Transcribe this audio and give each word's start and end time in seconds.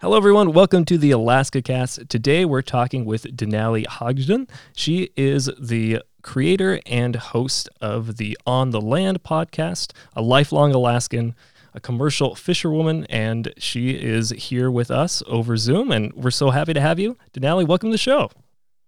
Hello, 0.00 0.16
everyone. 0.16 0.52
Welcome 0.52 0.84
to 0.86 0.96
the 0.96 1.10
Alaska 1.10 1.60
Cast. 1.60 2.08
Today, 2.08 2.44
we're 2.44 2.62
talking 2.62 3.04
with 3.04 3.24
Deenaalee 3.36 3.84
Hodgdon. 3.84 4.48
She 4.74 5.10
is 5.16 5.50
the 5.60 6.02
creator 6.22 6.80
and 6.86 7.16
host 7.16 7.68
of 7.80 8.16
the 8.16 8.38
On 8.46 8.70
the 8.70 8.80
Land 8.80 9.22
podcast, 9.22 9.92
a 10.16 10.22
lifelong 10.22 10.72
Alaskan, 10.72 11.34
a 11.74 11.80
commercial 11.80 12.34
fisherwoman, 12.34 13.04
and 13.10 13.52
she 13.58 13.90
is 13.90 14.30
here 14.30 14.70
with 14.70 14.90
us 14.90 15.22
over 15.26 15.56
Zoom. 15.56 15.90
And 15.90 16.12
we're 16.14 16.30
so 16.30 16.50
happy 16.50 16.72
to 16.72 16.80
have 16.80 16.98
you. 16.98 17.18
Deenaalee, 17.34 17.66
welcome 17.66 17.90
to 17.90 17.94
the 17.94 17.98
show. 17.98 18.30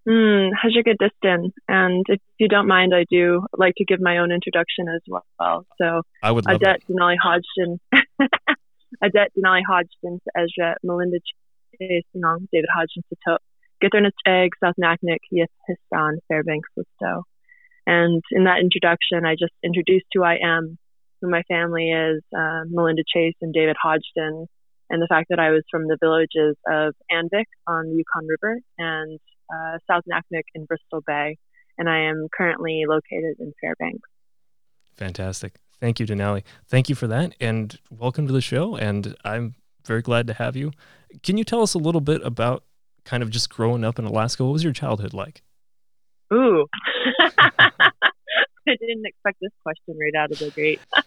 Mm, 0.09 0.51
Hajikadistan. 0.53 1.53
And 1.69 2.07
if 2.09 2.21
you 2.39 2.48
don't 2.48 2.66
mind, 2.66 2.95
I 2.95 3.05
do 3.11 3.46
like 3.57 3.75
to 3.77 3.85
give 3.85 4.01
my 4.01 4.19
own 4.19 4.33
introduction 4.33 4.88
as 4.88 5.02
well. 5.07 5.66
So, 5.79 6.02
I 6.23 6.30
would 6.30 6.47
love 6.47 6.61
Adet. 6.61 6.79
Deenaalee 6.88 7.16
Hodgdon, 7.23 7.79
Adet 9.05 9.29
Deenaalee 9.37 9.62
Hodgdon 9.69 10.19
to 10.23 10.30
Ezra, 10.37 10.77
Melinda 10.83 11.19
Chase, 11.79 12.05
Nong, 12.15 12.48
David 12.52 12.69
Hodgdon 12.74 13.02
to 13.10 13.16
Top, 13.29 13.43
Githernus 13.83 14.12
Egg, 14.27 14.51
South 14.62 14.77
Naknek, 14.83 15.19
Yith 15.33 15.47
Histan, 15.69 16.16
Fairbanks, 16.29 16.69
Listo. 16.79 17.23
And 17.87 18.23
in 18.30 18.45
that 18.45 18.60
introduction, 18.60 19.27
I 19.27 19.35
just 19.35 19.52
introduced 19.62 20.07
who 20.15 20.23
I 20.23 20.38
am, 20.43 20.79
who 21.21 21.30
my 21.30 21.43
family 21.43 21.91
is, 21.91 22.23
uh, 22.37 22.62
Melinda 22.69 23.02
Chase 23.07 23.35
and 23.43 23.52
David 23.52 23.77
Hodgdon, 23.85 24.46
and 24.88 25.02
the 25.02 25.07
fact 25.09 25.29
that 25.30 25.38
I 25.38 25.51
was 25.51 25.62
from 25.71 25.87
the 25.87 25.98
villages 26.01 26.57
of 26.66 26.95
Anvik 27.12 27.46
on 27.66 27.91
the 27.91 27.96
Yukon 27.96 28.27
River 28.27 28.59
and 28.79 29.19
uh, 29.52 29.78
South 29.88 30.04
Naknek 30.10 30.45
in 30.54 30.64
Bristol 30.64 31.02
Bay. 31.06 31.36
And 31.78 31.88
I 31.88 32.00
am 32.00 32.28
currently 32.36 32.84
located 32.86 33.36
in 33.38 33.52
Fairbanks. 33.60 34.09
Fantastic. 34.96 35.54
Thank 35.80 35.98
you, 35.98 36.06
Deenaalee. 36.06 36.42
Thank 36.68 36.88
you 36.88 36.95
for 36.95 37.07
that. 37.07 37.34
And 37.40 37.79
welcome 37.90 38.26
to 38.26 38.32
the 38.32 38.42
show. 38.42 38.76
And 38.76 39.16
I'm 39.24 39.54
very 39.87 40.02
glad 40.02 40.26
to 40.26 40.34
have 40.34 40.57
you. 40.57 40.73
Can 41.23 41.38
you 41.38 41.45
tell 41.45 41.62
us 41.62 41.74
a 41.74 41.79
little 41.79 42.02
bit 42.02 42.24
about 42.24 42.65
kind 43.04 43.23
of 43.23 43.30
just 43.30 43.48
growing 43.48 43.84
up 43.84 43.98
in 43.98 44.04
Alaska? 44.04 44.45
What 44.45 44.52
was 44.52 44.62
your 44.62 44.74
childhood 44.74 45.15
like? 45.15 45.42
Ooh. 46.32 46.66
I 47.18 47.90
didn't 48.66 49.07
expect 49.07 49.38
this 49.40 49.51
question 49.62 49.96
right 49.98 50.14
out 50.16 50.30
of 50.30 50.38
the 50.38 50.51
gate. 50.51 50.80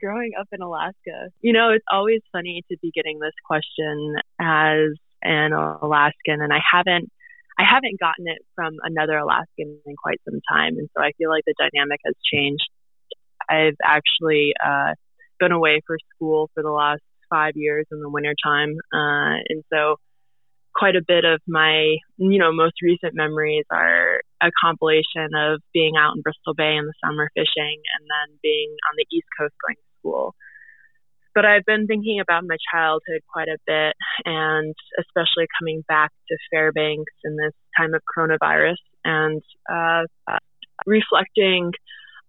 Growing 0.00 0.32
up 0.38 0.46
in 0.52 0.62
Alaska, 0.62 1.30
you 1.40 1.52
know, 1.52 1.70
it's 1.70 1.84
always 1.90 2.20
funny 2.30 2.62
to 2.70 2.76
be 2.80 2.92
getting 2.94 3.18
this 3.18 3.32
question 3.46 4.14
as 4.38 4.90
an 5.26 5.52
Alaskan, 5.52 6.40
and 6.40 6.52
I 6.52 6.60
haven't, 6.72 7.10
I 7.58 7.64
haven't 7.64 7.98
gotten 7.98 8.26
it 8.28 8.38
from 8.54 8.74
another 8.82 9.18
Alaskan 9.18 9.80
in 9.84 9.94
quite 10.02 10.20
some 10.28 10.40
time, 10.50 10.78
and 10.78 10.88
so 10.96 11.02
I 11.02 11.12
feel 11.18 11.30
like 11.30 11.44
the 11.46 11.54
dynamic 11.58 12.00
has 12.04 12.14
changed. 12.32 12.68
I've 13.48 13.76
actually 13.82 14.54
uh, 14.64 14.94
been 15.38 15.52
away 15.52 15.80
for 15.86 15.98
school 16.14 16.50
for 16.54 16.62
the 16.62 16.70
last 16.70 17.02
five 17.30 17.52
years 17.56 17.86
in 17.90 18.00
the 18.00 18.08
wintertime, 18.08 18.76
uh, 18.92 19.42
and 19.48 19.64
so 19.72 19.96
quite 20.76 20.94
a 20.94 21.02
bit 21.06 21.24
of 21.24 21.40
my, 21.48 21.96
you 22.18 22.38
know, 22.38 22.52
most 22.52 22.74
recent 22.82 23.14
memories 23.14 23.64
are 23.72 24.20
a 24.42 24.50
compilation 24.62 25.32
of 25.34 25.60
being 25.72 25.94
out 25.98 26.14
in 26.14 26.22
Bristol 26.22 26.54
Bay 26.54 26.76
in 26.76 26.84
the 26.84 26.92
summer 27.02 27.30
fishing 27.34 27.80
and 27.96 28.04
then 28.04 28.38
being 28.42 28.68
on 28.68 28.94
the 28.96 29.06
East 29.10 29.26
Coast 29.38 29.54
going 29.64 29.76
to 29.76 29.98
school. 29.98 30.34
But 31.36 31.44
I've 31.44 31.66
been 31.66 31.86
thinking 31.86 32.18
about 32.18 32.44
my 32.48 32.56
childhood 32.72 33.20
quite 33.30 33.48
a 33.48 33.58
bit 33.66 33.94
and 34.24 34.74
especially 34.98 35.46
coming 35.60 35.84
back 35.86 36.10
to 36.28 36.36
Fairbanks 36.50 37.12
in 37.24 37.36
this 37.36 37.52
time 37.76 37.92
of 37.92 38.00
coronavirus 38.16 38.76
and 39.04 39.42
uh, 39.70 40.04
reflecting 40.86 41.72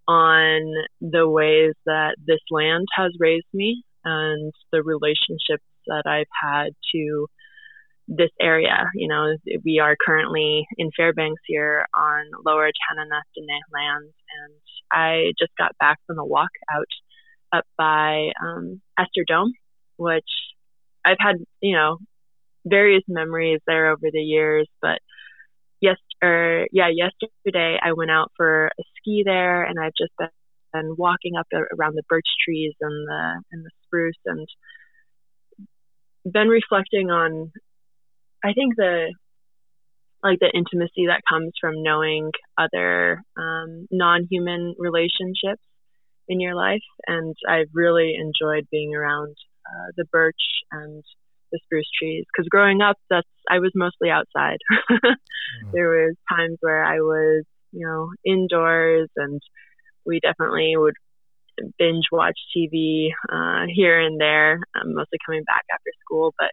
on 0.09 0.73
the 0.99 1.25
ways 1.27 1.73
that 1.85 2.17
this 2.25 2.41
land 2.51 2.85
has 2.97 3.13
raised 3.17 3.47
me 3.53 3.81
and 4.03 4.51
the 4.73 4.83
relationships 4.83 5.63
that 5.87 6.03
I've 6.05 6.27
had 6.43 6.71
to 6.93 7.27
this 8.09 8.31
area. 8.41 8.89
You 8.93 9.07
know, 9.07 9.37
we 9.63 9.79
are 9.79 9.95
currently 10.05 10.67
in 10.77 10.91
Fairbanks 10.97 11.41
here 11.45 11.85
on 11.97 12.25
Lower 12.45 12.69
Tanana 12.89 13.21
Dene 13.35 13.59
lands, 13.73 14.13
and 14.43 14.53
I 14.91 15.33
just 15.39 15.51
got 15.57 15.77
back 15.77 15.99
from 16.07 16.19
a 16.19 16.25
walk 16.25 16.51
out 16.73 16.87
up 17.51 17.65
by 17.77 18.29
um, 18.43 18.81
Ester 18.97 19.23
Dome, 19.27 19.53
which 19.97 20.29
I've 21.05 21.17
had, 21.19 21.37
you 21.61 21.75
know, 21.75 21.97
various 22.65 23.03
memories 23.07 23.59
there 23.65 23.91
over 23.91 24.07
the 24.11 24.21
years. 24.21 24.67
But 24.81 24.99
yes, 25.81 25.97
or 26.23 26.67
yeah, 26.71 26.89
yesterday 26.89 27.77
I 27.81 27.93
went 27.93 28.11
out 28.11 28.31
for 28.35 28.67
a 28.67 28.83
ski 28.97 29.23
there, 29.25 29.63
and 29.63 29.79
I've 29.79 29.93
just 29.97 30.11
been, 30.17 30.29
been 30.73 30.95
walking 30.97 31.35
up 31.37 31.47
around 31.53 31.95
the 31.95 32.03
birch 32.09 32.27
trees 32.43 32.73
and 32.81 33.07
the 33.07 33.43
and 33.51 33.65
the 33.65 33.71
spruce 33.85 34.19
and 34.25 34.47
been 36.29 36.49
reflecting 36.49 37.09
on 37.09 37.51
I 38.43 38.53
think 38.53 38.75
the 38.75 39.13
like 40.23 40.39
the 40.39 40.51
intimacy 40.53 41.07
that 41.07 41.21
comes 41.29 41.53
from 41.61 41.83
knowing 41.83 42.31
other 42.57 43.21
um, 43.37 43.87
non-human 43.91 44.75
relationships 44.77 45.61
in 46.27 46.39
your 46.39 46.55
life, 46.55 46.83
and 47.07 47.35
I've 47.47 47.69
really 47.73 48.15
enjoyed 48.15 48.67
being 48.71 48.95
around 48.95 49.35
uh, 49.65 49.91
the 49.95 50.05
birch 50.11 50.35
and 50.71 51.03
the 51.51 51.59
spruce 51.63 51.89
trees 51.97 52.25
because 52.27 52.47
growing 52.49 52.81
up, 52.81 52.97
that's 53.09 53.27
I 53.49 53.59
was 53.59 53.71
mostly 53.75 54.09
outside. 54.09 54.57
mm-hmm. 54.91 55.13
There 55.73 55.89
was 55.89 56.15
times 56.29 56.57
where 56.61 56.83
I 56.83 56.99
was, 56.99 57.43
you 57.71 57.85
know, 57.85 58.11
indoors, 58.25 59.09
and 59.15 59.41
we 60.05 60.19
definitely 60.19 60.75
would 60.75 60.95
binge 61.79 62.05
watch 62.11 62.37
TV 62.55 63.09
uh, 63.29 63.65
here 63.73 63.99
and 63.99 64.19
there, 64.19 64.59
um, 64.75 64.93
mostly 64.93 65.19
coming 65.25 65.43
back 65.43 65.63
after 65.71 65.91
school, 66.05 66.33
but 66.37 66.51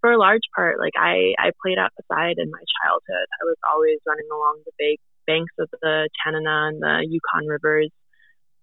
for 0.00 0.10
a 0.10 0.18
large 0.18 0.42
part, 0.54 0.78
like 0.78 0.94
I, 0.98 1.32
I 1.38 1.52
played 1.62 1.78
outside 1.78 2.34
in 2.36 2.50
my 2.50 2.64
childhood. 2.82 3.28
I 3.40 3.44
was 3.46 3.56
always 3.72 3.98
running 4.06 4.26
along 4.30 4.60
the 4.66 4.72
ba- 4.78 5.02
banks 5.26 5.54
of 5.58 5.70
the 5.80 6.10
Tanana 6.18 6.74
and 6.74 6.82
the 6.82 7.06
Yukon 7.08 7.46
rivers 7.46 7.88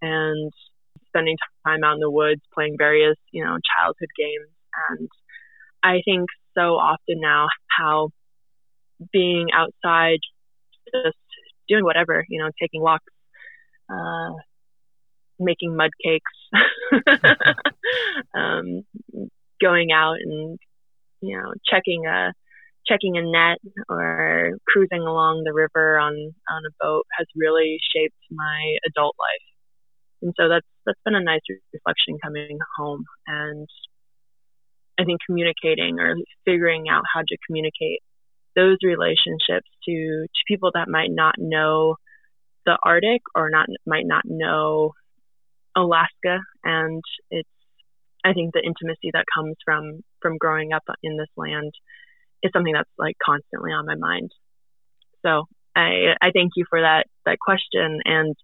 and 0.02 0.52
spending 1.08 1.38
time 1.66 1.84
out 1.84 1.96
in 1.96 2.00
the 2.00 2.10
woods 2.10 2.42
playing 2.54 2.76
various, 2.78 3.18
you 3.32 3.44
know, 3.44 3.58
childhood 3.78 4.10
games. 4.18 4.50
And 4.90 5.10
I 5.84 6.02
think 6.06 6.30
so 6.56 6.76
often 6.76 7.20
now 7.20 7.48
how 7.78 8.10
being 9.12 9.48
outside, 9.54 10.20
just 10.94 11.18
doing 11.68 11.84
whatever, 11.84 12.26
you 12.30 12.42
know, 12.42 12.50
taking 12.60 12.82
walks, 12.82 13.06
uh, 13.92 14.34
making 15.40 15.76
mud 15.76 15.92
cakes, 16.04 16.32
um, 18.36 18.84
going 19.62 19.92
out 19.92 20.18
and 20.22 20.60
you 21.22 21.38
know, 21.38 21.54
checking 21.70 22.06
a 22.06 22.34
checking 22.88 23.18
a 23.18 23.22
net 23.22 23.60
or 23.90 24.58
cruising 24.68 25.02
along 25.02 25.44
the 25.44 25.54
river 25.54 26.00
on 26.00 26.14
on 26.14 26.64
a 26.66 26.74
boat 26.80 27.06
has 27.18 27.28
really 27.36 27.78
shaped 27.94 28.16
my 28.32 28.78
adult 28.88 29.16
life. 29.20 29.49
And 30.22 30.34
so 30.38 30.50
that's 30.50 30.68
that's 30.86 31.00
been 31.06 31.16
a 31.16 31.24
nice 31.24 31.42
reflection 31.74 32.18
coming 32.24 32.60
home 32.78 33.06
and 33.28 33.68
I 35.00 35.06
think 35.06 35.20
communicating 35.26 36.00
or 36.00 36.16
figuring 36.46 36.90
out 36.90 37.04
how 37.14 37.22
to 37.22 37.38
communicate 37.48 38.02
those 38.56 38.78
relationships 38.84 39.70
to 39.86 40.26
to 40.28 40.42
people 40.48 40.72
that 40.74 40.90
might 40.90 41.12
not 41.12 41.36
know 41.38 41.96
the 42.66 42.78
Arctic 42.84 43.22
or 43.34 43.50
not 43.50 43.68
might 43.86 44.06
not 44.06 44.24
know 44.26 44.94
Alaska 45.76 46.40
and 46.64 47.02
it's 47.32 47.50
I 48.26 48.34
think 48.34 48.54
the 48.54 48.64
intimacy 48.64 49.12
that 49.14 49.26
comes 49.34 49.56
from 49.64 50.02
from 50.22 50.38
growing 50.38 50.74
up 50.74 50.84
in 51.02 51.18
this 51.18 51.30
land 51.38 51.72
is 52.44 52.52
something 52.54 52.74
that's 52.74 52.90
like 52.98 53.16
constantly 53.24 53.72
on 53.72 53.86
my 53.86 53.96
mind. 53.96 54.32
So 55.26 55.46
I 55.76 56.16
I 56.22 56.32
thank 56.34 56.54
you 56.56 56.66
for 56.70 56.82
that 56.82 57.06
that 57.26 57.40
question, 57.40 58.02
and 58.04 58.36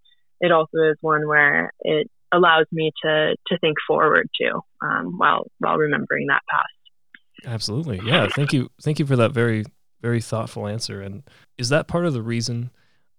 it 0.42 0.52
also 0.52 0.78
is 0.90 0.98
one 1.02 1.28
where 1.28 1.72
it 1.82 2.10
allows 2.32 2.66
me 2.72 2.92
to 3.04 3.36
to 3.48 3.58
think 3.60 3.78
forward 3.88 4.28
too, 4.40 4.62
um, 4.82 5.18
while 5.18 5.48
while 5.60 5.78
remembering 5.78 6.28
that 6.28 6.42
past. 6.50 7.46
Absolutely, 7.46 8.00
yeah. 8.04 8.28
Thank 8.36 8.54
you, 8.54 8.70
thank 8.82 9.00
you 9.00 9.06
for 9.06 9.16
that 9.16 9.32
very 9.32 9.66
very 10.02 10.22
thoughtful 10.22 10.68
answer. 10.68 11.02
And 11.02 11.24
is 11.58 11.70
that 11.70 11.88
part 11.88 12.06
of 12.06 12.14
the 12.14 12.22
reason, 12.22 12.72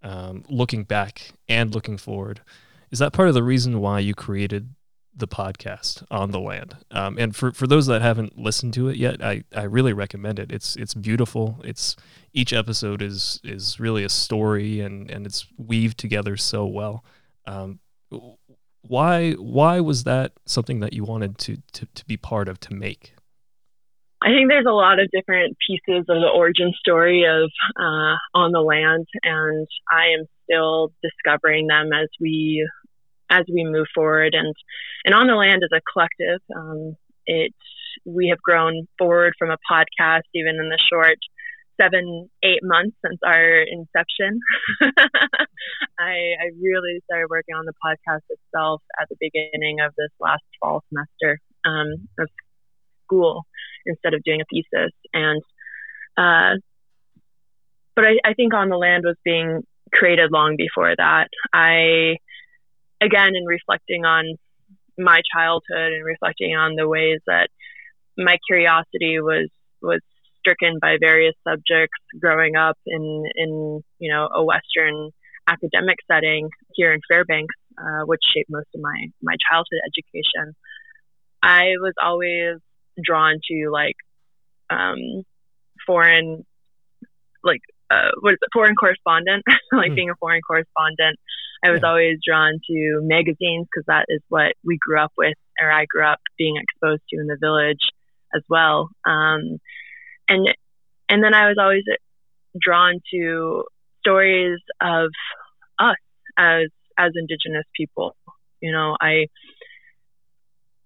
um, 0.02 0.44
looking 0.48 0.84
back 0.84 1.32
and 1.48 1.74
looking 1.74 1.96
forward, 1.96 2.40
is 2.90 2.98
that 3.00 3.12
part 3.12 3.28
of 3.28 3.34
the 3.34 3.42
reason 3.42 3.80
why 3.80 3.98
you 3.98 4.14
created 4.14 4.74
the 5.16 5.26
podcast 5.26 6.04
on 6.10 6.30
the 6.30 6.38
land. 6.38 6.76
Um, 6.90 7.16
and 7.18 7.34
for, 7.34 7.52
for 7.52 7.66
those 7.66 7.86
that 7.86 8.02
haven't 8.02 8.38
listened 8.38 8.74
to 8.74 8.88
it 8.88 8.96
yet, 8.96 9.22
I, 9.24 9.44
I 9.54 9.62
really 9.62 9.92
recommend 9.92 10.38
it. 10.38 10.52
It's 10.52 10.76
it's 10.76 10.94
beautiful. 10.94 11.60
It's 11.64 11.96
each 12.32 12.52
episode 12.52 13.02
is 13.02 13.40
is 13.42 13.80
really 13.80 14.04
a 14.04 14.08
story 14.08 14.80
and, 14.80 15.10
and 15.10 15.26
it's 15.26 15.46
weaved 15.56 15.98
together 15.98 16.36
so 16.36 16.66
well. 16.66 17.04
Um, 17.46 17.80
why 18.82 19.32
why 19.32 19.80
was 19.80 20.04
that 20.04 20.32
something 20.44 20.80
that 20.80 20.92
you 20.92 21.04
wanted 21.04 21.38
to, 21.38 21.62
to, 21.72 21.86
to 21.86 22.04
be 22.04 22.16
part 22.16 22.48
of 22.48 22.60
to 22.60 22.74
make? 22.74 23.14
I 24.22 24.28
think 24.28 24.48
there's 24.48 24.66
a 24.66 24.72
lot 24.72 24.98
of 24.98 25.10
different 25.12 25.56
pieces 25.66 26.06
of 26.08 26.20
the 26.20 26.30
origin 26.34 26.72
story 26.78 27.24
of 27.24 27.50
uh, 27.78 28.16
on 28.34 28.52
the 28.52 28.60
land, 28.60 29.06
and 29.22 29.66
I 29.90 30.18
am 30.18 30.26
still 30.44 30.92
discovering 31.02 31.66
them 31.66 31.90
as 31.92 32.08
we 32.20 32.66
as 33.30 33.44
we 33.52 33.64
move 33.64 33.86
forward. 33.94 34.34
And 34.34 34.54
and 35.04 35.14
on 35.14 35.26
the 35.26 35.34
land 35.34 35.62
as 35.62 35.70
a 35.76 35.80
collective, 35.92 36.40
um, 36.54 36.96
it 37.26 37.54
we 38.04 38.28
have 38.28 38.40
grown 38.40 38.86
forward 38.98 39.34
from 39.38 39.50
a 39.50 39.58
podcast, 39.70 40.28
even 40.34 40.56
in 40.56 40.68
the 40.68 40.78
short 40.90 41.18
seven, 41.80 42.28
eight 42.42 42.60
months 42.62 42.96
since 43.04 43.18
our 43.24 43.60
inception. 43.60 44.40
I, 45.98 46.34
I 46.40 46.50
really 46.60 47.00
started 47.04 47.28
working 47.30 47.54
on 47.54 47.64
the 47.66 47.72
podcast 47.84 48.22
itself 48.30 48.82
at 49.00 49.08
the 49.08 49.16
beginning 49.20 49.78
of 49.80 49.92
this 49.96 50.10
last 50.20 50.42
fall 50.60 50.82
semester 50.88 51.40
um, 51.64 52.08
of 52.18 52.28
school 53.04 53.44
instead 53.84 54.14
of 54.14 54.22
doing 54.24 54.40
a 54.40 54.44
thesis. 54.50 54.92
And, 55.12 55.42
uh, 56.16 56.58
but 57.94 58.04
I, 58.04 58.30
I 58.30 58.34
think 58.34 58.54
On 58.54 58.68
the 58.68 58.76
Land 58.76 59.04
was 59.06 59.16
being 59.24 59.62
created 59.92 60.32
long 60.32 60.56
before 60.56 60.94
that. 60.96 61.28
I, 61.52 62.16
again, 63.00 63.34
in 63.34 63.44
reflecting 63.46 64.04
on 64.04 64.36
my 64.98 65.20
childhood 65.34 65.92
and 65.92 66.04
reflecting 66.04 66.56
on 66.56 66.74
the 66.76 66.88
ways 66.88 67.20
that 67.26 67.48
my 68.16 68.38
curiosity 68.46 69.20
was 69.20 69.50
was 69.82 70.00
stricken 70.38 70.78
by 70.80 70.96
various 71.00 71.34
subjects 71.46 71.98
growing 72.20 72.56
up 72.56 72.78
in 72.86 73.24
in 73.34 73.82
you 73.98 74.12
know 74.12 74.28
a 74.34 74.44
Western 74.44 75.10
academic 75.48 75.96
setting 76.10 76.48
here 76.74 76.92
in 76.92 77.00
Fairbanks, 77.08 77.54
uh, 77.78 78.04
which 78.04 78.20
shaped 78.34 78.50
most 78.50 78.68
of 78.74 78.80
my 78.80 79.08
my 79.22 79.36
childhood 79.50 79.80
education. 79.86 80.54
I 81.42 81.74
was 81.80 81.94
always 82.02 82.58
drawn 83.04 83.38
to 83.50 83.70
like 83.70 83.96
um, 84.70 85.22
foreign 85.86 86.44
like 87.44 87.60
uh, 87.90 88.10
what 88.20 88.32
is 88.32 88.38
it, 88.42 88.48
foreign 88.52 88.74
correspondent, 88.74 89.44
like 89.72 89.92
mm. 89.92 89.96
being 89.96 90.10
a 90.10 90.16
foreign 90.18 90.40
correspondent. 90.42 91.18
I 91.66 91.70
was 91.70 91.80
yeah. 91.82 91.88
always 91.88 92.18
drawn 92.24 92.60
to 92.68 93.00
magazines 93.02 93.66
because 93.66 93.86
that 93.88 94.06
is 94.08 94.20
what 94.28 94.52
we 94.64 94.78
grew 94.80 95.00
up 95.00 95.12
with, 95.18 95.36
or 95.60 95.70
I 95.70 95.86
grew 95.86 96.06
up 96.06 96.20
being 96.38 96.56
exposed 96.56 97.02
to 97.10 97.20
in 97.20 97.26
the 97.26 97.36
village 97.40 97.80
as 98.34 98.42
well. 98.48 98.90
Um, 99.04 99.58
and 100.28 100.48
and 101.08 101.24
then 101.24 101.34
I 101.34 101.48
was 101.48 101.56
always 101.58 101.82
drawn 102.60 103.00
to 103.12 103.64
stories 104.00 104.60
of 104.80 105.10
us 105.78 105.96
as 106.38 106.68
as 106.96 107.12
Indigenous 107.16 107.66
people. 107.76 108.16
You 108.60 108.72
know, 108.72 108.96
I 109.00 109.26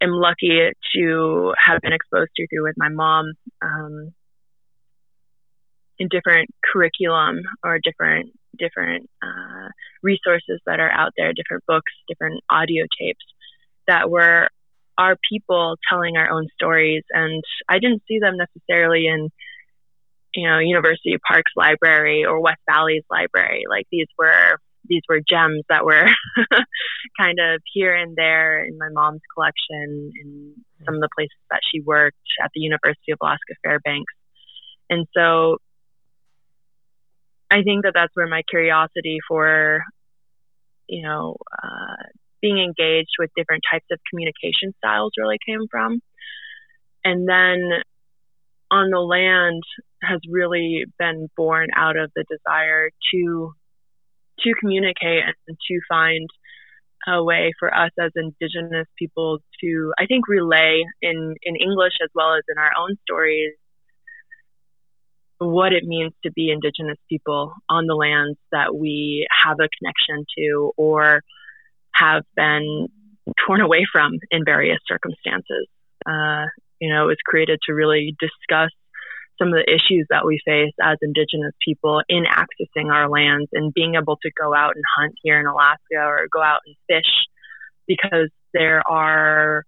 am 0.01 0.11
lucky 0.11 0.71
to 0.97 1.55
have 1.59 1.83
been 1.83 1.93
exposed 1.93 2.31
to 2.37 2.47
through 2.47 2.65
with 2.65 2.77
my 2.79 2.89
mom 2.89 3.33
um, 3.63 4.13
in 5.99 6.09
different 6.09 6.49
curriculum 6.73 7.41
or 7.63 7.79
different 7.83 8.33
different 8.59 9.09
uh, 9.23 9.69
resources 10.03 10.61
that 10.67 10.81
are 10.81 10.91
out 10.91 11.13
there, 11.17 11.33
different 11.33 11.65
books, 11.67 11.93
different 12.09 12.43
audio 12.51 12.85
tapes 12.99 13.25
that 13.87 14.11
were 14.11 14.49
our 14.99 15.17
people 15.31 15.77
telling 15.89 16.17
our 16.17 16.31
own 16.31 16.47
stories. 16.55 17.03
And 17.11 17.43
I 17.69 17.79
didn't 17.79 18.03
see 18.07 18.19
them 18.19 18.37
necessarily 18.37 19.07
in, 19.07 19.31
you 20.35 20.49
know, 20.49 20.59
University 20.59 21.17
Park's 21.27 21.53
library 21.57 22.25
or 22.25 22.41
West 22.41 22.61
Valley's 22.69 23.05
library. 23.11 23.65
Like 23.69 23.87
these 23.91 24.09
were 24.19 24.59
these 24.89 25.03
were 25.09 25.21
gems 25.21 25.63
that 25.69 25.85
were 25.85 26.09
kind 27.21 27.39
of 27.39 27.61
here 27.73 27.95
and 27.95 28.17
there 28.17 28.65
in 28.65 28.79
my 28.79 28.89
mom's 28.91 29.21
collection 29.35 30.11
in 30.23 30.55
some 30.85 30.95
of 30.95 31.01
the 31.01 31.09
places 31.15 31.37
that 31.51 31.61
she 31.71 31.81
worked 31.81 32.17
at 32.43 32.51
the 32.55 32.61
University 32.61 33.13
of 33.13 33.19
Alaska 33.21 33.55
Fairbanks. 33.63 34.13
And 34.89 35.07
so 35.15 35.59
I 37.51 37.63
think 37.63 37.85
that 37.85 37.93
that's 37.95 38.15
where 38.15 38.29
my 38.29 38.43
curiosity 38.49 39.19
for, 39.27 39.83
you 40.89 41.03
know, 41.03 41.37
uh, 41.63 42.05
being 42.41 42.59
engaged 42.59 43.11
with 43.19 43.31
different 43.37 43.63
types 43.71 43.87
of 43.91 43.99
communication 44.09 44.73
styles 44.79 45.13
really 45.19 45.39
came 45.47 45.67
from. 45.71 46.01
And 47.05 47.29
then 47.29 47.83
on 48.71 48.91
the 48.91 49.01
land 49.01 49.63
has 50.03 50.21
really 50.31 50.85
been 50.99 51.29
born 51.37 51.69
out 51.77 51.97
of 51.97 52.11
the 52.15 52.25
desire 52.31 52.91
to 53.13 53.53
to 54.41 54.55
communicate 54.59 55.23
and 55.25 55.59
to 55.69 55.81
find 55.87 56.27
a 57.07 57.23
way 57.23 57.53
for 57.59 57.75
us 57.75 57.91
as 57.99 58.11
indigenous 58.15 58.87
people 58.99 59.39
to 59.61 59.93
I 59.99 60.07
think 60.07 60.29
relay 60.29 60.83
in 61.03 61.35
in 61.43 61.57
English 61.57 61.95
as 62.03 62.11
well 62.15 62.35
as 62.35 62.43
in 62.49 62.59
our 62.59 62.71
own 62.79 62.97
stories 63.03 63.55
what 65.41 65.73
it 65.73 65.85
means 65.85 66.13
to 66.23 66.31
be 66.31 66.51
indigenous 66.51 66.99
people 67.09 67.55
on 67.69 67.87
the 67.87 67.95
lands 67.95 68.39
that 68.53 68.75
we 68.75 69.27
have 69.31 69.57
a 69.59 69.69
connection 69.79 70.27
to 70.37 70.73
or 70.77 71.23
have 71.95 72.25
been 72.37 72.89
torn 73.47 73.63
away 73.63 73.87
from 73.91 74.13
in 74.31 74.45
various 74.45 74.79
circumstances. 74.87 75.67
Uh, 76.07 76.45
you 76.79 76.93
know, 76.93 77.05
it 77.05 77.07
was 77.07 77.17
created 77.25 77.59
to 77.67 77.73
really 77.73 78.15
discuss 78.21 78.71
some 79.39 79.49
of 79.49 79.55
the 79.55 79.73
issues 79.73 80.07
that 80.11 80.27
we 80.27 80.39
face 80.45 80.75
as 80.83 80.99
Indigenous 81.01 81.55
people 81.67 82.03
in 82.09 82.25
accessing 82.25 82.93
our 82.93 83.09
lands 83.09 83.49
and 83.55 83.73
being 83.73 83.95
able 83.95 84.17
to 84.17 84.31
go 84.39 84.55
out 84.55 84.75
and 84.75 84.85
hunt 84.99 85.15
here 85.23 85.41
in 85.41 85.47
Alaska 85.47 85.97
or 85.97 86.29
go 86.31 86.43
out 86.43 86.61
and 86.67 86.77
fish 86.87 87.11
because 87.87 88.29
there 88.53 88.83
are 88.87 89.65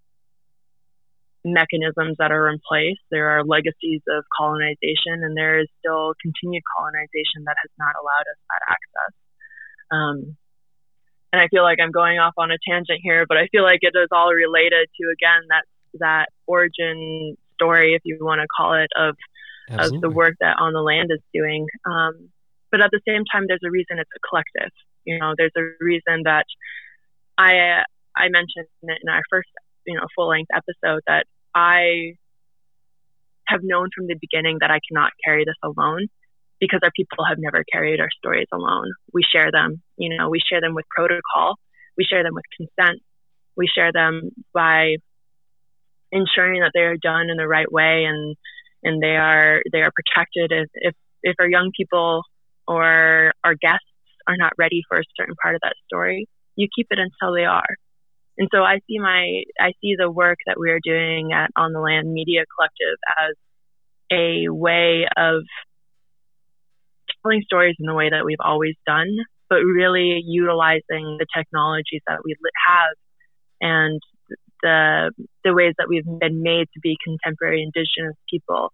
mechanisms 1.45 2.17
that 2.19 2.31
are 2.31 2.49
in 2.49 2.59
place. 2.67 2.99
There 3.11 3.31
are 3.31 3.45
legacies 3.45 4.01
of 4.09 4.25
colonization, 4.37 5.23
and 5.23 5.37
there 5.37 5.61
is 5.61 5.69
still 5.79 6.15
continued 6.23 6.63
colonization 6.77 7.45
that 7.47 7.57
has 7.61 7.71
not 7.79 7.95
allowed 7.99 8.27
us 8.31 8.41
that 8.51 8.63
access. 8.69 9.13
Um, 9.91 10.37
and 11.33 11.41
I 11.41 11.49
feel 11.49 11.63
like 11.63 11.79
I'm 11.83 11.93
going 11.93 12.19
off 12.19 12.35
on 12.37 12.51
a 12.51 12.59
tangent 12.69 13.01
here, 13.03 13.25
but 13.27 13.39
I 13.39 13.49
feel 13.49 13.63
like 13.63 13.81
it 13.83 13.97
is 13.97 14.09
all 14.13 14.33
related 14.33 14.89
to 15.01 15.09
again 15.11 15.43
that 15.49 15.65
that 16.01 16.27
origin 16.47 17.37
story, 17.55 17.95
if 17.95 18.03
you 18.05 18.19
want 18.21 18.41
to 18.41 18.47
call 18.55 18.75
it, 18.75 18.91
of 18.97 19.17
Absolutely. 19.69 19.97
of 19.97 20.03
the 20.03 20.11
work 20.11 20.35
that 20.41 20.57
On 20.59 20.73
the 20.73 20.83
Land 20.83 21.11
is 21.13 21.23
doing. 21.33 21.67
Um, 21.87 22.31
but 22.71 22.81
at 22.81 22.91
the 22.91 23.01
same 23.07 23.23
time, 23.31 23.45
there's 23.49 23.65
a 23.65 23.71
reason 23.71 23.99
it's 23.99 24.11
a 24.15 24.21
collective. 24.29 24.73
You 25.05 25.19
know, 25.19 25.35
there's 25.37 25.53
a 25.57 25.63
reason 25.81 26.25
that 26.25 26.47
I 27.39 27.83
I 28.17 28.29
mentioned 28.29 28.69
in 28.83 29.09
our 29.09 29.23
first 29.31 29.49
you 29.87 29.97
know 29.97 30.07
full 30.15 30.29
length 30.29 30.51
episode 30.55 31.03
that 31.07 31.27
I 31.55 32.15
have 33.49 33.61
known 33.63 33.89
from 33.95 34.07
the 34.07 34.17
beginning 34.21 34.59
that 34.61 34.71
I 34.71 34.81
cannot 34.89 35.13
carry 35.25 35.45
this 35.45 35.57
alone 35.63 36.09
because 36.61 36.81
our 36.83 36.93
people 36.95 37.25
have 37.25 37.39
never 37.39 37.65
carried 37.71 38.01
our 38.01 38.09
stories 38.17 38.47
alone. 38.53 38.91
We 39.13 39.23
share 39.31 39.51
them, 39.51 39.83
you 39.97 40.17
know, 40.17 40.31
we 40.31 40.41
share 40.41 40.61
them 40.61 40.75
with 40.75 40.87
protocol, 40.95 41.57
we 41.97 42.05
share 42.05 42.23
them 42.23 42.35
with 42.35 42.45
consent, 42.57 43.03
we 43.57 43.67
share 43.67 43.93
them 43.93 44.31
by 44.55 44.97
ensuring 46.13 46.61
that 46.61 46.73
they 46.75 46.83
are 46.83 46.97
done 46.97 47.31
in 47.31 47.37
the 47.37 47.49
right 47.49 47.71
way 47.71 48.05
and 48.05 48.37
and 48.85 49.03
they 49.03 49.17
are 49.17 49.63
they 49.73 49.81
are 49.81 49.91
protected 49.95 50.53
if 50.53 50.69
if, 50.75 50.95
if 51.23 51.37
our 51.41 51.49
young 51.49 51.71
people 51.77 52.23
or 52.69 53.33
our 53.43 53.55
guests 53.55 53.87
are 54.27 54.37
not 54.37 54.53
ready 54.59 54.83
for 54.89 54.99
a 54.99 55.05
certain 55.17 55.35
part 55.43 55.55
of 55.55 55.61
that 55.63 55.75
story, 55.87 56.29
you 56.55 56.69
keep 56.75 56.87
it 56.91 56.99
until 56.99 57.35
they 57.35 57.45
are. 57.45 57.77
And 58.39 58.49
so 58.53 58.63
I 58.63 58.79
see 58.87 58.99
my 58.99 59.43
I 59.61 59.73
see 59.81 59.95
the 59.99 60.11
work 60.11 60.39
that 60.47 60.59
we 60.59 60.71
are 60.71 60.81
doing 60.83 61.33
at 61.33 61.51
On 61.57 61.73
the 61.73 61.81
Land 61.81 62.13
Media 62.13 62.45
Collective 62.57 62.99
as 63.21 63.37
a 64.11 64.49
way 64.49 65.07
of 65.17 65.43
telling 67.23 67.43
stories 67.43 67.77
in 67.79 67.87
the 67.87 67.95
way 67.95 68.11
that 68.11 68.25
we've 68.25 68.43
always 68.43 68.75
done, 68.87 69.09
but 69.49 69.59
really 69.59 70.23
utilizing 70.25 71.19
the 71.19 71.27
technologies 71.35 72.03
that 72.07 72.21
we 72.25 72.35
have 72.67 72.97
and 73.61 74.01
the 74.63 75.13
the 75.45 75.55
ways 75.55 75.75
that 75.79 75.89
we've 75.89 76.05
been 76.21 76.43
made 76.43 76.69
to 76.73 76.81
be 76.83 76.97
contemporary 77.05 77.63
indigenous 77.63 78.17
people 78.31 78.73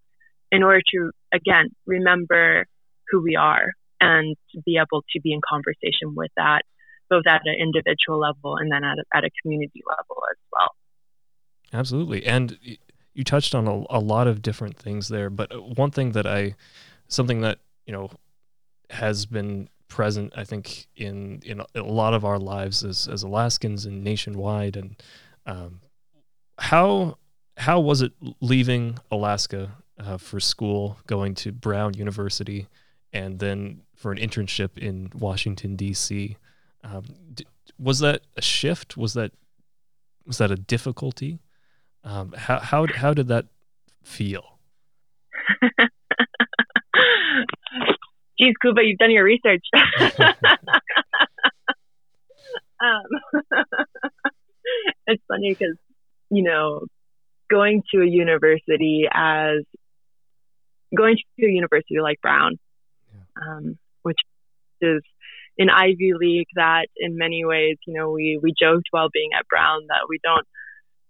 in 0.53 0.62
order 0.62 0.81
to 0.95 1.11
again 1.33 1.69
remember 1.87 2.67
who 3.11 3.23
we 3.23 3.37
are 3.37 3.73
and 4.00 4.37
be 4.65 4.77
able 4.77 5.03
to 5.11 5.21
be 5.21 5.33
in 5.33 5.41
conversation 5.47 6.15
with 6.15 6.31
that 6.37 6.62
both 7.11 7.27
at 7.27 7.43
an 7.45 7.55
individual 7.59 8.19
level 8.19 8.57
and 8.57 8.71
then 8.71 8.85
at 8.85 8.99
a, 8.99 9.05
at 9.17 9.25
a 9.25 9.31
community 9.43 9.83
level 9.88 10.23
as 10.31 10.38
well 10.53 10.71
absolutely 11.73 12.25
and 12.25 12.59
you 13.15 13.25
touched 13.25 13.55
on 13.55 13.67
a, 13.67 13.85
a 13.91 14.00
lot 14.00 14.27
of 14.27 14.43
different 14.43 14.77
things 14.77 15.09
there 15.09 15.31
but 15.31 15.77
one 15.77 15.91
thing 15.91 16.12
that 16.12 16.27
i 16.27 16.55
something 17.09 17.41
that 17.41 17.59
you 17.87 17.93
know 17.93 18.11
has 18.91 19.27
been 19.27 19.69
present, 19.88 20.33
I 20.37 20.45
think, 20.45 20.87
in 20.97 21.43
in 21.45 21.62
a 21.75 21.83
lot 21.83 22.15
of 22.15 22.25
our 22.25 22.38
lives 22.38 22.85
as 22.85 23.09
as 23.09 23.23
Alaskans 23.23 23.85
and 23.87 24.05
nationwide. 24.05 24.77
And 24.77 25.03
um, 25.47 25.81
how 26.59 27.19
how 27.57 27.81
was 27.81 28.03
it 28.03 28.12
leaving 28.41 28.99
Alaska 29.11 29.73
uh, 29.99 30.19
for 30.19 30.38
school, 30.38 30.99
going 31.07 31.35
to 31.37 31.53
Brown 31.53 31.95
University, 31.95 32.69
and 33.12 33.38
then 33.38 33.83
for 33.97 34.12
an 34.12 34.19
internship 34.19 34.79
in 34.79 35.11
Washington 35.15 35.75
D.C. 35.75 36.37
Um, 36.85 37.04
d- 37.35 37.47
was 37.78 37.99
that 38.00 38.23
a 38.37 38.42
shift? 38.42 38.97
Was 38.97 39.14
that 39.14 39.32
was 40.26 40.38
that 40.38 40.50
a 40.50 40.56
difficulty? 40.56 41.40
Um, 42.04 42.32
how 42.37 42.58
how 42.58 42.87
how 42.87 43.14
did 43.14 43.28
that 43.28 43.47
feel? 44.02 44.58
geez, 48.38 48.54
Kuba, 48.62 48.82
you've 48.82 48.99
done 48.99 49.11
your 49.11 49.25
research. 49.25 49.64
um, 52.80 53.02
it's 55.06 55.23
funny 55.28 55.50
because, 55.50 55.76
you 56.30 56.42
know, 56.42 56.87
going 57.50 57.82
to 57.92 58.02
a 58.02 58.06
university 58.06 59.08
as 59.12 59.64
going 60.97 61.16
to 61.38 61.47
a 61.47 61.50
university 61.50 62.00
like 62.00 62.20
Brown, 62.20 62.58
um, 63.40 63.78
which 64.02 64.18
is 64.80 65.02
an 65.59 65.71
Ivy 65.71 66.12
League 66.19 66.49
that 66.55 66.87
in 66.97 67.19
many 67.19 67.45
ways, 67.45 67.77
you 67.87 67.95
know, 67.95 68.11
we, 68.11 68.38
we 68.43 68.55
joked 68.59 68.88
while 68.91 69.09
being 69.12 69.31
at 69.38 69.47
Brown 69.49 69.81
that 69.88 70.07
we 70.09 70.19
don't, 70.23 70.47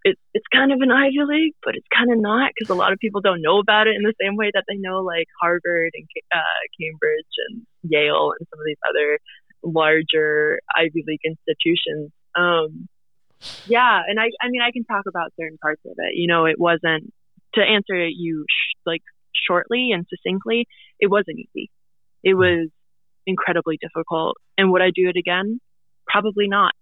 it, 0.05 0.17
it's 0.33 0.47
kind 0.52 0.73
of 0.73 0.81
an 0.81 0.90
Ivy 0.90 1.23
League, 1.26 1.55
but 1.62 1.76
it's 1.76 1.87
kind 1.95 2.11
of 2.11 2.19
not 2.19 2.52
because 2.55 2.71
a 2.71 2.78
lot 2.78 2.93
of 2.93 2.99
people 2.99 3.21
don't 3.21 3.43
know 3.43 3.59
about 3.59 3.87
it 3.87 3.97
in 3.97 4.02
the 4.02 4.14
same 4.21 4.37
way 4.37 4.50
that 4.55 4.64
they 4.69 4.76
know 4.76 5.00
like 5.00 5.26
Harvard 5.40 5.93
and 5.95 6.07
uh, 6.35 6.61
Cambridge 6.81 7.35
and 7.49 7.67
Yale 7.83 8.33
and 8.38 8.47
some 8.49 8.59
of 8.59 8.67
these 8.67 8.81
other 8.88 9.19
larger 9.62 10.61
Ivy 10.75 11.05
League 11.07 11.21
institutions. 11.25 12.11
Um, 12.35 12.88
yeah, 13.67 14.00
and 14.07 14.19
I, 14.19 14.31
I 14.40 14.49
mean, 14.49 14.62
I 14.62 14.73
can 14.73 14.85
talk 14.85 15.05
about 15.09 15.33
certain 15.38 15.59
parts 15.59 15.83
of 15.85 15.93
it. 15.99 16.14
You 16.14 16.26
know, 16.26 16.47
it 16.47 16.59
wasn't 16.59 17.12
to 17.55 17.61
answer 17.61 18.07
you 18.07 18.45
sh- 18.49 18.76
like 18.87 19.02
shortly 19.47 19.90
and 19.93 20.07
succinctly. 20.09 20.67
It 20.99 21.09
wasn't 21.09 21.38
easy. 21.38 21.71
It 22.23 22.35
was 22.35 22.69
incredibly 23.28 23.78
difficult. 23.80 24.37
And 24.56 24.73
would 24.73 24.82
I 24.82 24.90
do 24.92 25.08
it 25.08 25.16
again? 25.16 25.61
Probably 26.06 26.49
not. 26.49 26.73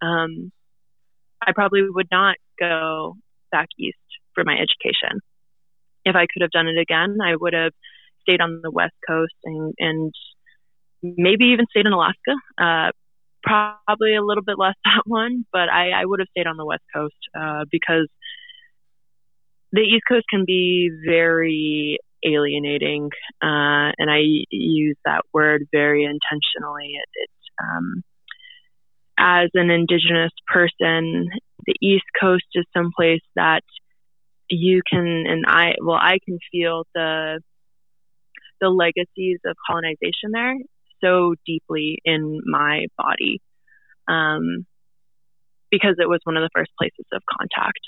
Um, 0.00 0.52
I 1.40 1.52
probably 1.52 1.82
would 1.88 2.08
not 2.12 2.36
go 2.60 3.16
back 3.50 3.68
east 3.78 3.96
for 4.34 4.44
my 4.44 4.54
education. 4.54 5.20
If 6.04 6.14
I 6.14 6.26
could 6.32 6.42
have 6.42 6.50
done 6.50 6.68
it 6.68 6.78
again, 6.78 7.18
I 7.24 7.34
would 7.34 7.54
have 7.54 7.72
stayed 8.22 8.40
on 8.40 8.60
the 8.62 8.70
West 8.70 8.94
Coast 9.08 9.34
and, 9.44 9.74
and 9.78 10.14
maybe 11.02 11.46
even 11.46 11.66
stayed 11.70 11.86
in 11.86 11.92
Alaska. 11.92 12.34
Uh, 12.60 12.90
probably 13.42 14.14
a 14.14 14.22
little 14.22 14.44
bit 14.44 14.58
less 14.58 14.74
that 14.84 15.02
one, 15.06 15.46
but 15.52 15.68
I, 15.70 15.90
I 15.90 16.04
would 16.04 16.20
have 16.20 16.28
stayed 16.30 16.46
on 16.46 16.56
the 16.56 16.66
West 16.66 16.84
Coast 16.94 17.16
uh, 17.38 17.64
because 17.70 18.08
the 19.72 19.80
East 19.80 20.04
Coast 20.08 20.26
can 20.30 20.44
be 20.46 20.90
very 21.06 21.98
alienating, 22.24 23.10
uh, 23.42 23.92
and 23.98 24.10
I 24.10 24.20
use 24.50 24.96
that 25.04 25.22
word 25.32 25.66
very 25.72 26.04
intentionally. 26.04 26.94
It, 26.94 27.08
it 27.14 27.30
um, 27.60 28.02
as 29.18 29.50
an 29.54 29.70
Indigenous 29.70 30.32
person, 30.46 31.28
the 31.66 31.74
East 31.82 32.04
Coast 32.20 32.46
is 32.54 32.64
someplace 32.76 33.22
that 33.34 33.62
you 34.48 34.80
can, 34.88 35.24
and 35.26 35.44
I, 35.46 35.74
well, 35.82 35.98
I 36.00 36.18
can 36.24 36.38
feel 36.50 36.84
the 36.94 37.40
the 38.60 38.68
legacies 38.68 39.38
of 39.46 39.56
colonization 39.68 40.32
there 40.32 40.56
so 41.00 41.34
deeply 41.46 41.98
in 42.04 42.40
my 42.44 42.86
body 42.96 43.40
um, 44.08 44.66
because 45.70 45.96
it 45.98 46.08
was 46.08 46.20
one 46.24 46.36
of 46.36 46.42
the 46.42 46.50
first 46.54 46.70
places 46.78 47.06
of 47.12 47.22
contact. 47.38 47.80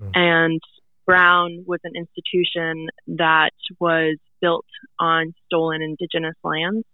Mm. 0.00 0.10
And 0.14 0.60
Brown 1.08 1.64
was 1.66 1.80
an 1.84 1.92
institution 1.96 2.88
that 3.06 3.52
was 3.80 4.18
built 4.42 4.66
on 5.00 5.32
stolen 5.46 5.80
indigenous 5.80 6.36
lands 6.44 6.84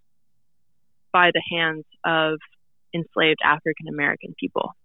by 1.13 1.33
the 1.35 1.43
hands 1.51 1.85
of 2.05 2.39
enslaved 2.95 3.41
African 3.45 3.89
American 3.89 4.33
people. 4.39 4.77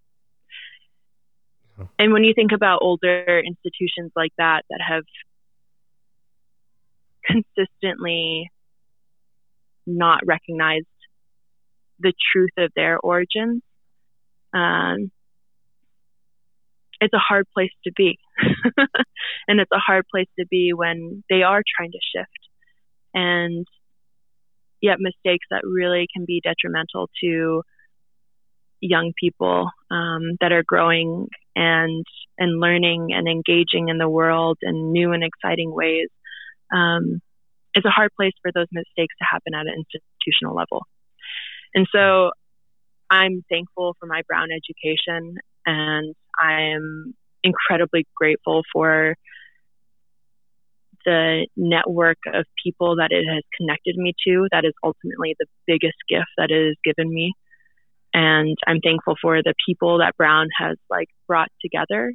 And 1.99 2.11
when 2.11 2.23
you 2.23 2.33
think 2.33 2.51
about 2.53 2.79
older 2.81 3.39
institutions 3.39 4.11
like 4.15 4.31
that 4.39 4.63
that 4.69 4.81
have 4.85 5.03
consistently 7.23 8.49
not 9.85 10.21
recognized 10.25 10.87
the 11.99 12.13
truth 12.33 12.51
of 12.57 12.71
their 12.75 12.97
origins, 12.99 13.61
um, 14.53 15.11
it's 16.99 17.13
a 17.13 17.19
hard 17.19 17.45
place 17.53 17.71
to 17.85 17.91
be. 17.95 18.17
and 19.47 19.59
it's 19.59 19.71
a 19.71 19.79
hard 19.79 20.05
place 20.11 20.29
to 20.39 20.45
be 20.49 20.71
when 20.73 21.23
they 21.29 21.43
are 21.43 21.61
trying 21.77 21.91
to 21.91 21.99
shift. 22.15 22.29
And 23.13 23.65
yet, 24.81 24.97
mistakes 24.99 25.45
that 25.51 25.63
really 25.63 26.07
can 26.15 26.25
be 26.25 26.41
detrimental 26.43 27.09
to 27.23 27.63
young 28.81 29.13
people 29.19 29.69
um, 29.91 30.37
that 30.39 30.51
are 30.51 30.63
growing 30.65 31.27
and 31.55 32.05
and 32.37 32.59
learning 32.59 33.09
and 33.11 33.27
engaging 33.27 33.89
in 33.89 33.97
the 33.97 34.07
world 34.07 34.57
in 34.61 34.91
new 34.91 35.11
and 35.11 35.23
exciting 35.23 35.73
ways. 35.73 36.07
Um, 36.73 37.19
it's 37.73 37.85
a 37.85 37.89
hard 37.89 38.11
place 38.15 38.33
for 38.41 38.51
those 38.53 38.67
mistakes 38.71 39.15
to 39.19 39.25
happen 39.29 39.53
at 39.53 39.67
an 39.67 39.73
institutional 39.73 40.55
level. 40.55 40.85
And 41.75 41.87
so 41.93 42.31
I'm 43.09 43.43
thankful 43.49 43.95
for 43.99 44.05
my 44.05 44.21
Brown 44.27 44.47
education 44.51 45.35
and 45.65 46.15
I 46.39 46.73
am 46.73 47.13
incredibly 47.43 48.05
grateful 48.15 48.63
for 48.73 49.15
the 51.05 51.47
network 51.55 52.17
of 52.33 52.45
people 52.63 52.97
that 52.97 53.09
it 53.11 53.25
has 53.25 53.43
connected 53.57 53.95
me 53.95 54.13
to. 54.27 54.47
That 54.51 54.65
is 54.65 54.73
ultimately 54.83 55.35
the 55.39 55.47
biggest 55.65 55.97
gift 56.09 56.29
that 56.37 56.51
it 56.51 56.67
has 56.67 56.77
given 56.83 57.11
me. 57.11 57.33
And 58.13 58.57
I'm 58.67 58.79
thankful 58.79 59.15
for 59.21 59.41
the 59.41 59.53
people 59.65 59.99
that 59.99 60.17
Brown 60.17 60.47
has 60.57 60.77
like 60.89 61.07
brought 61.27 61.49
together. 61.61 62.11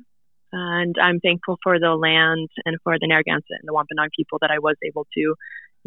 And 0.53 0.95
I'm 1.01 1.21
thankful 1.21 1.59
for 1.63 1.79
the 1.79 1.95
land 1.95 2.49
and 2.65 2.77
for 2.85 2.97
the 2.99 3.09
Narragansett 3.09 3.59
and 3.61 3.67
the 3.67 3.73
Wampanoag 3.73 4.11
people 4.17 4.39
that 4.41 4.51
I 4.51 4.59
was 4.59 4.77
able 4.87 5.07
to, 5.15 5.21
you 5.21 5.37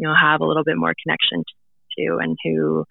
know, 0.00 0.14
have 0.18 0.40
a 0.40 0.46
little 0.46 0.64
bit 0.64 0.76
more 0.76 0.94
connection 1.02 1.44
to 1.98 2.18
and 2.20 2.36
who 2.44 2.84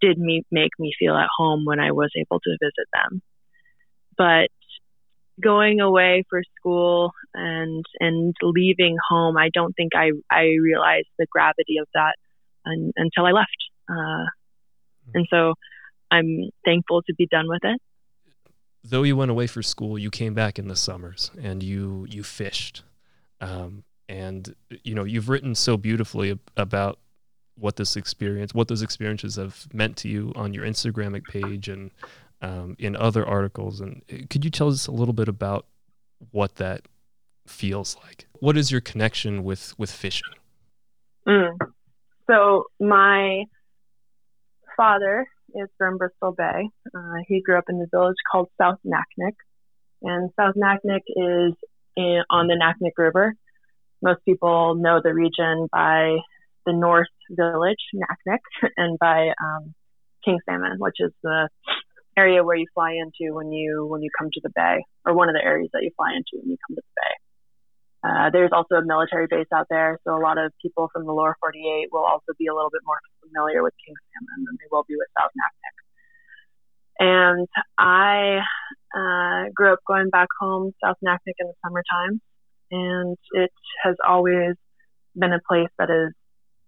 did 0.00 0.18
me 0.18 0.42
make 0.50 0.72
me 0.78 0.92
feel 0.98 1.14
at 1.14 1.28
home 1.36 1.64
when 1.64 1.80
I 1.80 1.92
was 1.92 2.10
able 2.16 2.40
to 2.40 2.56
visit 2.62 2.88
them. 2.94 3.20
But 4.16 4.48
going 5.40 5.80
away 5.80 6.24
for 6.28 6.42
school 6.58 7.12
and 7.34 7.84
and 8.00 8.34
leaving 8.42 8.96
home, 9.08 9.36
I 9.36 9.50
don't 9.52 9.74
think 9.74 9.92
I 9.94 10.10
I 10.30 10.42
realized 10.60 11.08
the 11.18 11.26
gravity 11.30 11.78
of 11.80 11.88
that 11.94 12.14
un, 12.66 12.92
until 12.96 13.26
I 13.26 13.32
left. 13.32 13.56
Uh, 13.88 14.26
and 15.14 15.26
so 15.30 15.54
I'm 16.10 16.50
thankful 16.64 17.02
to 17.02 17.14
be 17.14 17.26
done 17.26 17.48
with 17.48 17.60
it. 17.64 17.80
Though 18.84 19.02
you 19.02 19.16
went 19.16 19.30
away 19.30 19.46
for 19.46 19.62
school, 19.62 19.98
you 19.98 20.10
came 20.10 20.34
back 20.34 20.58
in 20.58 20.68
the 20.68 20.76
summers 20.76 21.30
and 21.40 21.62
you 21.62 22.06
you 22.08 22.22
fished, 22.22 22.82
um, 23.40 23.84
and 24.08 24.54
you 24.82 24.94
know 24.94 25.04
you've 25.04 25.28
written 25.28 25.54
so 25.54 25.76
beautifully 25.76 26.38
about 26.56 26.98
what 27.56 27.76
this 27.76 27.96
experience, 27.96 28.54
what 28.54 28.68
those 28.68 28.82
experiences 28.82 29.36
have 29.36 29.66
meant 29.72 29.96
to 29.98 30.08
you 30.08 30.32
on 30.36 30.54
your 30.54 30.64
Instagram 30.64 31.20
page 31.26 31.68
and 31.68 31.90
um, 32.40 32.76
in 32.78 32.96
other 32.96 33.26
articles. 33.26 33.80
And 33.80 34.02
uh, 34.12 34.26
could 34.30 34.44
you 34.44 34.50
tell 34.50 34.68
us 34.68 34.86
a 34.86 34.92
little 34.92 35.14
bit 35.14 35.28
about 35.28 35.66
what 36.30 36.56
that 36.56 36.82
feels 37.46 37.96
like? 38.04 38.26
What 38.40 38.56
is 38.56 38.70
your 38.70 38.80
connection 38.80 39.44
with 39.44 39.78
with 39.78 39.90
fishing? 39.90 40.28
Mm. 41.26 41.56
So 42.28 42.64
my 42.80 43.44
father 44.76 45.26
is 45.54 45.68
from 45.78 45.98
Bristol 45.98 46.32
Bay. 46.32 46.68
Uh, 46.94 47.14
he 47.26 47.42
grew 47.42 47.58
up 47.58 47.64
in 47.68 47.76
a 47.76 47.86
village 47.90 48.16
called 48.30 48.48
South 48.60 48.78
Naknek, 48.86 49.34
and 50.02 50.30
South 50.38 50.54
Naknek 50.54 51.00
is 51.08 51.54
in, 51.96 52.22
on 52.30 52.46
the 52.46 52.54
Naknek 52.54 52.92
River. 52.96 53.34
Most 54.02 54.24
people 54.24 54.74
know 54.76 55.00
the 55.02 55.12
region 55.12 55.68
by 55.72 56.16
the 56.64 56.72
North 56.72 57.08
Village, 57.30 57.82
Naknek, 57.94 58.38
and 58.76 58.98
by 58.98 59.32
um, 59.42 59.74
King 60.24 60.38
Salmon, 60.44 60.76
which 60.78 60.96
is 61.00 61.12
the 61.22 61.48
area 62.18 62.42
where 62.42 62.56
you 62.56 62.66
fly 62.74 62.92
into 62.92 63.34
when 63.34 63.52
you 63.52 63.86
when 63.86 64.02
you 64.02 64.10
come 64.18 64.28
to 64.32 64.40
the 64.42 64.50
bay, 64.54 64.84
or 65.06 65.14
one 65.14 65.28
of 65.28 65.34
the 65.38 65.44
areas 65.44 65.70
that 65.72 65.82
you 65.82 65.90
fly 65.96 66.10
into 66.18 66.42
when 66.42 66.50
you 66.50 66.58
come 66.66 66.74
to 66.74 66.82
the 66.82 66.96
bay. 67.02 67.14
Uh, 68.06 68.30
there's 68.30 68.50
also 68.52 68.76
a 68.76 68.84
military 68.84 69.26
base 69.28 69.50
out 69.54 69.66
there, 69.70 69.98
so 70.04 70.16
a 70.16 70.22
lot 70.22 70.38
of 70.38 70.52
people 70.62 70.88
from 70.92 71.04
the 71.04 71.12
lower 71.12 71.36
48 71.40 71.88
will 71.90 72.06
also 72.06 72.32
be 72.38 72.46
a 72.46 72.54
little 72.54 72.70
bit 72.70 72.82
more 72.86 72.98
familiar 73.26 73.62
with 73.62 73.74
king 73.84 73.94
salmon 74.14 74.44
than 74.46 74.56
they 74.58 74.68
will 74.70 74.84
be 74.86 74.94
with 74.94 75.08
South 75.18 75.32
Naknek. 75.34 75.76
And 77.00 77.48
I 77.78 78.38
uh, 78.94 79.50
grew 79.54 79.72
up 79.72 79.80
going 79.86 80.10
back 80.10 80.28
home 80.40 80.72
South 80.82 80.96
Naknek 81.04 81.38
in 81.38 81.46
the 81.46 81.54
summertime, 81.64 82.20
and 82.70 83.16
it 83.32 83.50
has 83.82 83.96
always 84.06 84.54
been 85.16 85.32
a 85.32 85.40
place 85.48 85.70
that 85.78 85.88
has 85.88 86.12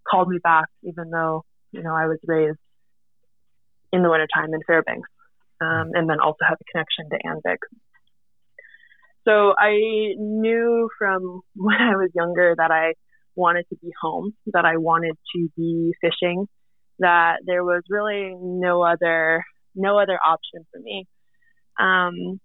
called 0.09 0.29
me 0.29 0.39
back, 0.43 0.67
even 0.83 1.11
though 1.11 1.45
you 1.73 1.83
know 1.83 1.95
I 1.95 2.07
was 2.07 2.19
raised 2.25 2.59
in 3.93 4.03
the 4.03 4.11
wintertime 4.11 4.53
in 4.55 4.61
Fairbanks, 4.67 5.09
um, 5.61 5.91
and 5.95 6.09
then 6.09 6.21
also 6.21 6.39
have 6.43 6.59
a 6.61 6.65
connection 6.73 7.09
to 7.11 7.19
Anvik. 7.27 7.59
So 9.25 9.55
I 9.59 10.15
knew 10.17 10.89
from 10.99 11.43
when 11.55 11.77
I 11.77 11.97
was 11.97 12.11
younger 12.15 12.55
that 12.57 12.71
I 12.71 12.95
wanted 13.37 13.67
to 13.71 13.77
be 13.77 13.91
home, 14.01 14.35
that 14.47 14.65
I 14.65 14.77
wanted 14.77 15.17
to 15.35 15.49
be 15.57 15.93
fishing, 16.01 16.47
that 16.99 17.39
there 17.47 17.65
was 17.65 17.83
really 17.89 18.35
no 18.37 18.83
other 18.83 19.45
no 19.75 19.99
other 19.99 20.19
option 20.25 20.67
for 20.73 20.81
me. 20.81 21.07
Um, 21.79 22.41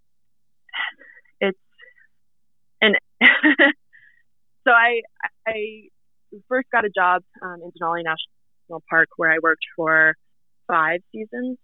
it's 1.42 1.58
and 2.82 2.96
so 4.64 4.72
I 4.72 5.02
I 5.48 5.90
first 6.48 6.68
got 6.72 6.86
a 6.86 6.90
job 6.90 7.24
um, 7.42 7.58
in 7.64 7.72
Denali 7.72 8.04
National 8.04 8.84
Park 8.90 9.10
where 9.18 9.32
I 9.32 9.38
worked 9.42 9.66
for 9.76 10.16
five 10.68 11.00
seasons 11.12 11.58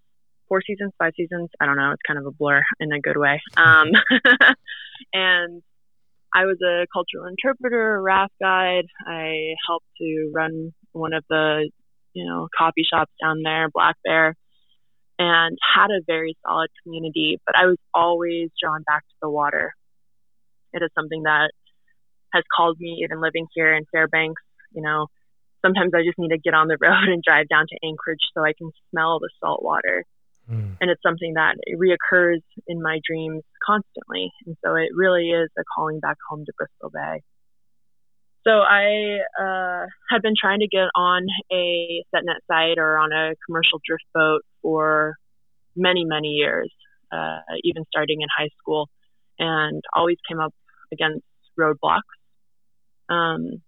four 0.51 0.61
seasons, 0.67 0.91
five 0.99 1.13
seasons. 1.15 1.49
I 1.61 1.65
don't 1.65 1.77
know. 1.77 1.91
It's 1.91 2.01
kind 2.05 2.19
of 2.19 2.25
a 2.25 2.31
blur 2.31 2.61
in 2.81 2.91
a 2.91 2.99
good 2.99 3.15
way. 3.15 3.39
Um, 3.55 3.87
and 5.13 5.63
I 6.35 6.43
was 6.43 6.57
a 6.61 6.87
cultural 6.91 7.25
interpreter, 7.31 8.01
raft 8.01 8.33
guide. 8.41 8.83
I 9.07 9.53
helped 9.65 9.85
to 9.99 10.31
run 10.35 10.73
one 10.91 11.13
of 11.13 11.23
the, 11.29 11.71
you 12.11 12.25
know, 12.25 12.49
coffee 12.57 12.83
shops 12.83 13.13
down 13.23 13.43
there, 13.45 13.69
Black 13.73 13.95
Bear, 14.03 14.35
and 15.17 15.57
had 15.73 15.87
a 15.87 16.03
very 16.05 16.35
solid 16.45 16.69
community. 16.83 17.39
But 17.45 17.55
I 17.57 17.67
was 17.67 17.77
always 17.93 18.49
drawn 18.61 18.83
back 18.83 19.03
to 19.03 19.15
the 19.21 19.29
water. 19.29 19.73
It 20.73 20.83
is 20.83 20.89
something 20.97 21.23
that 21.23 21.51
has 22.33 22.43
called 22.53 22.77
me, 22.77 23.05
even 23.05 23.21
living 23.21 23.47
here 23.55 23.73
in 23.73 23.85
Fairbanks. 23.89 24.41
You 24.73 24.81
know, 24.81 25.07
sometimes 25.65 25.93
I 25.95 26.03
just 26.03 26.19
need 26.19 26.35
to 26.35 26.37
get 26.37 26.53
on 26.53 26.67
the 26.67 26.77
road 26.81 27.07
and 27.07 27.23
drive 27.23 27.47
down 27.47 27.67
to 27.69 27.87
Anchorage 27.87 28.19
so 28.33 28.43
I 28.43 28.51
can 28.51 28.71
smell 28.89 29.19
the 29.19 29.29
salt 29.39 29.63
water. 29.63 30.03
Mm. 30.51 30.77
And 30.81 30.91
it's 30.91 31.01
something 31.01 31.33
that 31.35 31.55
reoccurs 31.75 32.41
in 32.67 32.81
my 32.81 32.99
dreams 33.07 33.43
constantly. 33.65 34.31
And 34.45 34.57
so 34.63 34.75
it 34.75 34.89
really 34.93 35.29
is 35.29 35.49
a 35.57 35.63
calling 35.75 35.99
back 35.99 36.17
home 36.29 36.43
to 36.45 36.51
Bristol 36.57 36.89
Bay. 36.93 37.21
So 38.43 38.51
I 38.51 39.19
uh, 39.39 39.85
had 40.09 40.21
been 40.23 40.33
trying 40.39 40.59
to 40.59 40.67
get 40.67 40.89
on 40.95 41.27
a 41.51 42.03
setnet 42.13 42.41
site 42.49 42.79
or 42.79 42.97
on 42.97 43.11
a 43.11 43.33
commercial 43.45 43.79
drift 43.85 44.03
boat 44.13 44.41
for 44.61 45.15
many, 45.75 46.03
many 46.05 46.29
years, 46.29 46.73
uh, 47.11 47.39
even 47.63 47.83
starting 47.89 48.21
in 48.21 48.27
high 48.35 48.49
school, 48.59 48.89
and 49.37 49.81
always 49.95 50.17
came 50.27 50.39
up 50.39 50.53
against 50.91 51.23
roadblocks. 51.59 52.01
Um, 53.09 53.61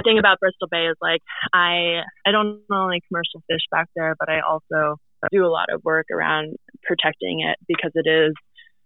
the 0.00 0.08
thing 0.08 0.18
about 0.18 0.40
Bristol 0.40 0.68
Bay 0.70 0.86
is 0.86 0.96
like 1.00 1.22
I 1.52 2.00
I 2.26 2.32
don't 2.32 2.62
only 2.70 3.00
commercial 3.08 3.42
fish 3.50 3.62
back 3.70 3.88
there, 3.94 4.14
but 4.18 4.28
I 4.28 4.40
also 4.40 4.96
do 5.30 5.44
a 5.44 5.48
lot 5.48 5.72
of 5.72 5.82
work 5.84 6.06
around 6.12 6.56
protecting 6.82 7.40
it 7.40 7.58
because 7.68 7.92
it 7.94 8.08
is 8.08 8.32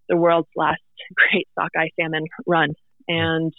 the 0.09 0.17
world's 0.17 0.49
last 0.57 0.81
great 1.15 1.49
sockeye 1.59 1.89
salmon 1.99 2.25
run, 2.47 2.71
and 3.09 3.53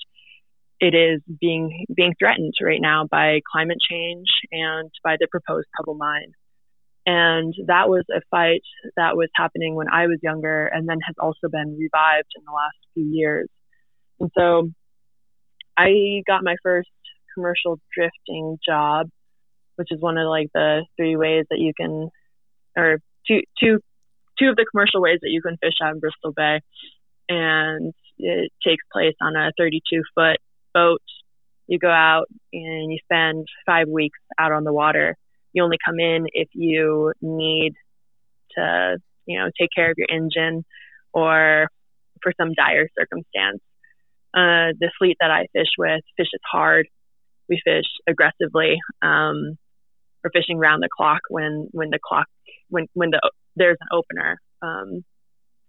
it 0.80 0.94
is 0.94 1.22
being 1.40 1.86
being 1.96 2.14
threatened 2.20 2.54
right 2.62 2.82
now 2.82 3.06
by 3.10 3.40
climate 3.52 3.78
change 3.90 4.28
and 4.52 4.92
by 5.04 5.16
the 5.20 5.28
proposed 5.30 5.68
pebble 5.78 5.96
mine. 5.96 6.32
And 7.08 7.54
that 7.68 7.88
was 7.88 8.04
a 8.12 8.22
fight 8.32 8.64
that 8.98 9.16
was 9.16 9.30
happening 9.36 9.76
when 9.76 9.88
I 9.92 10.08
was 10.08 10.18
younger, 10.24 10.66
and 10.66 10.90
then 10.90 10.98
has 11.06 11.16
also 11.20 11.50
been 11.52 11.78
revived 11.78 12.32
in 12.36 12.44
the 12.46 12.52
last 12.52 12.78
few 12.96 13.06
years. 13.06 13.48
And 14.20 14.32
so, 14.36 14.72
I 15.78 16.24
got 16.26 16.44
my 16.44 16.56
first 16.64 16.90
commercial 17.36 17.80
drifting 17.94 18.58
job, 18.66 19.10
which 19.76 19.90
is 19.92 20.02
one 20.02 20.18
of 20.18 20.28
like 20.28 20.48
the 20.54 20.86
three 20.98 21.16
ways 21.16 21.46
that 21.50 21.60
you 21.60 21.74
can, 21.80 22.10
or 22.76 23.00
two, 23.28 23.42
two, 23.60 23.80
two 24.40 24.50
of 24.50 24.56
the 24.56 24.66
commercial 24.72 25.02
ways 25.02 25.20
that 25.22 25.30
you 25.30 25.42
can 25.42 25.58
fish 25.58 25.76
out 25.84 25.94
in 25.94 26.00
Bristol 26.00 26.32
Bay. 26.36 26.62
And 27.30 27.94
it 28.18 28.52
takes 28.66 28.84
place 28.92 29.16
on 29.22 29.36
a 29.36 29.52
32 29.58 30.04
foot 30.16 30.38
boat. 30.74 31.02
You 31.68 31.80
go 31.80 31.90
out 31.90 32.26
and 32.54 32.92
you 32.92 32.98
spend 33.04 33.48
five 33.66 33.88
weeks 33.88 34.20
out 34.40 34.52
on 34.52 34.64
the 34.64 34.74
water. 34.74 35.16
You 35.54 35.64
only 35.64 35.78
come 35.84 36.00
in 36.00 36.28
if 36.34 36.50
you 36.54 37.14
need 37.22 37.74
to, 38.56 38.98
you 39.26 39.40
know, 39.40 39.50
take 39.60 39.70
care 39.76 39.90
of 39.90 39.98
your 39.98 40.08
engine 40.10 40.64
or 41.14 41.68
for 42.22 42.34
some 42.40 42.54
dire 42.54 42.88
circumstance. 42.98 43.62
Uh, 44.34 44.76
the 44.80 44.92
fleet 45.00 45.18
that 45.22 45.32
I 45.32 45.48
fish 45.54 45.70
with 45.78 46.02
fishes 46.18 46.42
hard 46.52 46.88
we 47.50 47.62
fish 47.64 47.86
aggressively. 48.08 48.78
Um, 49.02 49.58
we're 50.24 50.32
fishing 50.34 50.58
round 50.58 50.82
the 50.82 50.90
clock 50.96 51.22
when 51.30 51.68
when 51.72 51.90
the 51.90 52.00
clock 52.04 52.28
when 52.70 52.88
when 52.94 53.12
the 53.12 53.22
there's 53.56 53.78
an 53.80 53.88
opener 53.92 54.38
um, 54.62 55.04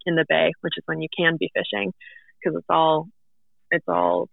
in 0.07 0.15
the 0.15 0.25
bay, 0.29 0.53
which 0.63 0.75
is 0.77 0.83
when 0.87 1.01
you 1.01 1.09
can 1.17 1.37
be 1.39 1.51
fishing 1.55 1.93
because 2.41 2.57
it's 2.57 2.67
all 2.71 3.09
it's 3.71 3.85
all 3.89 4.29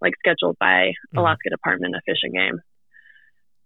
like 0.00 0.14
scheduled 0.18 0.56
by 0.58 0.92
mm-hmm. 0.92 1.18
Alaska 1.18 1.50
Department 1.50 1.94
of 1.96 2.02
Fish 2.06 2.20
and 2.22 2.32
Game. 2.32 2.60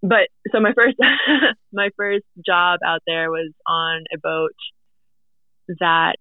But 0.02 0.28
so 0.50 0.60
my 0.60 0.72
first 0.74 0.96
my 1.72 1.90
first 1.96 2.24
job 2.44 2.80
out 2.84 3.02
there 3.06 3.30
was 3.30 3.52
on 3.66 4.04
a 4.14 4.18
boat 4.18 4.56
that 5.80 6.14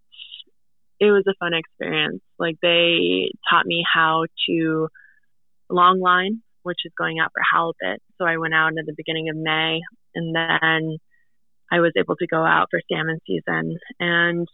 it 1.00 1.12
was 1.12 1.24
a 1.28 1.34
fun 1.40 1.54
experience. 1.54 2.22
Like 2.38 2.58
they 2.62 3.32
taught 3.50 3.66
me 3.66 3.84
how 3.92 4.26
to 4.48 4.88
long 5.70 6.00
line 6.00 6.42
which 6.64 6.80
is 6.86 6.92
going 6.98 7.20
out 7.20 7.32
for 7.34 7.42
halibut. 7.54 8.02
So 8.18 8.26
I 8.26 8.38
went 8.38 8.54
out 8.54 8.74
at 8.78 8.86
the 8.86 8.94
beginning 8.96 9.30
of 9.30 9.36
May 9.36 9.80
and 10.16 10.36
then 10.36 10.98
I 11.72 11.80
was 11.80 11.94
able 11.98 12.16
to 12.18 12.28
go 12.28 12.44
out 12.44 12.68
for 12.70 12.82
salmon 12.92 13.20
season. 13.26 13.78
And 14.00 14.48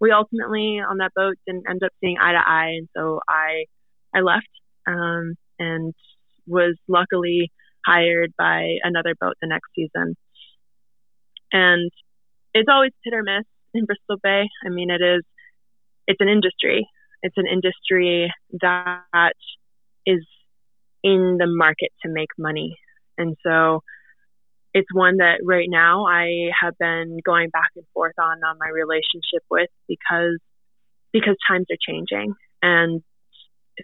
we 0.00 0.12
ultimately 0.12 0.80
on 0.80 0.98
that 0.98 1.12
boat 1.14 1.34
didn't 1.46 1.68
end 1.68 1.82
up 1.82 1.92
seeing 2.00 2.16
eye 2.20 2.32
to 2.32 2.38
eye. 2.38 2.74
And 2.78 2.88
so 2.96 3.20
I, 3.28 3.64
I 4.14 4.20
left, 4.20 4.48
um, 4.86 5.34
and 5.58 5.94
was 6.46 6.76
luckily 6.88 7.50
hired 7.86 8.32
by 8.38 8.76
another 8.82 9.14
boat 9.18 9.34
the 9.40 9.48
next 9.48 9.68
season. 9.74 10.14
And 11.52 11.90
it's 12.52 12.68
always 12.70 12.92
hit 13.02 13.14
or 13.14 13.22
miss 13.22 13.44
in 13.72 13.84
Bristol 13.84 14.16
Bay. 14.22 14.44
I 14.64 14.68
mean, 14.68 14.90
it 14.90 15.02
is, 15.02 15.22
it's 16.06 16.20
an 16.20 16.28
industry. 16.28 16.86
It's 17.22 17.36
an 17.36 17.46
industry 17.46 18.32
that 18.60 19.32
is 20.06 20.24
in 21.04 21.36
the 21.38 21.46
market 21.46 21.90
to 22.02 22.10
make 22.10 22.30
money. 22.36 22.76
And 23.16 23.36
so 23.46 23.82
it's 24.72 24.88
one 24.92 25.18
that 25.18 25.38
right 25.44 25.68
now 25.70 26.06
I 26.06 26.50
have 26.60 26.76
been 26.78 27.18
going 27.24 27.50
back 27.50 27.70
and 27.76 27.84
forth 27.94 28.14
on 28.18 28.42
on 28.42 28.58
my 28.58 28.68
relationship 28.68 29.44
with 29.48 29.68
because 29.86 30.40
because 31.12 31.36
times 31.46 31.66
are 31.70 31.78
changing 31.86 32.34
and 32.60 33.02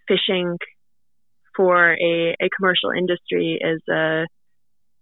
fishing 0.09 0.57
for 1.57 1.93
a, 1.93 2.37
a 2.41 2.49
commercial 2.57 2.91
industry 2.91 3.61
is 3.61 3.83
a 3.89 4.27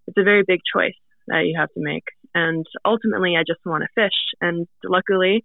it's 0.07 0.19
a 0.19 0.25
very 0.25 0.43
big 0.47 0.61
choice 0.75 0.99
that 1.29 1.45
you 1.47 1.55
have 1.59 1.69
to 1.69 1.81
make. 1.81 2.05
And 2.35 2.67
ultimately 2.85 3.35
I 3.37 3.45
just 3.47 3.61
want 3.65 3.85
to 3.85 4.03
fish. 4.03 4.19
And 4.41 4.67
luckily 4.85 5.43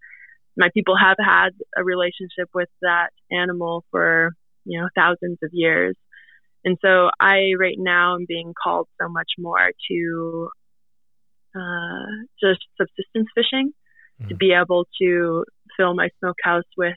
my 0.58 0.70
people 0.74 0.96
have 0.98 1.18
had 1.20 1.50
a 1.78 1.84
relationship 1.84 2.50
with 2.54 2.70
that 2.82 3.10
animal 3.32 3.84
for, 3.92 4.34
you 4.66 4.80
know, 4.80 4.88
thousands 4.96 5.40
of 5.44 5.50
years. 5.52 5.96
And 6.66 6.78
so 6.82 7.10
I 7.20 7.54
right 7.60 7.78
now 7.78 8.16
am 8.16 8.26
being 8.28 8.54
called 8.62 8.88
so 9.02 9.10
much 9.10 9.32
more 9.38 9.72
to 9.92 10.50
uh, 11.56 12.26
just 12.42 12.62
subsistence 12.78 13.28
fishing, 13.36 13.74
mm. 14.22 14.30
to 14.30 14.36
be 14.36 14.54
able 14.54 14.86
to 15.02 15.44
fill 15.78 15.94
my 15.94 16.10
smokehouse 16.20 16.70
with, 16.78 16.96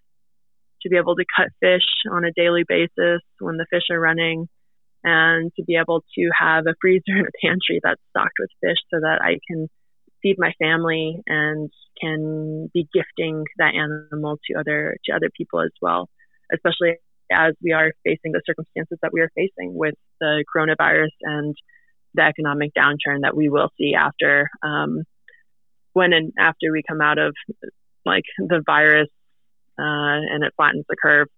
to 0.83 0.89
be 0.89 0.97
able 0.97 1.17
to 1.17 1.25
cut 1.37 1.49
fish 1.61 1.87
on 2.11 2.25
a 2.25 2.33
daily 2.33 2.65
basis 2.67 3.23
when 3.41 3.57
the 3.57 3.67
fish 3.71 3.85
are 3.91 4.01
running, 4.01 4.49
and 5.03 5.53
to 5.57 5.65
be 5.65 5.77
able 5.77 6.03
to 6.17 6.31
have 6.39 6.67
a 6.67 6.75
freezer 6.81 7.03
and 7.09 7.27
a 7.27 7.47
pantry 7.47 7.81
that's 7.83 8.01
stocked 8.11 8.39
with 8.39 8.51
fish 8.63 8.79
so 8.93 9.01
that 9.01 9.21
I 9.23 9.39
can 9.49 9.69
feed 10.23 10.37
my 10.39 10.53
family 10.59 11.23
and 11.27 11.71
can 12.01 12.71
be 12.73 12.89
gifting 12.93 13.45
that 13.59 13.75
animal 13.75 14.39
to 14.47 14.59
other 14.59 14.97
to 15.05 15.13
other 15.13 15.31
people 15.37 15.61
as 15.61 15.71
well, 15.81 16.09
especially 16.53 16.97
as 17.33 17.55
we 17.63 17.73
are 17.73 17.93
facing 18.05 18.33
the 18.33 18.43
circumstances 18.47 18.99
that 19.03 19.13
we 19.13 19.21
are 19.21 19.31
facing 19.35 19.75
with 19.75 19.95
the 20.21 20.45
coronavirus 20.55 21.13
and 21.23 21.55
the 22.15 22.23
economic 22.23 22.73
downturn 22.75 23.23
that 23.23 23.37
we 23.37 23.49
will 23.49 23.71
see 23.79 23.95
after 23.95 24.49
um, 24.63 25.03
when 25.93 26.13
and 26.13 26.33
after 26.39 26.73
we 26.73 26.83
come 26.87 27.01
out 27.01 27.19
of 27.19 27.35
like 28.05 28.25
the 28.39 28.63
virus 28.65 29.09
uh, 29.79 30.21
and 30.33 30.45
it 30.45 30.53
flattens 30.57 30.85
the 30.89 30.97
curve. 31.01 31.29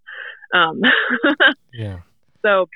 Um, 0.54 0.80
yeah. 1.74 2.00
So 2.44 2.66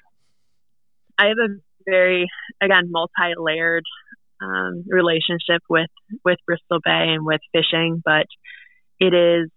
I 1.19 1.27
have 1.27 1.39
a 1.39 1.55
very 1.85 2.29
again 2.61 2.91
multi-layered 2.91 3.85
um, 4.43 4.85
relationship 4.87 5.63
with 5.69 5.91
with 6.25 6.39
Bristol 6.47 6.81
Bay 6.85 7.15
and 7.15 7.25
with 7.25 7.41
fishing, 7.53 8.03
but 8.05 8.27
it 8.99 9.15
is 9.15 9.51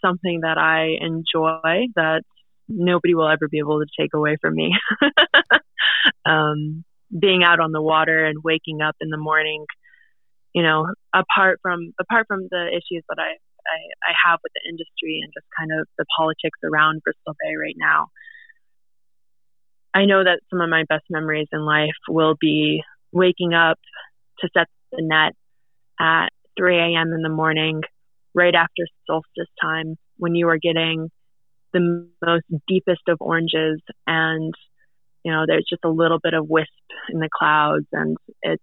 something 0.00 0.40
that 0.42 0.58
I 0.58 0.96
enjoy 1.00 1.86
that 1.96 2.22
nobody 2.68 3.14
will 3.14 3.28
ever 3.28 3.48
be 3.48 3.58
able 3.58 3.80
to 3.80 3.86
take 3.98 4.14
away 4.14 4.36
from 4.40 4.54
me. 4.54 4.74
um, 6.26 6.84
being 7.16 7.42
out 7.44 7.60
on 7.60 7.72
the 7.72 7.82
water 7.82 8.24
and 8.24 8.42
waking 8.42 8.80
up 8.80 8.96
in 9.00 9.10
the 9.10 9.16
morning, 9.16 9.66
you 10.54 10.62
know, 10.62 10.86
apart 11.14 11.60
from 11.62 11.92
apart 12.00 12.26
from 12.26 12.48
the 12.50 12.68
issues 12.68 13.04
that 13.08 13.18
I, 13.18 13.32
I, 13.32 14.10
I 14.10 14.12
have 14.26 14.40
with 14.42 14.52
the 14.54 14.68
industry 14.68 15.20
and 15.22 15.32
just 15.34 15.46
kind 15.58 15.70
of 15.78 15.86
the 15.98 16.06
politics 16.16 16.58
around 16.64 17.02
Bristol 17.02 17.34
Bay 17.40 17.54
right 17.56 17.76
now, 17.76 18.08
I 19.94 20.06
know 20.06 20.24
that 20.24 20.40
some 20.50 20.60
of 20.60 20.70
my 20.70 20.84
best 20.88 21.04
memories 21.10 21.48
in 21.52 21.60
life 21.60 21.98
will 22.08 22.34
be 22.40 22.82
waking 23.12 23.52
up 23.52 23.78
to 24.40 24.48
set 24.56 24.66
the 24.90 25.02
net 25.02 25.34
at 26.00 26.28
3 26.56 26.78
a.m. 26.78 27.12
in 27.12 27.22
the 27.22 27.28
morning, 27.28 27.82
right 28.34 28.54
after 28.54 28.86
solstice 29.06 29.50
time 29.60 29.96
when 30.16 30.34
you 30.34 30.48
are 30.48 30.58
getting 30.58 31.10
the 31.72 32.08
most 32.24 32.44
deepest 32.68 33.02
of 33.08 33.18
oranges 33.20 33.80
and 34.06 34.52
you 35.24 35.32
know 35.32 35.44
there's 35.46 35.66
just 35.68 35.84
a 35.84 35.90
little 35.90 36.18
bit 36.22 36.34
of 36.34 36.48
wisp 36.48 36.68
in 37.08 37.18
the 37.18 37.28
clouds 37.38 37.86
and 37.92 38.16
it's 38.42 38.62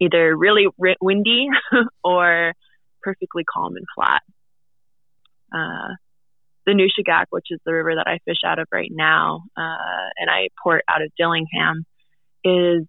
either 0.00 0.36
really 0.36 0.66
windy 1.00 1.48
or 2.04 2.52
perfectly 3.02 3.44
calm 3.44 3.76
and 3.76 3.86
flat. 3.94 4.22
Uh, 5.54 5.94
the 6.66 6.72
Nushagak, 6.72 7.26
which 7.30 7.46
is 7.50 7.60
the 7.64 7.74
river 7.74 7.94
that 7.96 8.08
I 8.08 8.18
fish 8.24 8.38
out 8.44 8.58
of 8.58 8.66
right 8.72 8.90
now, 8.90 9.42
uh, 9.56 10.08
and 10.16 10.30
I 10.30 10.48
port 10.62 10.82
out 10.88 11.02
of 11.02 11.12
Dillingham, 11.18 11.84
is 12.42 12.86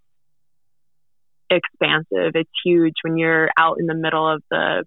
expansive. 1.50 2.32
It's 2.36 2.50
huge. 2.64 2.94
When 3.04 3.18
you're 3.18 3.50
out 3.58 3.78
in 3.80 3.86
the 3.86 3.94
middle 3.94 4.28
of 4.28 4.42
the 4.50 4.86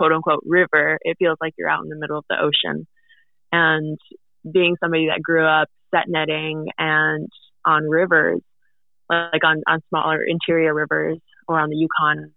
quote 0.00 0.12
unquote 0.12 0.42
river, 0.46 0.98
it 1.02 1.18
feels 1.18 1.36
like 1.42 1.52
you're 1.58 1.68
out 1.68 1.82
in 1.82 1.90
the 1.90 1.96
middle 1.96 2.16
of 2.16 2.24
the 2.30 2.36
ocean. 2.40 2.86
And 3.52 3.98
being 4.50 4.76
somebody 4.80 5.08
that 5.08 5.22
grew 5.22 5.46
up 5.46 5.68
set 5.94 6.08
netting 6.08 6.68
and 6.78 7.28
on 7.66 7.84
rivers, 7.84 8.40
like 9.10 9.44
on, 9.44 9.62
on 9.68 9.80
smaller 9.90 10.20
interior 10.26 10.72
rivers 10.72 11.18
or 11.46 11.60
on 11.60 11.68
the 11.68 11.76
Yukon, 11.76 12.32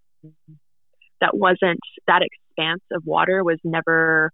that 1.22 1.38
wasn't 1.38 1.80
that 2.06 2.22
expanse 2.22 2.84
of 2.92 3.04
water 3.06 3.46
was 3.46 3.60
never 3.64 4.30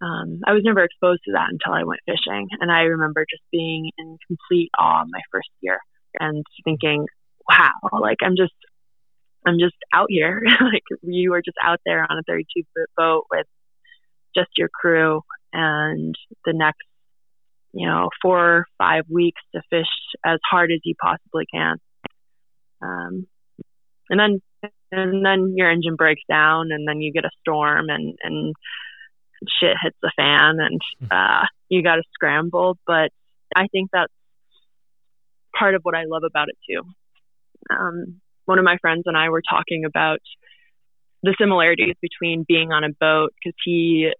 um, 0.00 0.40
I 0.46 0.52
was 0.52 0.62
never 0.64 0.82
exposed 0.82 1.20
to 1.26 1.32
that 1.32 1.48
until 1.50 1.72
I 1.72 1.84
went 1.84 2.00
fishing. 2.06 2.48
And 2.60 2.70
I 2.70 2.82
remember 2.82 3.26
just 3.30 3.42
being 3.52 3.90
in 3.98 4.16
complete 4.26 4.70
awe 4.78 5.04
my 5.06 5.20
first 5.30 5.48
year 5.60 5.78
and 6.18 6.44
thinking, 6.64 7.06
wow, 7.48 8.00
like 8.00 8.18
I'm 8.22 8.36
just, 8.36 8.52
I'm 9.46 9.58
just 9.58 9.76
out 9.92 10.06
here. 10.08 10.42
like 10.60 10.82
you 11.02 11.30
were 11.30 11.42
just 11.42 11.58
out 11.62 11.80
there 11.84 12.06
on 12.08 12.18
a 12.18 12.22
32 12.26 12.62
foot 12.74 12.90
boat 12.96 13.24
with 13.30 13.46
just 14.34 14.50
your 14.56 14.68
crew 14.68 15.22
and 15.52 16.14
the 16.44 16.52
next, 16.52 16.82
you 17.72 17.86
know, 17.86 18.08
four 18.22 18.38
or 18.38 18.66
five 18.78 19.04
weeks 19.08 19.40
to 19.54 19.62
fish 19.70 19.86
as 20.24 20.38
hard 20.48 20.72
as 20.72 20.80
you 20.84 20.94
possibly 21.00 21.44
can. 21.52 21.76
Um, 22.82 23.26
and 24.10 24.20
then, 24.20 24.42
and 24.90 25.24
then 25.24 25.54
your 25.56 25.70
engine 25.70 25.96
breaks 25.96 26.22
down 26.28 26.70
and 26.70 26.86
then 26.86 27.00
you 27.00 27.12
get 27.12 27.24
a 27.24 27.30
storm 27.40 27.88
and, 27.88 28.16
and 28.22 28.54
shit 29.60 29.76
hits 29.82 29.96
the 30.02 30.12
fan 30.16 30.56
and 30.58 30.80
hmm. 31.00 31.06
uh, 31.10 31.46
you 31.68 31.82
got 31.82 31.96
to 31.96 32.02
scramble. 32.14 32.78
But 32.86 33.10
I 33.54 33.66
think 33.68 33.90
that's 33.92 34.12
part 35.56 35.74
of 35.74 35.82
what 35.82 35.94
I 35.94 36.04
love 36.06 36.22
about 36.26 36.48
it 36.48 36.56
too. 36.68 36.82
Um, 37.70 38.20
one 38.46 38.58
of 38.58 38.64
my 38.64 38.76
friends 38.80 39.02
and 39.06 39.16
I 39.16 39.28
were 39.28 39.42
talking 39.48 39.84
about 39.84 40.18
the 41.22 41.34
similarities 41.38 41.94
between 42.02 42.44
being 42.46 42.70
on 42.72 42.84
a 42.84 42.90
boat 43.00 43.32
because 43.42 43.56
he 43.64 44.10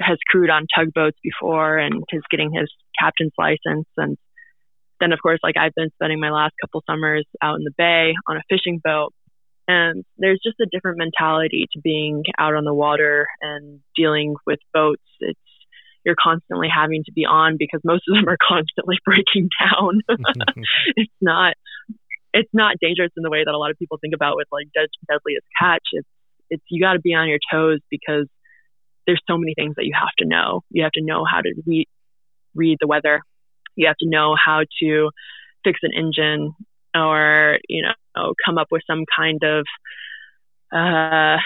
has 0.00 0.18
crewed 0.28 0.50
on 0.50 0.66
tugboats 0.74 1.18
before 1.22 1.78
and 1.78 2.02
is 2.12 2.22
getting 2.30 2.52
his 2.52 2.70
captain's 2.98 3.32
license 3.38 3.86
and 3.96 4.16
then 4.98 5.12
of 5.12 5.18
course 5.22 5.38
like 5.42 5.56
I've 5.56 5.74
been 5.74 5.90
spending 5.94 6.20
my 6.20 6.30
last 6.30 6.54
couple 6.60 6.82
summers 6.88 7.26
out 7.42 7.56
in 7.56 7.64
the 7.64 7.74
bay 7.76 8.14
on 8.26 8.36
a 8.36 8.42
fishing 8.48 8.80
boat 8.82 9.12
and 9.66 10.04
there's 10.18 10.40
just 10.44 10.60
a 10.60 10.66
different 10.70 10.98
mentality 10.98 11.66
to 11.72 11.80
being 11.80 12.22
out 12.38 12.54
on 12.54 12.64
the 12.64 12.74
water 12.74 13.26
and 13.40 13.80
dealing 13.96 14.34
with 14.46 14.58
boats. 14.72 15.02
It's 15.20 15.38
you're 16.04 16.16
constantly 16.22 16.68
having 16.68 17.02
to 17.04 17.12
be 17.12 17.24
on 17.24 17.56
because 17.58 17.80
most 17.82 18.02
of 18.08 18.16
them 18.16 18.28
are 18.28 18.36
constantly 18.36 18.96
breaking 19.04 19.48
down. 19.58 20.00
Mm-hmm. 20.10 20.62
it's 20.96 21.12
not 21.20 21.54
it's 22.34 22.50
not 22.52 22.76
dangerous 22.80 23.12
in 23.16 23.22
the 23.22 23.30
way 23.30 23.44
that 23.44 23.54
a 23.54 23.58
lot 23.58 23.70
of 23.70 23.78
people 23.78 23.96
think 24.00 24.12
about 24.12 24.36
with 24.36 24.48
like 24.50 24.66
dead, 24.74 24.88
deadliest 25.08 25.46
catch. 25.58 25.86
It's 25.92 26.08
it's 26.50 26.62
you 26.68 26.82
got 26.82 26.94
to 26.94 27.00
be 27.00 27.14
on 27.14 27.28
your 27.28 27.38
toes 27.50 27.78
because 27.90 28.26
there's 29.06 29.22
so 29.28 29.38
many 29.38 29.54
things 29.54 29.74
that 29.76 29.84
you 29.84 29.92
have 29.94 30.12
to 30.18 30.26
know. 30.26 30.62
You 30.70 30.82
have 30.82 30.92
to 30.92 31.02
know 31.02 31.24
how 31.24 31.40
to 31.40 31.54
read 31.64 31.86
read 32.54 32.78
the 32.80 32.88
weather. 32.88 33.22
You 33.76 33.86
have 33.86 33.96
to 34.00 34.08
know 34.08 34.34
how 34.34 34.64
to 34.82 35.10
fix 35.62 35.78
an 35.82 35.92
engine 35.96 36.52
or 36.94 37.58
you 37.68 37.82
know 37.82 38.34
come 38.44 38.58
up 38.58 38.68
with 38.70 38.82
some 38.86 39.04
kind 39.16 39.40
of 39.44 39.64
uh, 40.72 41.38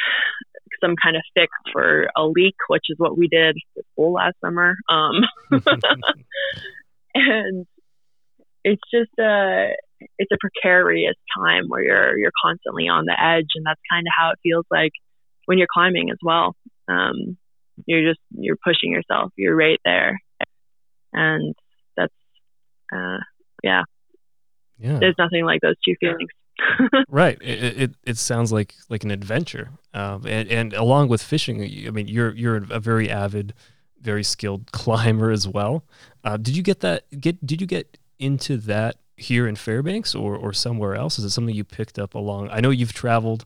some 0.81 0.95
kind 1.03 1.17
of 1.17 1.23
fix 1.35 1.53
for 1.71 2.09
a 2.17 2.27
leak, 2.27 2.57
which 2.69 2.85
is 2.89 2.99
what 2.99 3.19
we 3.19 3.29
did 3.29 3.57
with 3.77 3.85
school 3.93 4.15
last 4.15 4.37
summer. 4.43 4.75
Um, 4.89 5.23
and 7.15 7.67
it's 8.65 8.83
just 8.91 9.11
a 9.19 9.73
it's 10.19 10.33
a 10.33 10.37
precarious 10.41 11.17
time 11.37 11.65
where 11.69 11.83
you're 11.83 12.19
you're 12.19 12.33
constantly 12.43 12.89
on 12.89 13.05
the 13.05 13.13
edge, 13.13 13.49
and 13.55 13.65
that's 13.67 13.81
kind 13.91 14.07
of 14.07 14.13
how 14.17 14.31
it 14.31 14.39
feels 14.43 14.65
like 14.71 14.93
when 15.47 15.59
you're 15.59 15.69
climbing 15.73 16.11
as 16.11 16.19
well. 16.23 16.55
Um, 16.89 17.37
you're 17.87 18.09
just 18.09 18.21
you're 18.31 18.59
pushing 18.65 18.93
yourself. 18.93 19.33
You're 19.37 19.57
right 19.57 19.81
there, 19.85 20.21
and 21.13 21.55
that's 21.97 22.15
uh, 22.93 23.19
yeah, 23.63 23.83
yeah. 24.79 24.99
There's 24.99 25.17
nothing 25.19 25.45
like 25.45 25.61
those 25.61 25.77
two 25.85 25.95
feelings. 26.01 26.31
right. 27.09 27.39
It, 27.41 27.81
it, 27.81 27.95
it 28.05 28.19
sounds 28.19 28.53
like 28.53 28.75
like 28.89 29.05
an 29.05 29.11
adventure, 29.11 29.71
um, 29.95 30.27
and 30.27 30.51
and 30.51 30.73
along 30.75 31.09
with 31.09 31.23
fishing, 31.23 31.63
I 31.63 31.91
mean, 31.91 32.09
you're 32.09 32.35
you're 32.35 32.57
a 32.71 32.81
very 32.81 33.11
avid, 33.11 33.55
very 34.01 34.25
skilled 34.25 34.73
climber 34.73 35.31
as 35.31 35.47
well. 35.47 35.85
Uh, 36.25 36.37
did 36.37 36.57
you 36.57 36.63
get 36.63 36.81
that? 36.81 37.05
Get 37.21 37.45
did 37.47 37.61
you 37.61 37.67
get 37.67 37.99
into 38.19 38.57
that 38.57 38.97
here 39.19 39.47
in 39.49 39.57
Fairbanks 39.57 40.15
or 40.15 40.37
or 40.37 40.53
somewhere 40.53 40.95
else? 40.95 41.19
Is 41.19 41.25
it 41.25 41.31
something 41.31 41.55
you 41.55 41.65
picked 41.65 41.99
up 41.99 42.15
along? 42.15 42.51
I 42.51 42.61
know 42.61 42.71
you've 42.71 42.93
traveled 42.93 43.45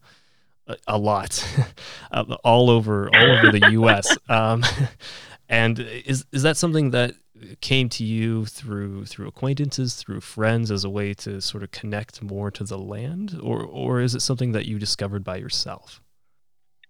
a, 0.67 0.77
a 0.87 0.99
lot, 0.99 1.45
uh, 2.13 2.25
all 2.45 2.71
over 2.71 3.09
all 3.15 3.31
over 3.39 3.51
the 3.51 3.71
U.S. 3.73 4.17
Um, 4.29 4.65
and 5.49 5.79
is 5.79 6.25
is 6.33 6.43
that 6.43 6.57
something 6.57 6.91
that 6.91 7.15
came 7.61 7.89
to 7.89 8.05
you 8.05 8.47
through 8.47 9.07
through 9.07 9.29
acquaintances, 9.29 9.95
through 9.95 10.21
friends, 10.21 10.71
as 10.71 10.85
a 10.85 10.91
way 10.91 11.15
to 11.15 11.41
sort 11.41 11.63
of 11.63 11.71
connect 11.71 12.23
more 12.23 12.51
to 12.51 12.65
the 12.65 12.79
land, 12.79 13.39
or 13.43 13.63
or 13.63 14.01
is 14.01 14.15
it 14.15 14.21
something 14.21 14.53
that 14.53 14.67
you 14.67 14.79
discovered 14.79 15.25
by 15.25 15.37
yourself? 15.37 16.01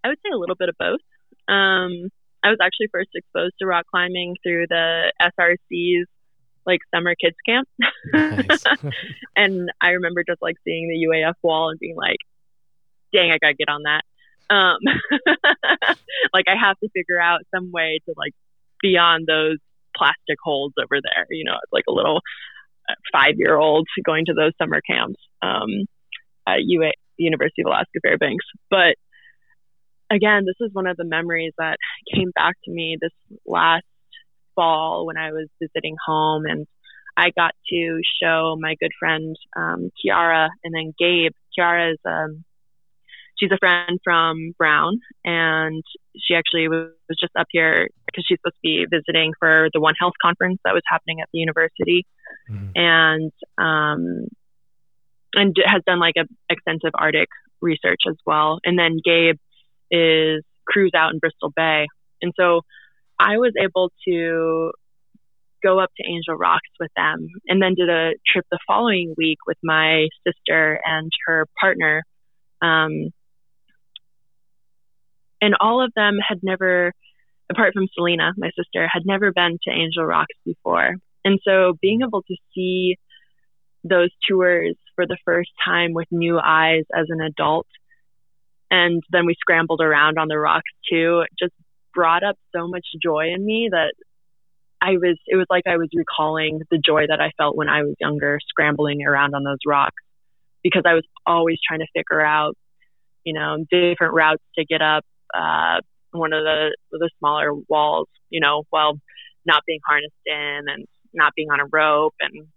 I 0.04 0.08
would 0.08 0.18
say 0.18 0.30
a 0.34 0.38
little 0.38 0.56
bit 0.56 0.68
of 0.68 0.76
both. 0.78 1.00
Um, 1.48 2.10
I 2.44 2.50
was 2.50 2.58
actually 2.60 2.88
first 2.90 3.10
exposed 3.14 3.54
to 3.60 3.66
rock 3.66 3.86
climbing 3.90 4.36
through 4.42 4.66
the 4.68 5.12
SRC's 5.20 6.08
like 6.66 6.80
summer 6.94 7.14
kids 7.14 7.36
camp, 7.46 7.68
nice. 8.12 8.62
and 9.36 9.70
I 9.80 9.90
remember 9.90 10.24
just 10.26 10.42
like 10.42 10.56
seeing 10.64 10.88
the 10.88 11.06
UAF 11.08 11.34
wall 11.42 11.70
and 11.70 11.78
being 11.78 11.96
like, 11.96 12.18
"Dang, 13.12 13.30
I 13.30 13.38
gotta 13.38 13.54
get 13.54 13.68
on 13.68 13.82
that." 13.84 14.02
Um, 14.50 14.78
like 16.34 16.46
I 16.48 16.56
have 16.60 16.78
to 16.80 16.88
figure 16.94 17.20
out 17.20 17.40
some 17.54 17.70
way 17.72 18.00
to 18.06 18.14
like 18.16 18.32
beyond 18.80 19.26
those 19.26 19.58
plastic 19.96 20.38
holes 20.42 20.72
over 20.78 21.00
there. 21.02 21.26
You 21.30 21.44
know, 21.44 21.56
it's 21.62 21.72
like 21.72 21.84
a 21.88 21.92
little 21.92 22.20
uh, 22.88 22.94
five 23.12 23.34
year 23.36 23.56
old 23.56 23.86
going 24.04 24.26
to 24.26 24.34
those 24.34 24.52
summer 24.58 24.80
camps 24.80 25.20
um, 25.40 25.86
at 26.46 26.58
UA, 26.64 26.92
University 27.16 27.62
of 27.62 27.66
Alaska 27.66 28.00
Fairbanks. 28.02 28.44
But 28.70 28.96
again, 30.10 30.44
this 30.44 30.56
is 30.60 30.74
one 30.74 30.86
of 30.86 30.96
the 30.96 31.04
memories 31.04 31.52
that 31.58 31.78
came 32.14 32.30
back 32.34 32.56
to 32.64 32.70
me 32.70 32.98
this 33.00 33.12
last 33.46 33.84
fall 34.54 35.06
when 35.06 35.16
I 35.16 35.32
was 35.32 35.48
visiting 35.60 35.96
home 36.06 36.44
and 36.46 36.66
I 37.16 37.30
got 37.30 37.54
to 37.68 38.00
show 38.22 38.56
my 38.58 38.74
good 38.80 38.92
friend 38.98 39.36
um, 39.56 39.90
Kiara 39.98 40.48
and 40.64 40.74
then 40.74 40.94
Gabe. 40.98 41.32
Kiara 41.58 41.92
is 41.92 41.98
um, 42.06 42.44
she's 43.38 43.50
a 43.52 43.58
friend 43.58 43.98
from 44.04 44.52
Brown, 44.56 45.00
and 45.24 45.82
she 46.16 46.34
actually 46.34 46.68
was, 46.68 46.90
just 47.20 47.32
up 47.38 47.46
here 47.50 47.88
because 48.06 48.24
she's 48.26 48.38
supposed 48.38 48.56
to 48.56 48.60
be 48.62 48.86
visiting 48.90 49.32
for 49.38 49.68
the 49.74 49.80
One 49.80 49.94
Health 50.00 50.14
conference 50.22 50.58
that 50.64 50.72
was 50.72 50.82
happening 50.88 51.20
at 51.20 51.28
the 51.32 51.40
university, 51.40 52.06
mm-hmm. 52.50 52.70
and 52.74 53.32
um, 53.58 54.28
and 55.34 55.54
has 55.66 55.82
done 55.86 56.00
like 56.00 56.14
a 56.16 56.24
extensive 56.48 56.92
Arctic 56.94 57.28
research 57.60 58.00
as 58.08 58.16
well. 58.24 58.60
And 58.64 58.78
then 58.78 58.98
Gabe 59.04 59.36
is 59.90 60.42
crews 60.66 60.92
out 60.96 61.12
in 61.12 61.18
Bristol 61.18 61.52
Bay, 61.54 61.86
and 62.22 62.32
so 62.38 62.62
I 63.18 63.38
was 63.38 63.52
able 63.60 63.90
to 64.08 64.72
go 65.62 65.78
up 65.78 65.90
to 65.96 66.06
Angel 66.06 66.34
Rocks 66.34 66.68
with 66.80 66.90
them, 66.96 67.28
and 67.46 67.62
then 67.62 67.74
did 67.74 67.88
a 67.88 68.12
trip 68.26 68.44
the 68.50 68.58
following 68.66 69.14
week 69.16 69.38
with 69.46 69.58
my 69.62 70.08
sister 70.26 70.80
and 70.84 71.10
her 71.26 71.46
partner. 71.58 72.02
Um, 72.60 73.10
and 75.40 75.54
all 75.60 75.84
of 75.84 75.92
them 75.94 76.18
had 76.26 76.40
never, 76.42 76.92
apart 77.50 77.74
from 77.74 77.88
Selena, 77.94 78.32
my 78.36 78.50
sister, 78.56 78.88
had 78.92 79.02
never 79.04 79.32
been 79.32 79.58
to 79.62 79.70
Angel 79.70 80.04
Rocks 80.04 80.34
before. 80.44 80.96
And 81.24 81.38
so 81.44 81.74
being 81.80 82.02
able 82.02 82.22
to 82.22 82.36
see 82.54 82.96
those 83.84 84.10
tors 84.28 84.76
for 84.94 85.06
the 85.06 85.18
first 85.24 85.50
time 85.64 85.92
with 85.92 86.06
new 86.10 86.38
eyes 86.38 86.84
as 86.94 87.06
an 87.08 87.20
adult, 87.20 87.66
and 88.70 89.02
then 89.10 89.26
we 89.26 89.34
scrambled 89.38 89.80
around 89.80 90.18
on 90.18 90.28
the 90.28 90.38
rocks 90.38 90.70
too, 90.90 91.24
just 91.38 91.52
brought 91.94 92.22
up 92.22 92.36
so 92.54 92.68
much 92.68 92.86
joy 93.02 93.32
in 93.34 93.44
me 93.44 93.68
that 93.70 93.94
I 94.80 94.92
was, 94.92 95.18
it 95.26 95.36
was 95.36 95.46
like 95.48 95.64
I 95.66 95.76
was 95.76 95.88
recalling 95.94 96.62
the 96.70 96.78
joy 96.78 97.06
that 97.08 97.20
I 97.20 97.30
felt 97.36 97.56
when 97.56 97.68
I 97.68 97.82
was 97.82 97.94
younger, 98.00 98.38
scrambling 98.48 99.06
around 99.06 99.34
on 99.34 99.44
those 99.44 99.58
rocks 99.66 100.02
because 100.62 100.82
I 100.86 100.94
was 100.94 101.04
always 101.26 101.58
trying 101.66 101.80
to 101.80 101.86
figure 101.94 102.20
out, 102.20 102.56
you 103.24 103.32
know, 103.32 103.64
different 103.70 104.14
routes 104.14 104.42
to 104.58 104.64
get 104.64 104.82
up, 104.82 105.04
uh, 105.34 105.80
one 106.12 106.32
of 106.32 106.42
the 106.42 106.76
the 106.90 107.10
smaller 107.18 107.54
walls, 107.68 108.08
you 108.30 108.40
know, 108.40 108.64
while 108.70 108.98
not 109.46 109.62
being 109.66 109.80
harnessed 109.86 110.12
in 110.26 110.60
and 110.68 110.86
not 111.14 111.32
being 111.34 111.50
on 111.50 111.60
a 111.60 111.66
rope 111.72 112.14
and 112.20 112.48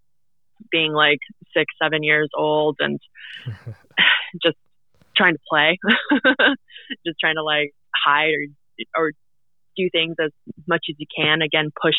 being 0.72 0.94
like 0.94 1.20
six, 1.56 1.66
seven 1.82 2.04
years 2.04 2.30
old 2.36 2.78
and 2.80 3.00
just 4.44 4.58
trying 5.16 5.34
to 5.34 5.40
play, 5.50 5.78
just 7.06 7.20
trying 7.20 7.36
to 7.36 7.44
like 7.44 7.72
hide 7.96 8.32
or 8.34 9.04
or 9.04 9.12
do 9.76 9.90
things 9.92 10.16
as 10.24 10.32
much 10.68 10.86
as 10.90 10.96
you 10.98 11.08
can. 11.16 11.42
Again, 11.42 11.72
push 11.82 11.96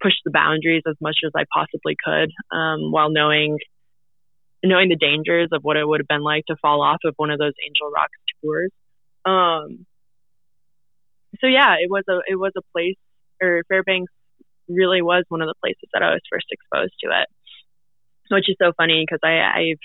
push 0.00 0.14
the 0.24 0.30
boundaries 0.30 0.82
as 0.88 0.94
much 1.00 1.16
as 1.26 1.32
I 1.36 1.44
possibly 1.52 1.96
could, 2.02 2.30
um, 2.56 2.92
while 2.92 3.10
knowing 3.10 3.58
knowing 4.64 4.88
the 4.88 4.96
dangers 4.96 5.48
of 5.52 5.62
what 5.62 5.76
it 5.76 5.86
would 5.86 6.00
have 6.00 6.08
been 6.08 6.22
like 6.22 6.44
to 6.46 6.56
fall 6.60 6.82
off 6.82 6.98
of 7.04 7.14
one 7.16 7.30
of 7.30 7.38
those 7.38 7.52
Angel 7.64 7.90
Rocks 7.94 8.18
tors. 8.42 8.70
Um, 9.24 9.86
so 11.40 11.46
yeah, 11.46 11.74
it 11.74 11.90
was 11.90 12.04
a 12.08 12.20
it 12.28 12.36
was 12.36 12.52
a 12.56 12.62
place, 12.72 12.96
or 13.42 13.62
Fairbanks 13.68 14.12
really 14.68 15.02
was 15.02 15.24
one 15.28 15.42
of 15.42 15.48
the 15.48 15.54
places 15.62 15.88
that 15.92 16.02
I 16.02 16.10
was 16.10 16.20
first 16.30 16.46
exposed 16.50 16.94
to 17.02 17.10
it, 17.10 17.28
which 18.30 18.48
is 18.48 18.56
so 18.60 18.72
funny 18.76 19.04
because 19.06 19.20
I 19.22 19.40
I've 19.40 19.78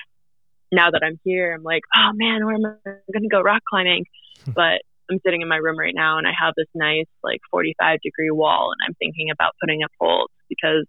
now 0.72 0.90
that 0.90 1.04
I'm 1.04 1.20
here, 1.24 1.54
I'm 1.54 1.64
like, 1.64 1.84
oh 1.96 2.12
man, 2.14 2.46
where 2.46 2.56
am 2.56 2.66
I 2.66 2.90
going 3.12 3.24
to 3.24 3.30
go 3.30 3.42
rock 3.42 3.62
climbing? 3.70 4.06
but 4.48 4.82
I'm 5.14 5.20
sitting 5.26 5.42
in 5.42 5.48
my 5.48 5.58
room 5.58 5.78
right 5.78 5.94
now 5.96 6.18
and 6.18 6.28
I 6.28 6.32
have 6.40 6.54
this 6.58 6.68
nice 6.74 7.06
like 7.24 7.40
45 7.52 8.00
degree 8.02 8.32
wall 8.32 8.72
and 8.72 8.88
I'm 8.88 8.96
thinking 8.96 9.30
about 9.32 9.54
putting 9.62 9.84
up 9.84 9.92
poles 10.02 10.30
because 10.50 10.86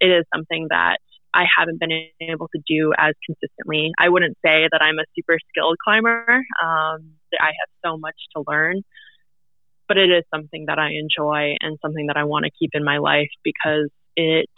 it 0.00 0.06
is 0.06 0.24
something 0.34 0.68
that 0.70 0.98
I 1.34 1.44
haven't 1.58 1.80
been 1.80 2.08
able 2.20 2.48
to 2.48 2.60
do 2.66 2.92
as 2.96 3.14
consistently. 3.26 3.90
I 3.98 4.08
wouldn't 4.08 4.36
say 4.44 4.68
that 4.70 4.80
I'm 4.80 4.98
a 4.98 5.04
super 5.14 5.38
skilled 5.50 5.76
climber. 5.84 6.24
Um, 6.62 7.12
I 7.38 7.52
have 7.52 7.70
so 7.84 7.98
much 7.98 8.16
to 8.34 8.44
learn, 8.46 8.82
but 9.88 9.98
it 9.98 10.10
is 10.10 10.24
something 10.32 10.66
that 10.68 10.78
I 10.78 10.92
enjoy 10.92 11.56
and 11.60 11.78
something 11.82 12.06
that 12.06 12.16
I 12.16 12.24
want 12.24 12.44
to 12.44 12.50
keep 12.58 12.70
in 12.72 12.84
my 12.84 12.98
life 12.98 13.28
because 13.44 13.90
it 14.16 14.48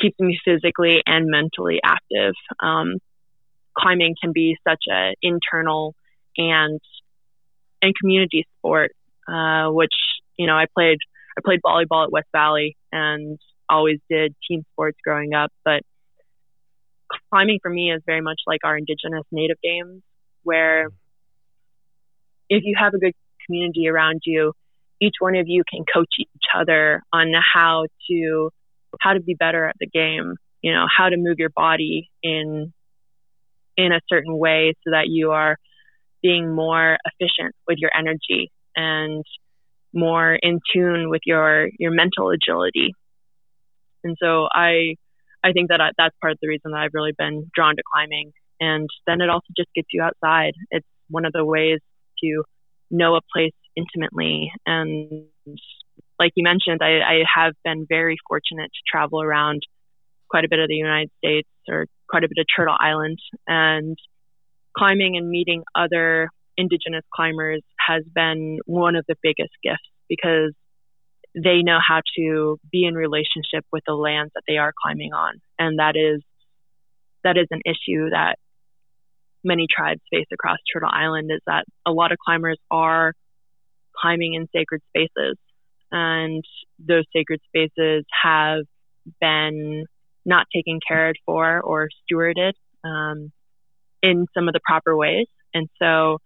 keeps 0.00 0.18
me 0.20 0.38
physically 0.44 1.02
and 1.04 1.26
mentally 1.26 1.80
active. 1.84 2.34
Um, 2.60 2.98
climbing 3.76 4.14
can 4.20 4.32
be 4.32 4.56
such 4.66 4.84
an 4.86 5.14
internal 5.22 5.94
and 6.36 6.80
and 7.82 7.94
community 8.00 8.46
sport, 8.58 8.92
uh, 9.26 9.68
which 9.68 9.94
you 10.36 10.46
know 10.46 10.54
I 10.54 10.66
played 10.74 10.98
I 11.36 11.40
played 11.44 11.60
volleyball 11.64 12.04
at 12.04 12.12
West 12.12 12.28
Valley 12.32 12.76
and 12.92 13.38
always 13.68 13.98
did 14.10 14.34
team 14.48 14.64
sports 14.72 14.98
growing 15.04 15.34
up, 15.34 15.52
but 15.64 15.82
climbing 17.30 17.58
for 17.62 17.70
me 17.70 17.92
is 17.92 18.02
very 18.06 18.20
much 18.20 18.40
like 18.46 18.60
our 18.64 18.76
indigenous 18.76 19.24
native 19.30 19.58
games 19.62 20.02
where 20.42 20.88
if 22.48 22.62
you 22.64 22.74
have 22.78 22.94
a 22.94 22.98
good 22.98 23.14
community 23.46 23.88
around 23.88 24.20
you 24.24 24.52
each 25.00 25.14
one 25.20 25.36
of 25.36 25.46
you 25.46 25.62
can 25.70 25.84
coach 25.92 26.08
each 26.18 26.44
other 26.54 27.02
on 27.12 27.32
how 27.54 27.86
to 28.08 28.50
how 29.00 29.12
to 29.12 29.20
be 29.20 29.34
better 29.34 29.66
at 29.66 29.76
the 29.78 29.86
game 29.86 30.34
you 30.62 30.72
know 30.72 30.86
how 30.94 31.08
to 31.08 31.16
move 31.16 31.38
your 31.38 31.50
body 31.50 32.10
in 32.22 32.72
in 33.76 33.92
a 33.92 34.00
certain 34.08 34.36
way 34.36 34.74
so 34.84 34.90
that 34.90 35.04
you 35.06 35.30
are 35.30 35.56
being 36.22 36.54
more 36.54 36.98
efficient 37.04 37.54
with 37.66 37.78
your 37.78 37.90
energy 37.96 38.50
and 38.76 39.24
more 39.92 40.34
in 40.34 40.60
tune 40.72 41.10
with 41.10 41.22
your 41.24 41.68
your 41.78 41.90
mental 41.90 42.30
agility. 42.30 42.92
And 44.04 44.16
so 44.20 44.48
I 44.52 44.94
I 45.42 45.52
think 45.52 45.68
that 45.70 45.80
I, 45.80 45.90
that's 45.96 46.16
part 46.20 46.32
of 46.32 46.38
the 46.42 46.48
reason 46.48 46.72
that 46.72 46.80
I've 46.80 46.94
really 46.94 47.14
been 47.16 47.50
drawn 47.54 47.76
to 47.76 47.82
climbing. 47.92 48.32
And 48.60 48.88
then 49.06 49.20
it 49.20 49.30
also 49.30 49.46
just 49.56 49.68
gets 49.74 49.88
you 49.92 50.02
outside. 50.02 50.52
It's 50.70 50.86
one 51.08 51.24
of 51.24 51.32
the 51.32 51.44
ways 51.44 51.78
to 52.22 52.44
know 52.90 53.14
a 53.14 53.20
place 53.32 53.54
intimately. 53.76 54.50
And 54.66 55.26
like 56.18 56.32
you 56.34 56.42
mentioned, 56.42 56.80
I, 56.82 56.98
I 56.98 57.24
have 57.32 57.54
been 57.64 57.86
very 57.88 58.16
fortunate 58.28 58.70
to 58.72 58.80
travel 58.90 59.22
around 59.22 59.62
quite 60.28 60.44
a 60.44 60.48
bit 60.48 60.58
of 60.58 60.68
the 60.68 60.74
United 60.74 61.10
States 61.18 61.48
or 61.68 61.86
quite 62.08 62.24
a 62.24 62.28
bit 62.28 62.40
of 62.40 62.46
Turtle 62.54 62.76
Island. 62.78 63.18
And 63.46 63.96
climbing 64.78 65.16
and 65.16 65.28
meeting 65.28 65.62
other 65.74 66.30
indigenous 66.56 67.04
climbers 67.14 67.62
has 67.78 68.04
been 68.14 68.58
one 68.66 68.96
of 68.96 69.04
the 69.08 69.16
biggest 69.22 69.52
gifts 69.62 69.88
because 70.08 70.52
they 71.34 71.62
know 71.62 71.78
how 71.86 72.00
to 72.16 72.58
be 72.70 72.84
in 72.84 72.94
relationship 72.94 73.64
with 73.72 73.82
the 73.86 73.94
lands 73.94 74.32
that 74.34 74.42
they 74.48 74.56
are 74.56 74.72
climbing 74.82 75.12
on. 75.12 75.34
And 75.58 75.78
that 75.78 75.94
is 75.96 76.22
that 77.24 77.36
is 77.36 77.46
an 77.50 77.60
issue 77.64 78.10
that 78.10 78.36
many 79.44 79.66
tribes 79.70 80.00
face 80.10 80.26
across 80.32 80.58
turtle 80.72 80.90
island 80.92 81.30
is 81.32 81.40
that 81.46 81.64
a 81.86 81.90
lot 81.90 82.12
of 82.12 82.18
climbers 82.18 82.58
are 82.70 83.12
climbing 84.00 84.34
in 84.34 84.48
sacred 84.54 84.80
spaces. 84.88 85.36
And 85.90 86.44
those 86.78 87.04
sacred 87.14 87.40
spaces 87.48 88.04
have 88.22 88.64
been 89.20 89.86
not 90.24 90.46
taken 90.54 90.80
cared 90.86 91.16
for 91.24 91.60
or 91.60 91.88
stewarded. 92.04 92.52
Um, 92.84 93.32
in 94.02 94.26
some 94.34 94.48
of 94.48 94.54
the 94.54 94.60
proper 94.64 94.96
ways. 94.96 95.26
And 95.54 95.68
so, 95.80 96.18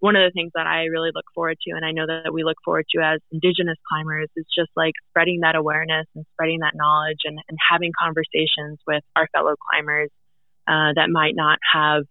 one 0.00 0.16
of 0.16 0.22
the 0.26 0.32
things 0.32 0.52
that 0.54 0.66
I 0.66 0.84
really 0.84 1.10
look 1.14 1.26
forward 1.34 1.58
to, 1.66 1.76
and 1.76 1.84
I 1.84 1.92
know 1.92 2.06
that 2.06 2.32
we 2.32 2.42
look 2.42 2.56
forward 2.64 2.86
to 2.94 3.02
as 3.02 3.20
Indigenous 3.30 3.76
climbers, 3.86 4.28
is 4.34 4.46
just 4.56 4.70
like 4.74 4.94
spreading 5.10 5.40
that 5.40 5.56
awareness 5.56 6.06
and 6.14 6.24
spreading 6.32 6.60
that 6.60 6.72
knowledge 6.74 7.18
and, 7.24 7.38
and 7.48 7.58
having 7.70 7.92
conversations 7.98 8.78
with 8.86 9.04
our 9.14 9.28
fellow 9.34 9.56
climbers 9.70 10.08
uh, 10.66 10.92
that 10.96 11.10
might 11.10 11.34
not 11.36 11.58
have 11.70 12.04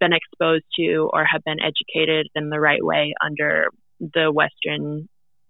been 0.00 0.12
exposed 0.12 0.64
to 0.76 1.08
or 1.12 1.24
have 1.24 1.44
been 1.44 1.58
educated 1.60 2.26
in 2.34 2.50
the 2.50 2.58
right 2.58 2.84
way 2.84 3.14
under 3.24 3.68
the 4.00 4.32
Western 4.32 5.08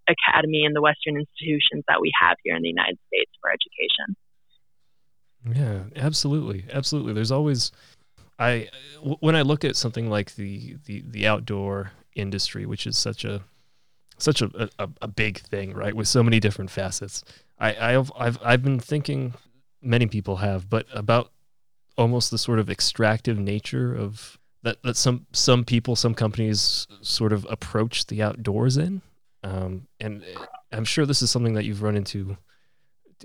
academy 0.08 0.64
and 0.64 0.74
the 0.74 0.82
Western 0.82 1.16
institutions 1.16 1.84
that 1.88 2.00
we 2.00 2.10
have 2.20 2.36
here 2.42 2.56
in 2.56 2.62
the 2.62 2.68
United 2.68 2.98
States 3.06 3.30
for 3.40 3.50
education. 3.50 4.16
Yeah, 5.54 5.84
absolutely, 5.96 6.64
absolutely. 6.70 7.14
There's 7.14 7.30
always 7.30 7.72
I 8.40 8.68
when 9.02 9.36
I 9.36 9.42
look 9.42 9.64
at 9.64 9.76
something 9.76 10.08
like 10.08 10.34
the 10.34 10.76
the 10.86 11.04
the 11.06 11.26
outdoor 11.26 11.92
industry, 12.16 12.64
which 12.64 12.86
is 12.86 12.96
such 12.96 13.24
a 13.24 13.42
such 14.18 14.42
a, 14.42 14.70
a, 14.78 14.88
a 15.02 15.08
big 15.08 15.38
thing, 15.38 15.74
right, 15.74 15.94
with 15.94 16.08
so 16.08 16.22
many 16.22 16.40
different 16.40 16.70
facets. 16.70 17.22
I 17.58 17.94
I've 17.94 18.10
I've 18.18 18.38
I've 18.42 18.62
been 18.62 18.80
thinking, 18.80 19.34
many 19.82 20.06
people 20.06 20.36
have, 20.36 20.70
but 20.70 20.86
about 20.92 21.30
almost 21.98 22.30
the 22.30 22.38
sort 22.38 22.58
of 22.58 22.70
extractive 22.70 23.38
nature 23.38 23.94
of 23.94 24.38
that 24.62 24.82
that 24.84 24.96
some 24.96 25.26
some 25.32 25.64
people, 25.64 25.94
some 25.94 26.14
companies 26.14 26.86
sort 27.02 27.34
of 27.34 27.46
approach 27.50 28.06
the 28.06 28.22
outdoors 28.22 28.78
in, 28.78 29.02
um, 29.44 29.86
and 30.00 30.24
I'm 30.72 30.86
sure 30.86 31.04
this 31.04 31.20
is 31.20 31.30
something 31.30 31.54
that 31.54 31.64
you've 31.66 31.82
run 31.82 31.96
into 31.96 32.38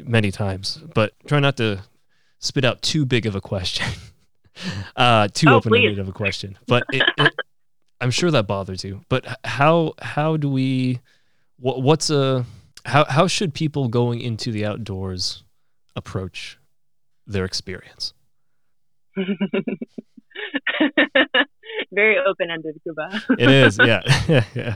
many 0.04 0.30
times. 0.30 0.78
But 0.94 1.14
try 1.26 1.40
not 1.40 1.56
to 1.58 1.84
spit 2.40 2.66
out 2.66 2.82
too 2.82 3.06
big 3.06 3.26
of 3.26 3.34
a 3.34 3.42
question. 3.42 3.88
uh, 4.96 5.28
too 5.34 5.48
oh, 5.50 5.56
open-ended 5.56 6.00
of 6.00 6.08
a 6.08 6.12
question, 6.12 6.58
but 6.68 6.84
it, 6.92 7.04
it, 7.18 7.34
I'm 8.02 8.12
sure 8.12 8.32
that 8.32 8.48
bothers 8.48 8.84
you. 8.84 9.02
But 9.10 9.26
how 9.44 9.94
how 10.02 10.38
do 10.38 10.50
we? 10.50 11.00
What, 11.58 11.82
what's 11.82 12.10
a 12.10 12.46
how 12.86 13.06
how 13.06 13.28
should 13.28 13.54
people 13.54 13.88
going 13.88 14.22
into 14.22 14.52
the 14.52 14.66
outdoors 14.66 15.44
approach 15.96 16.60
their 17.26 17.46
experience? 17.46 18.14
Very 21.92 22.18
open-ended, 22.20 22.82
Kuba. 22.84 23.22
it 23.40 23.50
is, 23.50 23.78
yeah, 23.80 24.02
yeah, 24.28 24.76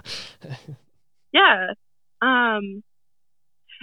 yeah. 1.33 1.67
Um, 2.21 2.83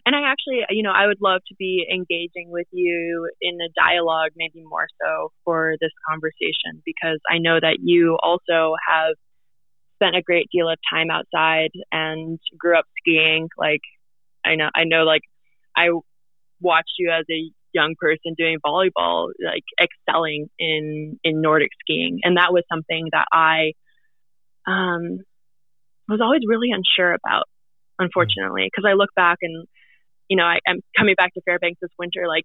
and 0.07 0.15
I 0.15 0.31
actually, 0.31 0.61
you 0.71 0.85
know, 0.85 0.93
I 0.93 1.07
would 1.09 1.19
love 1.21 1.41
to 1.49 1.55
be 1.59 1.85
engaging 1.93 2.51
with 2.51 2.69
you 2.73 3.29
in 3.43 3.59
a 3.61 3.69
dialogue, 3.79 4.31
maybe 4.37 4.63
more 4.63 4.87
so 5.03 5.33
for 5.45 5.75
this 5.81 5.91
conversation, 6.09 6.81
because 6.87 7.19
I 7.29 7.39
know 7.39 7.59
that 7.61 7.79
you 7.83 8.17
also 8.23 8.77
have 8.89 9.15
spent 9.97 10.15
a 10.15 10.23
great 10.23 10.47
deal 10.53 10.69
of 10.69 10.79
time 10.93 11.11
outside 11.11 11.71
and 11.91 12.39
grew 12.57 12.79
up 12.79 12.85
skiing. 13.01 13.49
Like, 13.59 13.81
I 14.45 14.55
know, 14.55 14.69
I 14.75 14.85
know, 14.85 15.03
like, 15.03 15.23
I 15.77 15.89
watched 16.61 16.95
you 16.99 17.11
as 17.11 17.25
a 17.29 17.51
young 17.73 17.97
person 17.99 18.35
doing 18.39 18.59
volleyball, 18.65 19.31
like 19.45 19.65
excelling 19.81 20.49
in 20.59 21.19
in 21.25 21.43
Nordic 21.43 21.71
skiing, 21.81 22.21
and 22.23 22.37
that 22.37 22.53
was 22.53 22.63
something 22.73 23.09
that 23.13 23.27
I 23.33 23.73
um, 24.67 25.19
was 26.09 26.21
always 26.23 26.43
really 26.47 26.69
unsure 26.71 27.13
about, 27.13 27.45
unfortunately, 27.99 28.71
because 28.71 28.89
I 28.89 28.95
look 28.95 29.11
back 29.17 29.39
and 29.43 29.67
you 30.29 30.37
know, 30.37 30.45
I, 30.45 30.59
I'm 30.67 30.81
coming 30.97 31.15
back 31.17 31.35
to 31.35 31.41
Fairbanks 31.43 31.81
this 31.81 31.91
winter. 31.99 32.27
Like, 32.29 32.45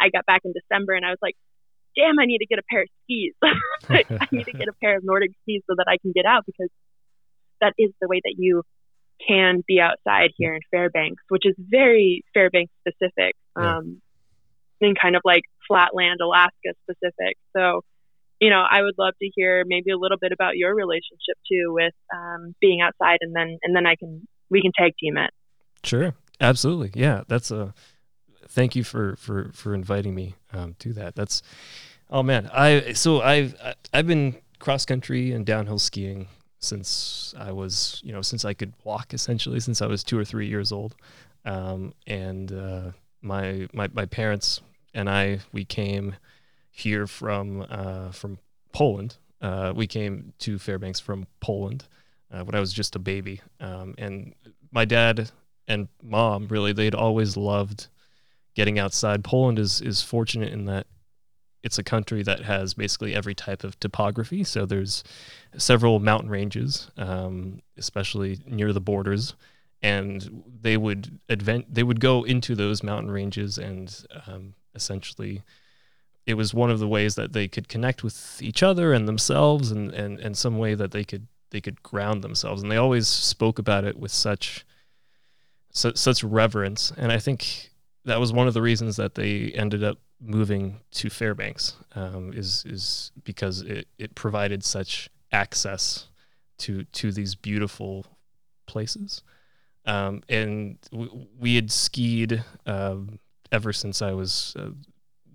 I 0.00 0.08
got 0.08 0.26
back 0.26 0.42
in 0.44 0.52
December 0.52 0.94
and 0.94 1.04
I 1.04 1.10
was 1.10 1.18
like, 1.20 1.36
damn, 1.96 2.18
I 2.18 2.24
need 2.24 2.38
to 2.38 2.46
get 2.46 2.58
a 2.58 2.62
pair 2.70 2.82
of 2.82 2.88
skis. 3.04 3.34
I 3.88 4.26
need 4.32 4.44
to 4.44 4.52
get 4.52 4.68
a 4.68 4.72
pair 4.82 4.96
of 4.96 5.04
Nordic 5.04 5.32
skis 5.42 5.62
so 5.68 5.74
that 5.76 5.86
I 5.88 5.98
can 5.98 6.12
get 6.12 6.24
out 6.24 6.44
because 6.46 6.70
that 7.60 7.74
is 7.78 7.90
the 8.00 8.08
way 8.08 8.20
that 8.24 8.34
you 8.38 8.62
can 9.26 9.62
be 9.66 9.80
outside 9.80 10.30
here 10.36 10.54
in 10.54 10.60
Fairbanks, 10.70 11.22
which 11.28 11.44
is 11.44 11.54
very 11.58 12.24
Fairbanks 12.32 12.72
specific, 12.80 13.34
yeah. 13.58 13.78
um, 13.78 14.00
and 14.80 14.98
kind 14.98 15.16
of 15.16 15.22
like 15.24 15.42
flatland 15.68 16.20
Alaska 16.22 16.72
specific. 16.84 17.36
So, 17.54 17.82
you 18.40 18.48
know, 18.48 18.64
I 18.68 18.80
would 18.80 18.94
love 18.98 19.12
to 19.20 19.30
hear 19.34 19.64
maybe 19.66 19.90
a 19.90 19.98
little 19.98 20.16
bit 20.18 20.32
about 20.32 20.56
your 20.56 20.74
relationship 20.74 21.36
too 21.50 21.72
with 21.72 21.92
um, 22.14 22.54
being 22.60 22.80
outside, 22.80 23.18
and 23.20 23.34
then 23.36 23.58
and 23.62 23.76
then 23.76 23.86
I 23.86 23.96
can 23.96 24.26
we 24.48 24.62
can 24.62 24.72
tag 24.74 24.92
team 24.98 25.18
it. 25.18 25.30
Sure. 25.84 26.14
Absolutely. 26.40 26.90
Yeah. 26.94 27.22
That's 27.28 27.50
a 27.50 27.74
thank 28.48 28.74
you 28.74 28.84
for 28.84 29.16
for 29.16 29.50
for 29.52 29.74
inviting 29.74 30.14
me 30.14 30.34
um, 30.52 30.74
to 30.80 30.92
that. 30.94 31.14
That's 31.14 31.42
oh 32.10 32.22
man. 32.22 32.50
I 32.52 32.92
so 32.92 33.20
I've 33.20 33.54
I've 33.92 34.06
been 34.06 34.36
cross 34.58 34.84
country 34.84 35.32
and 35.32 35.46
downhill 35.46 35.78
skiing 35.78 36.28
since 36.58 37.34
I 37.38 37.52
was, 37.52 38.00
you 38.04 38.12
know, 38.12 38.22
since 38.22 38.44
I 38.44 38.52
could 38.54 38.72
walk 38.84 39.14
essentially, 39.14 39.60
since 39.60 39.80
I 39.80 39.86
was 39.86 40.04
two 40.04 40.18
or 40.18 40.24
three 40.24 40.46
years 40.46 40.72
old. 40.72 40.94
Um, 41.44 41.94
and 42.06 42.52
uh, 42.52 42.90
my, 43.22 43.66
my 43.72 43.88
my 43.92 44.06
parents 44.06 44.60
and 44.94 45.08
I 45.08 45.40
we 45.52 45.64
came 45.64 46.16
here 46.70 47.06
from 47.06 47.66
uh, 47.68 48.10
from 48.12 48.38
Poland. 48.72 49.16
Uh, 49.40 49.72
we 49.74 49.86
came 49.86 50.34
to 50.40 50.58
Fairbanks 50.58 51.00
from 51.00 51.26
Poland 51.40 51.84
uh, 52.30 52.44
when 52.44 52.54
I 52.54 52.60
was 52.60 52.72
just 52.74 52.94
a 52.94 52.98
baby, 52.98 53.40
um, 53.58 53.94
and 53.96 54.34
my 54.70 54.84
dad 54.84 55.30
and 55.70 55.88
mom 56.02 56.48
really 56.48 56.72
they'd 56.72 56.94
always 56.94 57.36
loved 57.36 57.86
getting 58.54 58.78
outside. 58.78 59.24
Poland 59.24 59.58
is 59.58 59.80
is 59.80 60.02
fortunate 60.02 60.52
in 60.52 60.66
that 60.66 60.86
it's 61.62 61.78
a 61.78 61.84
country 61.84 62.22
that 62.22 62.40
has 62.40 62.74
basically 62.74 63.14
every 63.14 63.34
type 63.34 63.64
of 63.64 63.78
topography. 63.78 64.42
So 64.44 64.66
there's 64.66 65.04
several 65.56 66.00
mountain 66.00 66.30
ranges, 66.30 66.90
um, 66.96 67.60
especially 67.76 68.38
near 68.46 68.72
the 68.72 68.80
borders, 68.80 69.34
and 69.82 70.42
they 70.60 70.76
would 70.76 71.20
advent 71.28 71.72
they 71.72 71.82
would 71.84 72.00
go 72.00 72.24
into 72.24 72.54
those 72.54 72.82
mountain 72.82 73.10
ranges 73.10 73.56
and 73.56 74.04
um, 74.26 74.54
essentially 74.74 75.42
it 76.26 76.34
was 76.34 76.52
one 76.52 76.70
of 76.70 76.78
the 76.78 76.88
ways 76.88 77.14
that 77.14 77.32
they 77.32 77.48
could 77.48 77.68
connect 77.68 78.04
with 78.04 78.40
each 78.42 78.62
other 78.62 78.92
and 78.92 79.08
themselves 79.08 79.70
and, 79.70 79.90
and, 79.92 80.20
and 80.20 80.36
some 80.36 80.58
way 80.58 80.74
that 80.74 80.90
they 80.90 81.04
could 81.04 81.26
they 81.50 81.60
could 81.60 81.82
ground 81.82 82.22
themselves 82.22 82.62
and 82.62 82.70
they 82.70 82.76
always 82.76 83.08
spoke 83.08 83.58
about 83.58 83.84
it 83.84 83.96
with 83.98 84.12
such 84.12 84.64
such, 85.72 85.96
such 85.96 86.24
reverence 86.24 86.92
and 86.96 87.12
I 87.12 87.18
think 87.18 87.70
that 88.04 88.18
was 88.18 88.32
one 88.32 88.48
of 88.48 88.54
the 88.54 88.62
reasons 88.62 88.96
that 88.96 89.14
they 89.14 89.52
ended 89.54 89.84
up 89.84 89.98
moving 90.20 90.80
to 90.92 91.10
Fairbanks 91.10 91.74
um, 91.94 92.32
is 92.34 92.64
is 92.66 93.12
because 93.24 93.62
it, 93.62 93.88
it 93.98 94.14
provided 94.14 94.64
such 94.64 95.08
access 95.32 96.08
to 96.58 96.84
to 96.84 97.12
these 97.12 97.34
beautiful 97.34 98.06
places 98.66 99.22
um, 99.86 100.22
and 100.28 100.78
we, 100.92 101.08
we 101.38 101.54
had 101.54 101.70
skied 101.70 102.44
um, 102.66 103.18
ever 103.50 103.72
since 103.72 104.02
I 104.02 104.12
was 104.12 104.54
uh, 104.58 104.70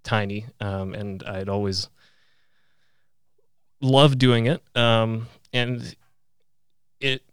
tiny, 0.04 0.46
um, 0.62 0.94
and 0.94 1.24
I'd 1.24 1.50
always 1.50 1.90
loved 3.82 4.20
doing 4.20 4.46
it. 4.46 4.64
Um, 4.76 5.28
and 5.52 5.96
it 7.00 7.24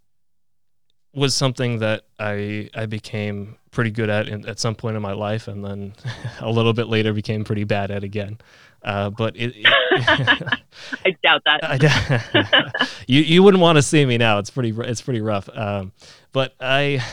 was 1.15 1.35
something 1.35 1.79
that 1.81 2.05
I 2.19 2.71
I 2.75 2.87
became 2.87 3.57
pretty 3.71 3.91
good 3.91 4.11
at 4.11 4.29
in, 4.29 4.47
at 4.49 4.59
some 4.59 4.75
point 4.75 4.97
in 4.97 5.03
my 5.03 5.13
life, 5.13 5.49
and 5.49 5.65
then 5.65 5.95
a 6.41 6.51
little 6.51 6.73
bit 6.73 6.89
later 6.89 7.13
became 7.13 7.45
pretty 7.45 7.65
bad 7.65 7.91
at 7.91 8.05
again. 8.05 8.39
Uh, 8.83 9.11
but 9.11 9.37
it, 9.37 9.53
it 9.55 9.67
I 11.05 11.17
doubt 11.23 11.43
that. 11.45 11.61
I, 11.63 12.87
you 13.07 13.21
you 13.21 13.43
wouldn't 13.43 13.61
want 13.61 13.77
to 13.77 13.83
see 13.83 14.05
me 14.05 14.19
now. 14.19 14.39
It's 14.39 14.51
pretty 14.51 14.75
it's 14.79 15.03
pretty 15.03 15.21
rough. 15.21 15.49
Um, 15.53 15.93
but 16.33 16.55
I 16.61 17.05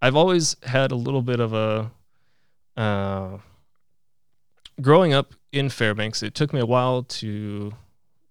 I've 0.00 0.16
always 0.16 0.56
had 0.62 0.92
a 0.92 0.96
little 0.96 1.22
bit 1.22 1.40
of 1.40 1.52
a 1.52 1.90
uh, 2.76 3.38
growing 4.80 5.12
up 5.12 5.34
in 5.52 5.68
Fairbanks, 5.68 6.22
it 6.22 6.34
took 6.34 6.52
me 6.52 6.60
a 6.60 6.66
while 6.66 7.02
to 7.02 7.72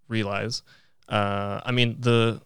realize. 0.08 0.64
Uh, 1.08 1.62
I 1.64 1.72
mean, 1.72 1.98
the 2.00 2.42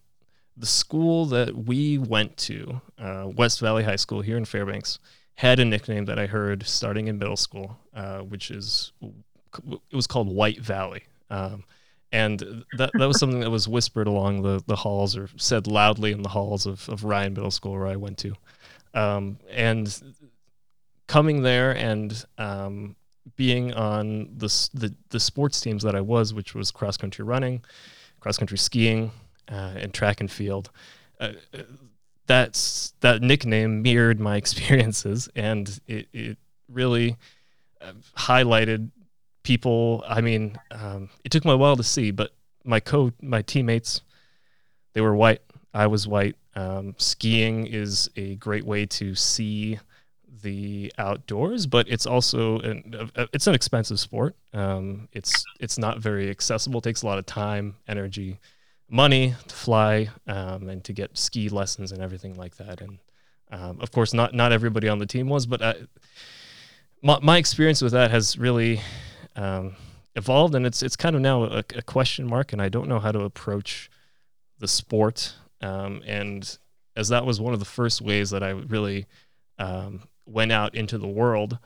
the 0.56 0.66
school 0.66 1.26
that 1.28 1.56
we 1.56 1.98
went 1.98 2.38
to, 2.38 2.82
uh, 3.00 3.30
West 3.36 3.60
Valley 3.60 3.84
High 3.84 3.96
School 3.96 4.22
here 4.22 4.38
in 4.38 4.46
Fairbanks, 4.46 5.00
had 5.36 5.60
a 5.60 5.66
nickname 5.66 6.06
that 6.06 6.20
I 6.20 6.28
heard 6.28 6.66
starting 6.68 7.08
in 7.08 7.18
middle 7.18 7.38
school, 7.38 7.78
uh, 7.96 8.20
which 8.20 8.52
is 8.52 8.92
it 9.02 9.96
was 9.96 10.08
called 10.08 10.28
White 10.28 10.60
Valley. 10.60 11.04
Um, 11.30 11.64
and 12.12 12.64
that, 12.78 12.92
that 12.94 13.08
was 13.08 13.20
something 13.20 13.40
that 13.40 13.50
was 13.50 13.68
whispered 13.68 14.06
along 14.06 14.44
the, 14.44 14.64
the 14.68 14.76
halls 14.76 15.18
or 15.18 15.28
said 15.38 15.66
loudly 15.66 16.12
in 16.12 16.22
the 16.22 16.30
halls 16.30 16.68
of, 16.68 16.88
of 16.88 17.04
Ryan 17.04 17.34
Middle 17.34 17.50
School 17.50 17.72
where 17.72 17.88
I 17.88 17.96
went 17.96 18.20
to. 18.20 18.36
Um, 18.94 19.40
and 19.50 20.02
coming 21.08 21.42
there 21.42 21.76
and 21.76 22.24
um, 22.38 22.96
being 23.36 23.74
on 23.74 24.30
the, 24.38 24.48
the, 24.76 24.94
the 25.10 25.20
sports 25.20 25.60
teams 25.60 25.82
that 25.84 25.96
I 25.96 26.02
was, 26.02 26.36
which 26.36 26.54
was 26.54 26.70
cross 26.70 26.98
country 26.98 27.26
running, 27.26 27.64
cross 28.20 28.38
country 28.38 28.60
skiing, 28.60 29.12
uh, 29.50 29.74
and 29.76 29.94
track 29.94 30.22
and 30.22 30.32
field. 30.32 30.70
Uh, 31.20 31.34
that's 32.28 32.94
that 33.02 33.22
nickname 33.22 33.82
mirrored 33.82 34.20
my 34.20 34.36
experiences, 34.44 35.30
and 35.36 35.80
it, 35.88 36.08
it 36.14 36.38
really 36.70 37.18
uh, 37.82 37.94
highlighted 38.18 38.92
people. 39.44 40.04
I 40.08 40.22
mean, 40.22 40.58
um, 40.72 41.10
it 41.24 41.32
took 41.32 41.46
me 41.46 41.52
a 41.52 41.58
while 41.58 41.76
to 41.76 41.84
see, 41.84 42.12
but 42.12 42.32
my 42.64 42.80
co 42.80 43.12
my 43.22 43.42
teammates, 43.42 44.02
they 44.94 45.02
were 45.02 45.16
white. 45.16 45.42
I 45.74 45.88
was 45.88 46.08
white. 46.08 46.36
Um, 46.56 46.94
skiing 46.98 47.66
is 47.66 48.10
a 48.16 48.36
great 48.36 48.64
way 48.64 48.86
to 48.86 49.16
see 49.16 49.80
the 50.44 50.94
outdoors, 50.98 51.66
but 51.66 51.88
it's 51.90 52.06
also 52.06 52.60
an, 52.60 53.10
it's 53.34 53.48
an 53.48 53.56
expensive 53.56 54.00
sport. 54.00 54.36
Um, 54.54 55.08
it's 55.14 55.44
it's 55.60 55.78
not 55.78 56.00
very 56.00 56.30
accessible. 56.30 56.80
It 56.80 56.84
takes 56.84 57.02
a 57.02 57.06
lot 57.08 57.18
of 57.18 57.26
time, 57.26 57.76
energy, 57.88 58.40
money 58.90 59.36
to 59.48 59.56
fly, 59.56 60.10
um, 60.28 60.70
and 60.70 60.84
to 60.84 60.94
get 60.94 61.18
ski 61.18 61.50
lessons 61.50 61.92
and 61.92 62.02
everything 62.02 62.36
like 62.36 62.58
that. 62.58 62.82
And 62.82 63.00
um, 63.52 63.80
of 63.82 63.92
course, 63.92 64.14
not 64.14 64.34
not 64.34 64.52
everybody 64.52 64.88
on 64.88 65.00
the 65.00 65.06
team 65.06 65.30
was, 65.30 65.46
but 65.46 65.62
I, 65.62 65.76
my 67.02 67.20
my 67.22 67.38
experience 67.38 67.82
with 67.82 67.94
that 67.94 68.12
has 68.12 68.38
really 68.38 68.82
um, 69.36 69.76
evolved, 70.16 70.56
and 70.56 70.66
it's 70.66 70.82
it's 70.82 70.96
kind 70.96 71.16
of 71.16 71.22
now 71.22 71.44
a, 71.44 71.64
a, 71.76 71.82
question 71.82 72.28
mark, 72.28 72.54
and 72.54 72.62
I 72.62 72.70
don't 72.70 72.88
know 72.88 73.00
how 73.00 73.12
to 73.12 73.22
approach 73.22 73.90
the 74.60 74.68
sport. 74.68 75.36
Um, 75.62 76.02
and 76.06 76.58
as 76.96 77.10
that 77.10 77.26
was 77.26 77.40
one 77.40 77.54
of 77.54 77.60
the 77.60 77.66
first 77.66 78.02
ways 78.02 78.30
that 78.32 78.44
I 78.44 78.50
really 78.50 79.06
um, 79.60 80.02
went 80.26 80.52
out 80.52 80.76
into 80.76 80.98
the 80.98 81.08
world, 81.08 81.58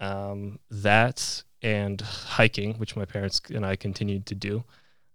um, 0.00 0.58
that 0.70 1.42
and 1.62 2.00
hiking, 2.00 2.74
which 2.74 2.96
my 2.96 3.04
parents 3.04 3.40
and 3.52 3.64
I 3.64 3.76
continued 3.76 4.26
to 4.26 4.34
do. 4.34 4.64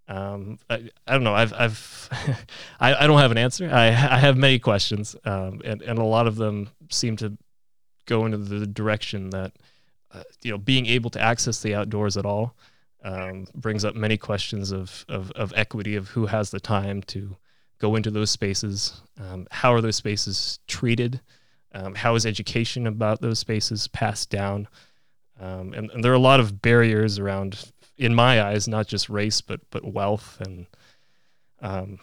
Um, 0.07 0.57
I, 0.69 0.89
I, 1.05 1.13
don't 1.13 1.23
know. 1.23 1.35
I've, 1.35 1.53
I've 1.53 2.09
I, 2.79 3.03
I, 3.03 3.07
don't 3.07 3.19
have 3.19 3.31
an 3.31 3.37
answer. 3.37 3.69
I, 3.69 3.87
I 3.87 4.19
have 4.19 4.37
many 4.37 4.57
questions, 4.57 5.15
um, 5.25 5.61
and, 5.65 5.81
and 5.81 5.99
a 5.99 6.03
lot 6.03 6.27
of 6.27 6.37
them 6.37 6.69
seem 6.89 7.17
to 7.17 7.37
go 8.05 8.25
into 8.25 8.37
the 8.37 8.65
direction 8.65 9.31
that, 9.31 9.51
uh, 10.13 10.23
you 10.41 10.51
know, 10.51 10.57
being 10.57 10.85
able 10.85 11.09
to 11.11 11.19
access 11.19 11.61
the 11.61 11.75
outdoors 11.75 12.15
at 12.15 12.25
all 12.25 12.55
um, 13.03 13.47
brings 13.53 13.85
up 13.85 13.95
many 13.95 14.17
questions 14.17 14.71
of, 14.71 15.05
of, 15.07 15.31
of, 15.31 15.53
equity 15.55 15.95
of 15.95 16.09
who 16.09 16.25
has 16.25 16.49
the 16.51 16.59
time 16.59 17.01
to 17.03 17.37
go 17.79 17.95
into 17.95 18.09
those 18.09 18.31
spaces. 18.31 19.01
Um, 19.19 19.47
how 19.51 19.73
are 19.73 19.81
those 19.81 19.95
spaces 19.95 20.59
treated? 20.67 21.21
Um, 21.73 21.95
how 21.95 22.15
is 22.15 22.25
education 22.25 22.87
about 22.87 23.21
those 23.21 23.39
spaces 23.39 23.87
passed 23.87 24.29
down? 24.29 24.67
Um, 25.39 25.73
and, 25.73 25.91
and, 25.91 26.03
there 26.03 26.11
are 26.11 26.15
a 26.15 26.19
lot 26.19 26.39
of 26.39 26.61
barriers 26.61 27.19
around, 27.19 27.71
in 27.97 28.13
my 28.13 28.41
eyes, 28.41 28.67
not 28.67 28.87
just 28.87 29.09
race, 29.09 29.41
but 29.41 29.61
but 29.69 29.85
wealth 29.85 30.37
and 30.41 30.67
um, 31.61 31.99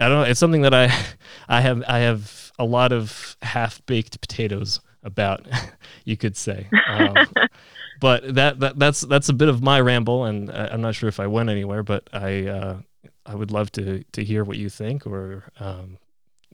I 0.00 0.08
don't 0.08 0.22
know. 0.22 0.30
It's 0.30 0.40
something 0.40 0.62
that 0.62 0.74
I 0.74 0.94
I 1.48 1.60
have 1.60 1.82
I 1.86 2.00
have 2.00 2.52
a 2.58 2.64
lot 2.64 2.92
of 2.92 3.36
half 3.42 3.84
baked 3.86 4.20
potatoes 4.20 4.80
about, 5.02 5.46
you 6.04 6.16
could 6.16 6.36
say. 6.36 6.68
Um, 6.88 7.16
but 8.00 8.34
that, 8.34 8.60
that 8.60 8.78
that's 8.78 9.02
that's 9.02 9.28
a 9.28 9.34
bit 9.34 9.48
of 9.48 9.62
my 9.62 9.80
ramble, 9.80 10.24
and 10.24 10.50
I'm 10.50 10.80
not 10.80 10.94
sure 10.94 11.08
if 11.08 11.20
I 11.20 11.26
went 11.26 11.50
anywhere, 11.50 11.82
but 11.82 12.08
I 12.12 12.46
uh, 12.46 12.78
I 13.26 13.34
would 13.34 13.50
love 13.50 13.70
to 13.72 14.04
to 14.12 14.24
hear 14.24 14.44
what 14.44 14.56
you 14.56 14.68
think, 14.68 15.06
or 15.06 15.44
um, 15.60 15.98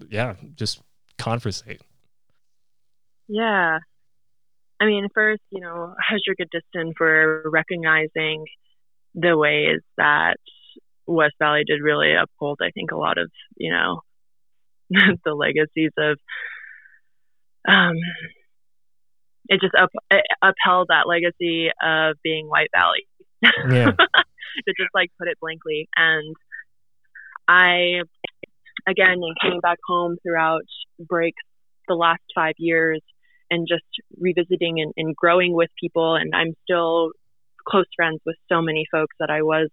yeah, 0.08 0.34
just 0.54 0.80
conversate. 1.18 1.82
Yeah. 3.28 3.78
I 4.80 4.86
mean, 4.86 5.08
first, 5.14 5.42
you 5.50 5.60
know, 5.60 5.94
Hedrick 6.10 6.46
Diston 6.50 6.94
for 6.96 7.42
recognizing 7.44 8.46
the 9.14 9.36
ways 9.36 9.80
that 9.96 10.36
West 11.06 11.34
Valley 11.38 11.62
did 11.66 11.82
really 11.82 12.14
uphold, 12.14 12.58
I 12.62 12.70
think, 12.70 12.92
a 12.92 12.96
lot 12.96 13.18
of, 13.18 13.30
you 13.56 13.72
know, 13.72 14.00
the 15.24 15.34
legacies 15.34 15.92
of, 15.98 16.18
um, 17.68 17.96
it 19.48 19.60
just 19.60 19.74
up, 19.74 19.90
it 20.10 20.24
upheld 20.42 20.88
that 20.88 21.08
legacy 21.08 21.70
of 21.82 22.16
being 22.22 22.48
White 22.48 22.70
Valley. 22.72 23.06
Yeah. 23.42 23.90
to 24.66 24.74
just 24.76 24.90
like 24.94 25.10
put 25.18 25.28
it 25.28 25.38
blankly. 25.40 25.88
And 25.96 26.36
I, 27.48 28.02
again, 28.88 29.20
and 29.22 29.36
coming 29.42 29.60
back 29.60 29.78
home 29.86 30.16
throughout 30.22 30.62
breaks 30.98 31.42
the 31.88 31.94
last 31.94 32.22
five 32.34 32.54
years, 32.58 33.00
and 33.50 33.66
just 33.68 33.84
revisiting 34.18 34.80
and, 34.80 34.92
and 34.96 35.16
growing 35.16 35.52
with 35.52 35.70
people. 35.80 36.14
And 36.14 36.32
I'm 36.34 36.54
still 36.62 37.10
close 37.70 37.86
friends 37.96 38.20
with 38.26 38.36
so 38.50 38.60
many 38.60 38.86
folks 38.90 39.14
that 39.20 39.30
I 39.30 39.42
was 39.42 39.68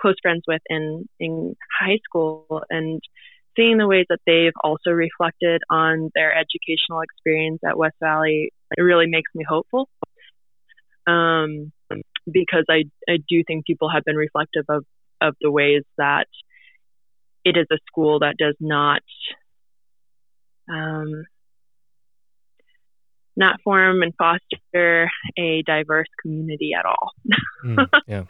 close 0.00 0.16
friends 0.22 0.42
with 0.46 0.62
in, 0.68 1.08
in 1.18 1.56
high 1.80 1.98
school 2.04 2.62
and 2.70 3.00
seeing 3.56 3.78
the 3.78 3.86
ways 3.86 4.06
that 4.08 4.20
they've 4.26 4.52
also 4.62 4.90
reflected 4.90 5.60
on 5.68 6.10
their 6.14 6.32
educational 6.32 7.00
experience 7.02 7.60
at 7.66 7.76
West 7.76 7.96
Valley, 8.00 8.52
it 8.76 8.80
really 8.80 9.06
makes 9.06 9.30
me 9.34 9.44
hopeful. 9.46 9.88
Um, 11.06 11.72
because 12.30 12.64
I, 12.68 12.84
I 13.08 13.18
do 13.28 13.42
think 13.46 13.66
people 13.66 13.90
have 13.90 14.04
been 14.04 14.16
reflective 14.16 14.64
of 14.68 14.84
of 15.20 15.34
the 15.40 15.50
ways 15.50 15.82
that 15.98 16.26
it 17.44 17.56
is 17.56 17.66
a 17.70 17.78
school 17.86 18.20
that 18.20 18.36
does 18.38 18.56
not 18.58 19.02
um, 20.72 21.24
not 23.40 23.56
form 23.64 24.02
and 24.02 24.12
foster 24.16 25.10
a 25.36 25.62
diverse 25.66 26.06
community 26.22 26.70
at 26.78 26.86
all. 26.86 27.10
Mm, 27.62 27.86
yeah. 28.06 28.24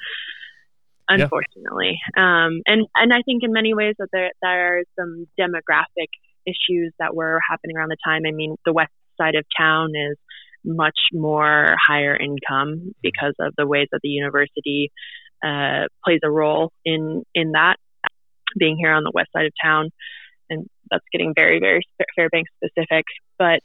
Unfortunately, 1.09 2.01
yeah. 2.17 2.47
um, 2.47 2.63
and 2.67 2.85
and 2.97 3.13
I 3.13 3.23
think 3.25 3.45
in 3.45 3.53
many 3.53 3.75
ways 3.75 3.95
that 4.01 4.09
there 4.13 4.33
there 4.43 4.79
are 4.79 4.83
some 4.99 5.29
demographic 5.39 6.09
issues 6.45 6.93
that 6.99 7.15
were 7.15 7.39
happening 7.49 7.77
around 7.77 7.91
the 7.91 7.97
time. 8.05 8.23
I 8.27 8.33
mean, 8.33 8.57
the 8.67 8.73
west 8.73 8.91
side 9.17 9.37
of 9.37 9.45
town 9.57 9.91
is 9.95 10.17
much 10.65 10.99
more 11.13 11.77
higher 11.81 12.17
income 12.17 12.93
because 13.03 13.35
of 13.39 13.55
the 13.57 13.69
ways 13.69 13.87
that 13.93 14.01
the 14.03 14.09
university 14.09 14.91
uh, 15.45 15.87
plays 16.05 16.21
a 16.25 16.31
role 16.31 16.73
in 16.85 17.23
in 17.37 17.53
that 17.53 17.77
being 18.59 18.77
here 18.77 18.93
on 18.93 19.05
the 19.05 19.13
west 19.15 19.29
side 19.33 19.47
of 19.47 19.53
town, 19.63 19.91
and 20.49 20.67
that's 20.91 21.05
getting 21.13 21.35
very 21.37 21.61
very 21.61 21.83
Fairbanks 22.17 22.51
specific. 22.57 23.05
But 23.39 23.61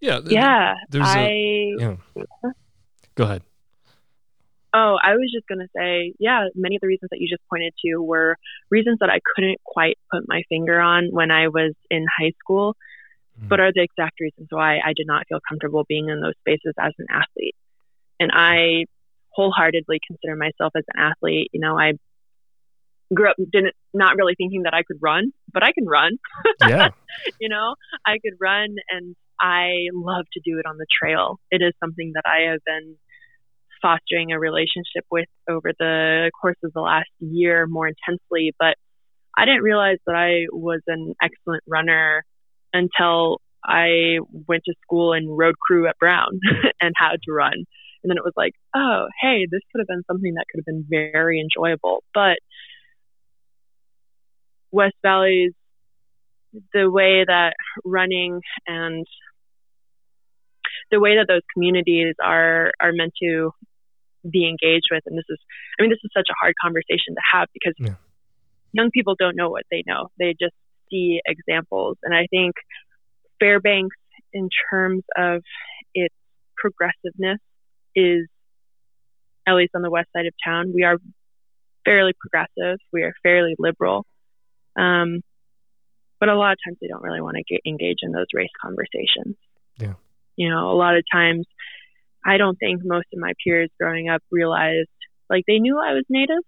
yeah, 0.00 0.20
yeah, 0.24 0.74
there's 0.90 1.06
I 1.06 1.18
a, 1.20 1.74
yeah. 1.78 1.96
Go 3.14 3.24
ahead. 3.24 3.42
Oh, 4.74 4.98
I 5.02 5.14
was 5.14 5.32
just 5.34 5.48
going 5.48 5.60
to 5.60 5.68
say, 5.74 6.12
yeah, 6.18 6.48
many 6.54 6.76
of 6.76 6.80
the 6.82 6.88
reasons 6.88 7.08
that 7.10 7.20
you 7.20 7.28
just 7.28 7.42
pointed 7.48 7.72
to 7.84 8.02
were 8.02 8.36
reasons 8.70 8.98
that 9.00 9.08
I 9.08 9.18
couldn't 9.34 9.58
quite 9.64 9.98
put 10.12 10.24
my 10.28 10.42
finger 10.48 10.78
on 10.78 11.08
when 11.10 11.30
I 11.30 11.48
was 11.48 11.72
in 11.90 12.04
high 12.20 12.32
school, 12.38 12.76
mm. 13.40 13.48
but 13.48 13.60
are 13.60 13.72
the 13.72 13.82
exact 13.82 14.20
reasons 14.20 14.48
why 14.50 14.76
I 14.76 14.92
did 14.94 15.06
not 15.06 15.26
feel 15.26 15.38
comfortable 15.48 15.84
being 15.88 16.10
in 16.10 16.20
those 16.20 16.34
spaces 16.40 16.74
as 16.78 16.92
an 16.98 17.06
athlete. 17.10 17.56
And 18.20 18.30
I 18.32 18.84
wholeheartedly 19.30 20.00
consider 20.06 20.36
myself 20.36 20.72
as 20.76 20.84
an 20.94 21.00
athlete. 21.00 21.48
You 21.52 21.60
know, 21.60 21.78
I 21.78 21.94
grew 23.14 23.30
up 23.30 23.36
didn't 23.50 23.74
not 23.94 24.16
really 24.16 24.34
thinking 24.36 24.64
that 24.64 24.74
I 24.74 24.82
could 24.82 24.98
run, 25.00 25.32
but 25.52 25.62
I 25.62 25.72
can 25.72 25.86
run. 25.86 26.18
Yeah. 26.60 26.90
you 27.40 27.48
know, 27.48 27.74
I 28.04 28.18
could 28.18 28.34
run 28.38 28.76
and 28.90 29.16
I 29.40 29.88
love 29.92 30.26
to 30.32 30.40
do 30.44 30.58
it 30.58 30.66
on 30.66 30.76
the 30.76 30.86
trail. 31.00 31.38
It 31.50 31.62
is 31.62 31.72
something 31.80 32.12
that 32.14 32.24
I 32.26 32.50
have 32.50 32.60
been 32.66 32.96
fostering 33.80 34.32
a 34.32 34.38
relationship 34.38 35.04
with 35.10 35.28
over 35.48 35.72
the 35.78 36.30
course 36.40 36.56
of 36.64 36.72
the 36.72 36.80
last 36.80 37.10
year 37.20 37.66
more 37.66 37.88
intensely. 37.88 38.54
But 38.58 38.74
I 39.36 39.44
didn't 39.44 39.62
realize 39.62 39.98
that 40.06 40.16
I 40.16 40.46
was 40.50 40.80
an 40.86 41.14
excellent 41.22 41.62
runner 41.68 42.24
until 42.72 43.40
I 43.64 44.18
went 44.46 44.64
to 44.64 44.74
school 44.82 45.12
and 45.12 45.36
rowed 45.36 45.58
crew 45.58 45.88
at 45.88 45.98
Brown 45.98 46.40
and 46.80 46.94
had 46.96 47.16
to 47.24 47.32
run. 47.32 47.54
And 47.54 48.10
then 48.10 48.16
it 48.16 48.24
was 48.24 48.34
like, 48.36 48.52
oh, 48.74 49.06
hey, 49.20 49.46
this 49.50 49.60
could 49.70 49.80
have 49.80 49.88
been 49.88 50.04
something 50.06 50.34
that 50.34 50.46
could 50.50 50.60
have 50.60 50.66
been 50.66 50.86
very 50.88 51.40
enjoyable. 51.40 52.04
But 52.14 52.38
West 54.70 54.94
Valley's 55.02 55.52
the 56.72 56.90
way 56.90 57.24
that 57.26 57.54
running 57.84 58.40
and 58.66 59.06
the 60.90 61.00
way 61.00 61.16
that 61.16 61.26
those 61.28 61.42
communities 61.54 62.14
are 62.22 62.72
are 62.80 62.92
meant 62.92 63.12
to 63.22 63.52
be 64.28 64.48
engaged 64.48 64.88
with. 64.90 65.02
And 65.06 65.16
this 65.16 65.24
is 65.28 65.38
i 65.78 65.82
mean 65.82 65.90
this 65.90 66.00
is 66.04 66.10
such 66.16 66.28
a 66.30 66.38
hard 66.40 66.54
conversation 66.62 67.14
to 67.14 67.22
have 67.32 67.48
because 67.52 67.74
yeah. 67.78 67.94
young 68.72 68.90
people 68.90 69.14
don't 69.18 69.36
know 69.36 69.50
what 69.50 69.64
they 69.70 69.82
know. 69.86 70.08
They 70.18 70.34
just 70.40 70.54
see 70.90 71.20
examples. 71.26 71.96
And 72.02 72.14
i 72.14 72.26
think 72.30 72.54
fairbanks 73.40 73.96
in 74.32 74.48
terms 74.70 75.04
of 75.16 75.42
its 75.94 76.14
progressiveness 76.56 77.38
is 77.94 78.26
at 79.46 79.54
least 79.54 79.72
on 79.74 79.82
the 79.82 79.90
west 79.90 80.08
side 80.14 80.26
of 80.26 80.34
town 80.44 80.72
we 80.74 80.82
are 80.82 80.98
fairly 81.84 82.12
progressive. 82.20 82.78
We 82.92 83.02
are 83.02 83.14
fairly 83.22 83.54
liberal. 83.58 84.04
Um, 84.78 85.22
but 86.20 86.28
a 86.28 86.36
lot 86.36 86.52
of 86.52 86.58
times 86.66 86.78
they 86.80 86.88
don't 86.88 87.02
really 87.02 87.20
want 87.20 87.36
to 87.36 87.44
get, 87.48 87.60
engage 87.66 87.98
in 88.02 88.12
those 88.12 88.26
race 88.34 88.50
conversations 88.60 89.36
you 90.38 90.48
know, 90.48 90.70
a 90.70 90.78
lot 90.78 90.96
of 90.96 91.02
times 91.12 91.46
I 92.24 92.36
don't 92.36 92.56
think 92.56 92.80
most 92.84 93.08
of 93.12 93.18
my 93.18 93.32
peers 93.44 93.70
growing 93.78 94.08
up 94.08 94.22
realized 94.30 94.88
like 95.28 95.44
they 95.46 95.58
knew 95.58 95.76
I 95.76 95.92
was 95.92 96.04
native, 96.08 96.44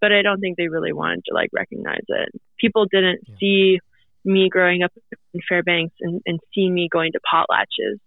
but 0.00 0.12
I 0.12 0.22
don't 0.22 0.38
think 0.38 0.56
they 0.56 0.68
really 0.68 0.92
wanted 0.92 1.24
to 1.26 1.34
like 1.34 1.48
recognize 1.52 2.04
it. 2.06 2.28
People 2.60 2.84
didn't 2.90 3.20
yeah. 3.26 3.34
see 3.40 3.78
me 4.24 4.48
growing 4.50 4.82
up 4.82 4.92
in 5.32 5.40
Fairbanks 5.48 5.94
and, 6.00 6.20
and 6.26 6.38
see 6.54 6.70
me 6.70 6.88
going 6.92 7.12
to 7.12 7.20
potlatches. 7.20 7.98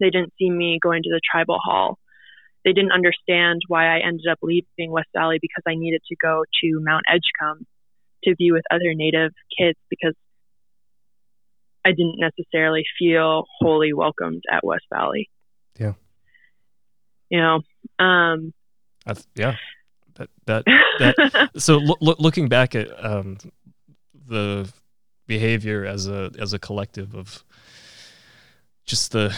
They 0.00 0.10
didn't 0.10 0.32
see 0.36 0.50
me 0.50 0.80
going 0.82 1.04
to 1.04 1.10
the 1.10 1.20
tribal 1.30 1.58
hall. 1.62 1.98
They 2.64 2.72
didn't 2.72 2.92
understand 2.92 3.62
why 3.68 3.86
I 3.86 4.00
ended 4.06 4.26
up 4.30 4.38
leaving 4.42 4.90
West 4.90 5.08
Valley 5.14 5.38
because 5.40 5.62
I 5.66 5.74
needed 5.76 6.02
to 6.08 6.16
go 6.20 6.44
to 6.62 6.80
Mount 6.80 7.04
Edgecumbe 7.08 7.64
to 8.24 8.34
be 8.36 8.50
with 8.50 8.62
other 8.70 8.94
native 8.94 9.32
kids 9.56 9.78
because 9.90 10.14
I 11.84 11.90
didn't 11.90 12.18
necessarily 12.18 12.84
feel 12.98 13.44
wholly 13.58 13.92
welcomed 13.92 14.42
at 14.50 14.64
West 14.64 14.84
Valley. 14.92 15.28
Yeah. 15.78 15.94
You 17.28 17.40
know, 17.40 18.04
um, 18.04 18.52
That's, 19.06 19.26
yeah, 19.34 19.56
that, 20.14 20.28
that, 20.46 20.64
that 20.98 21.50
so 21.56 21.78
lo- 21.78 21.96
lo- 22.00 22.16
looking 22.18 22.48
back 22.48 22.74
at, 22.74 22.88
um, 23.04 23.38
the 24.26 24.70
behavior 25.26 25.84
as 25.84 26.08
a, 26.08 26.30
as 26.38 26.52
a 26.52 26.58
collective 26.58 27.14
of 27.14 27.42
just 28.84 29.12
the, 29.12 29.34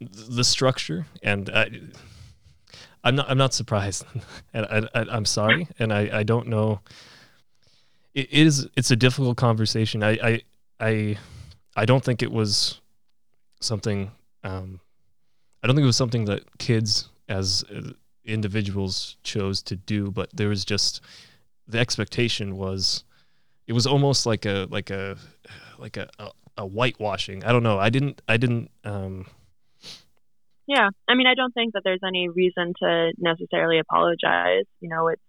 the 0.00 0.44
structure 0.44 1.06
and 1.22 1.50
I, 1.50 1.70
I'm 3.04 3.16
not, 3.16 3.30
I'm 3.30 3.38
not 3.38 3.52
surprised 3.52 4.04
and 4.54 4.66
I, 4.66 4.88
I, 4.94 5.16
am 5.16 5.26
sorry. 5.26 5.68
And 5.78 5.92
I, 5.92 6.20
I 6.20 6.22
don't 6.22 6.48
know, 6.48 6.80
it 8.14 8.32
is, 8.32 8.68
it's 8.76 8.90
a 8.90 8.96
difficult 8.96 9.36
conversation. 9.36 10.02
I, 10.02 10.10
I, 10.22 10.42
I, 10.80 11.18
I 11.76 11.84
don't 11.84 12.04
think 12.04 12.22
it 12.22 12.32
was 12.32 12.80
something. 13.60 14.10
Um, 14.42 14.80
I 15.62 15.66
don't 15.66 15.76
think 15.76 15.84
it 15.84 15.86
was 15.86 15.96
something 15.96 16.26
that 16.26 16.58
kids 16.58 17.08
as 17.28 17.64
individuals 18.24 19.16
chose 19.22 19.62
to 19.62 19.76
do, 19.76 20.10
but 20.10 20.30
there 20.34 20.48
was 20.48 20.64
just 20.64 21.00
the 21.66 21.78
expectation 21.78 22.56
was 22.56 23.04
it 23.66 23.72
was 23.72 23.86
almost 23.86 24.26
like 24.26 24.44
a 24.44 24.66
like 24.70 24.90
a 24.90 25.16
like 25.78 25.96
a, 25.96 26.08
a, 26.18 26.30
a 26.58 26.66
whitewashing. 26.66 27.44
I 27.44 27.52
don't 27.52 27.62
know. 27.62 27.78
I 27.78 27.90
didn't 27.90 28.20
I 28.28 28.36
didn't 28.36 28.70
um 28.84 29.26
yeah, 30.66 30.88
I 31.06 31.14
mean, 31.14 31.26
I 31.26 31.34
don't 31.34 31.52
think 31.52 31.74
that 31.74 31.82
there's 31.84 32.00
any 32.06 32.28
reason 32.28 32.72
to 32.80 33.12
necessarily 33.18 33.78
apologize. 33.78 34.64
You 34.80 34.88
know, 34.88 35.08
it's 35.08 35.22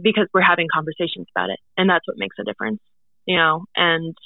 because 0.00 0.28
we're 0.32 0.40
having 0.40 0.68
conversations 0.72 1.26
about 1.34 1.50
it, 1.50 1.58
and 1.76 1.90
that's 1.90 2.06
what 2.06 2.16
makes 2.16 2.36
a 2.38 2.44
difference. 2.44 2.80
You 3.26 3.36
know, 3.36 3.64
and 3.74 4.16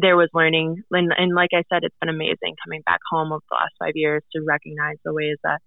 there 0.00 0.16
was 0.16 0.28
learning. 0.34 0.82
And, 0.90 1.12
and 1.16 1.34
like 1.34 1.50
I 1.52 1.62
said, 1.72 1.84
it's 1.84 1.96
been 2.00 2.08
amazing 2.08 2.56
coming 2.64 2.82
back 2.84 3.00
home 3.10 3.32
over 3.32 3.42
the 3.48 3.54
last 3.54 3.74
five 3.78 3.94
years 3.94 4.22
to 4.32 4.42
recognize 4.46 4.96
the 5.04 5.12
ways 5.12 5.36
that 5.44 5.60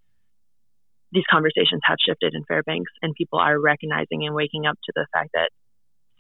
these 1.11 1.23
conversations 1.31 1.81
have 1.83 1.97
shifted 2.05 2.33
in 2.33 2.43
Fairbanks 2.43 2.91
and 3.01 3.15
people 3.15 3.39
are 3.39 3.59
recognizing 3.59 4.25
and 4.25 4.35
waking 4.35 4.65
up 4.65 4.75
to 4.83 4.91
the 4.95 5.07
fact 5.13 5.29
that 5.33 5.49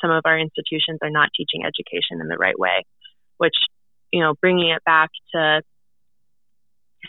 some 0.01 0.11
of 0.11 0.21
our 0.25 0.39
institutions 0.39 0.99
are 1.01 1.09
not 1.09 1.29
teaching 1.35 1.65
education 1.65 2.21
in 2.21 2.27
the 2.27 2.37
right 2.37 2.57
way, 2.57 2.85
which, 3.37 3.55
you 4.13 4.21
know, 4.21 4.35
bringing 4.39 4.69
it 4.69 4.83
back 4.85 5.09
to 5.33 5.61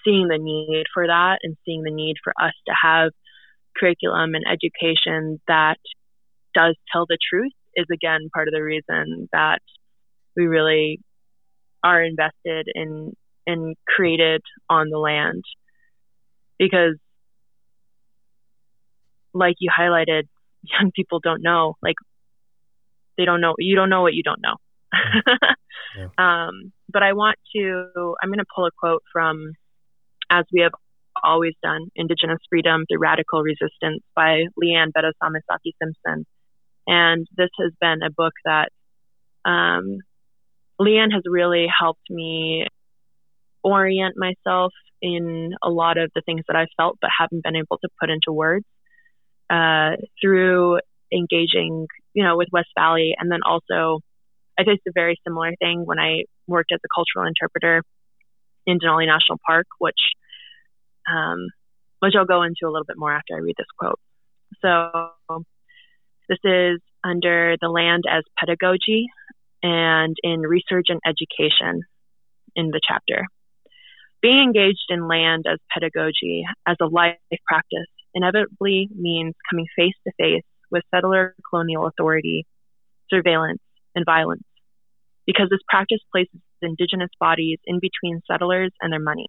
seeing 0.05 0.29
the 0.29 0.39
need 0.39 0.85
for 0.93 1.07
that 1.07 1.39
and 1.43 1.57
seeing 1.65 1.83
the 1.83 1.91
need 1.91 2.17
for 2.23 2.33
us 2.41 2.55
to 2.67 2.75
have 2.83 3.11
curriculum 3.77 4.35
and 4.35 4.45
education 4.51 5.41
that 5.47 5.77
does 6.55 6.75
tell 6.93 7.07
the 7.07 7.19
truth 7.31 7.53
is 7.75 7.87
again 7.93 8.29
part 8.35 8.49
of 8.49 8.55
the 8.55 8.63
reason 8.63 9.29
that 9.33 9.61
we 10.39 10.47
really 10.47 11.01
are 11.85 12.03
invested 12.03 12.69
in 12.75 13.13
and 13.47 13.77
created 13.87 14.43
on 14.71 14.89
the 14.91 14.99
land. 14.99 15.43
Because 16.59 16.97
like 19.35 19.57
you 19.59 19.71
highlighted 19.77 20.23
young 20.63 20.91
people 20.95 21.21
don't 21.21 21.43
know. 21.43 21.75
Like 21.83 21.97
they 23.19 23.25
don't 23.25 23.41
know 23.41 23.55
you 23.59 23.75
don't 23.75 23.91
know 23.91 24.03
what 24.03 24.15
you 24.15 24.23
don't 24.23 24.41
know. 24.41 24.57
Yeah. 25.97 26.09
um, 26.19 26.73
but 26.91 27.03
i 27.03 27.13
want 27.13 27.37
to 27.55 28.15
i'm 28.23 28.31
going 28.31 28.39
to 28.39 28.45
pull 28.55 28.65
a 28.65 28.71
quote 28.71 29.03
from 29.13 29.53
as 30.31 30.45
we 30.53 30.63
have 30.63 30.73
always 31.23 31.55
done 31.63 31.89
indigenous 31.95 32.39
freedom 32.49 32.85
through 32.89 33.01
radical 33.01 33.43
resistance 33.43 34.03
by 34.15 34.45
leanne 34.63 34.93
Betasamosake 34.97 35.73
simpson. 35.83 36.27
And 36.87 37.27
this 37.37 37.51
has 37.61 37.73
been 37.81 38.03
a 38.03 38.11
book 38.11 38.33
that 38.45 38.71
um, 39.45 39.99
Leanne 40.81 41.13
has 41.13 41.23
really 41.27 41.67
helped 41.67 42.09
me 42.11 42.67
orient 43.63 44.17
myself 44.17 44.73
in 45.03 45.53
a 45.63 45.71
lot 45.71 45.99
of 45.99 46.11
the 46.15 46.23
things 46.23 46.43
that 46.49 46.57
I 46.57 46.67
felt 46.77 46.99
but 47.01 47.11
haven't 47.17 47.43
been 47.43 47.57
able 47.57 47.79
to 47.79 47.89
put 48.01 48.11
into 48.11 48.33
words 48.33 48.65
uh, 49.51 49.93
through 50.21 50.81
engaging, 51.13 51.87
you 52.15 52.25
know, 52.25 52.37
with 52.37 52.49
West 52.53 52.69
Valley. 52.77 53.15
And 53.19 53.31
then 53.31 53.41
also, 53.45 54.01
I 54.59 54.65
faced 54.65 54.83
a 54.89 54.93
very 54.93 55.21
similar 55.27 55.53
thing 55.61 55.85
when 55.85 55.99
I 55.99 56.25
worked 56.47 56.73
as 56.73 56.81
a 56.85 56.89
cultural 56.95 57.27
interpreter 57.29 57.83
in 58.67 58.79
Denali 58.79 59.07
National 59.07 59.39
Park, 59.47 59.67
which, 59.79 60.01
um, 61.11 61.49
which 62.01 62.15
I'll 62.17 62.27
go 62.27 62.43
into 62.43 62.65
a 62.65 62.71
little 62.71 62.87
bit 62.87 62.99
more 62.99 63.13
after 63.13 63.35
I 63.35 63.39
read 63.39 63.55
this 63.57 63.67
quote. 63.79 63.99
So 64.63 65.45
this 66.29 66.39
is 66.45 66.81
under 67.05 67.57
the 67.61 67.69
land 67.69 68.05
as 68.11 68.25
pedagogy 68.39 69.09
and 69.63 70.17
in 70.23 70.41
research 70.41 70.87
and 70.89 71.01
education 71.07 71.83
in 72.57 72.69
the 72.69 72.81
chapter. 72.87 73.25
Being 74.21 74.43
engaged 74.43 74.87
in 74.89 75.09
land 75.09 75.45
as 75.51 75.59
pedagogy, 75.73 76.45
as 76.67 76.77
a 76.81 76.87
life 76.87 77.17
practice, 77.47 77.87
inevitably 78.15 78.89
means 78.95 79.35
coming 79.51 79.67
face 79.77 79.95
to 80.07 80.13
face 80.19 80.45
with 80.71 80.83
settler 80.93 81.35
colonial 81.49 81.87
authority, 81.87 82.47
surveillance, 83.11 83.61
and 83.95 84.05
violence, 84.05 84.43
because 85.27 85.49
this 85.51 85.61
practice 85.69 86.01
places 86.13 86.41
indigenous 86.63 87.11
bodies 87.21 87.59
in 87.67 87.79
between 87.81 88.21
settlers 88.31 88.73
and 88.81 88.93
their 88.93 89.01
money. 89.01 89.27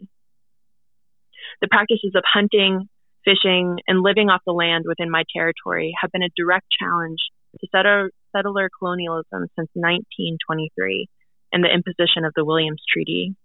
The 1.61 1.67
practices 1.67 2.11
of 2.15 2.23
hunting, 2.31 2.89
fishing, 3.25 3.79
and 3.87 4.01
living 4.01 4.29
off 4.29 4.41
the 4.45 4.53
land 4.53 4.85
within 4.87 5.11
my 5.11 5.23
territory 5.35 5.93
have 6.01 6.11
been 6.11 6.23
a 6.23 6.29
direct 6.35 6.67
challenge 6.79 7.19
to 7.59 7.67
settler, 7.73 8.11
settler 8.35 8.69
colonialism 8.77 9.47
since 9.57 9.69
1923 9.73 11.07
and 11.51 11.63
the 11.63 11.73
imposition 11.73 12.25
of 12.25 12.33
the 12.35 12.45
Williams 12.45 12.81
Treaty. 12.91 13.35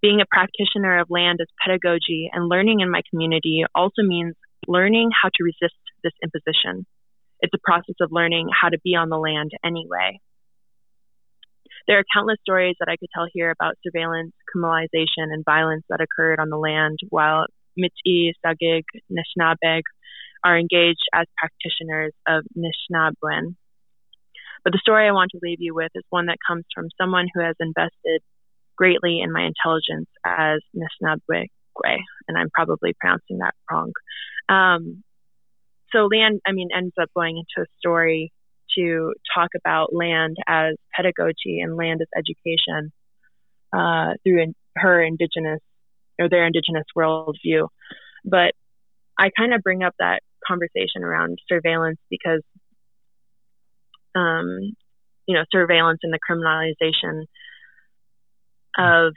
Being 0.00 0.20
a 0.20 0.26
practitioner 0.30 0.98
of 1.00 1.10
land 1.10 1.38
as 1.40 1.48
pedagogy 1.64 2.28
and 2.32 2.48
learning 2.48 2.80
in 2.80 2.90
my 2.90 3.02
community 3.10 3.64
also 3.74 4.02
means 4.02 4.34
learning 4.66 5.10
how 5.10 5.28
to 5.28 5.44
resist 5.44 5.78
this 6.02 6.12
imposition. 6.22 6.86
It's 7.40 7.54
a 7.54 7.62
process 7.62 7.96
of 8.00 8.10
learning 8.12 8.48
how 8.50 8.68
to 8.68 8.78
be 8.82 8.94
on 8.94 9.08
the 9.08 9.18
land 9.18 9.50
anyway. 9.64 10.20
There 11.88 11.98
are 11.98 12.04
countless 12.14 12.38
stories 12.42 12.76
that 12.78 12.88
I 12.88 12.96
could 12.96 13.08
tell 13.14 13.26
here 13.32 13.50
about 13.50 13.74
surveillance, 13.82 14.32
criminalization, 14.54 15.30
and 15.30 15.44
violence 15.44 15.84
that 15.88 16.00
occurred 16.00 16.38
on 16.38 16.48
the 16.48 16.56
land 16.56 16.98
while 17.10 17.46
Michi, 17.78 18.32
Saagiig, 18.44 18.84
Nishnaabeg 19.10 19.82
are 20.44 20.58
engaged 20.58 21.08
as 21.12 21.26
practitioners 21.36 22.12
of 22.26 22.44
Nishnaabewin. 22.56 23.56
But 24.64 24.72
the 24.72 24.80
story 24.80 25.08
I 25.08 25.12
want 25.12 25.30
to 25.32 25.40
leave 25.42 25.60
you 25.60 25.74
with 25.74 25.90
is 25.94 26.04
one 26.10 26.26
that 26.26 26.38
comes 26.46 26.64
from 26.74 26.88
someone 27.00 27.26
who 27.34 27.42
has 27.42 27.56
invested 27.58 28.22
greatly 28.76 29.20
in 29.20 29.32
my 29.32 29.42
intelligence 29.46 30.08
as 30.24 30.60
Nishnabwe, 30.74 31.46
and 32.28 32.38
I'm 32.38 32.50
probably 32.50 32.94
pronouncing 33.00 33.38
that 33.38 33.54
wrong. 33.70 33.92
Um, 34.48 35.02
so 35.92 36.08
Leanne, 36.08 36.38
I 36.46 36.52
mean, 36.52 36.68
ends 36.74 36.94
up 37.00 37.10
going 37.14 37.36
into 37.36 37.66
a 37.66 37.72
story 37.78 38.32
to 38.76 39.12
talk 39.34 39.50
about 39.58 39.94
land 39.94 40.36
as 40.46 40.74
pedagogy 40.94 41.60
and 41.60 41.76
land 41.76 42.00
as 42.00 42.08
education 42.16 42.92
uh, 43.72 44.14
through 44.24 44.42
in, 44.42 44.54
her 44.76 45.02
indigenous 45.02 45.60
or 46.18 46.28
their 46.28 46.46
indigenous 46.46 46.86
worldview. 46.96 47.68
But 48.24 48.54
I 49.18 49.30
kind 49.36 49.52
of 49.54 49.62
bring 49.62 49.82
up 49.82 49.94
that 49.98 50.22
conversation 50.46 51.02
around 51.02 51.38
surveillance 51.48 51.98
because, 52.10 52.42
um, 54.14 54.74
you 55.26 55.34
know, 55.34 55.44
surveillance 55.52 56.00
and 56.02 56.12
the 56.12 56.18
criminalization 56.18 57.24
of 58.78 59.12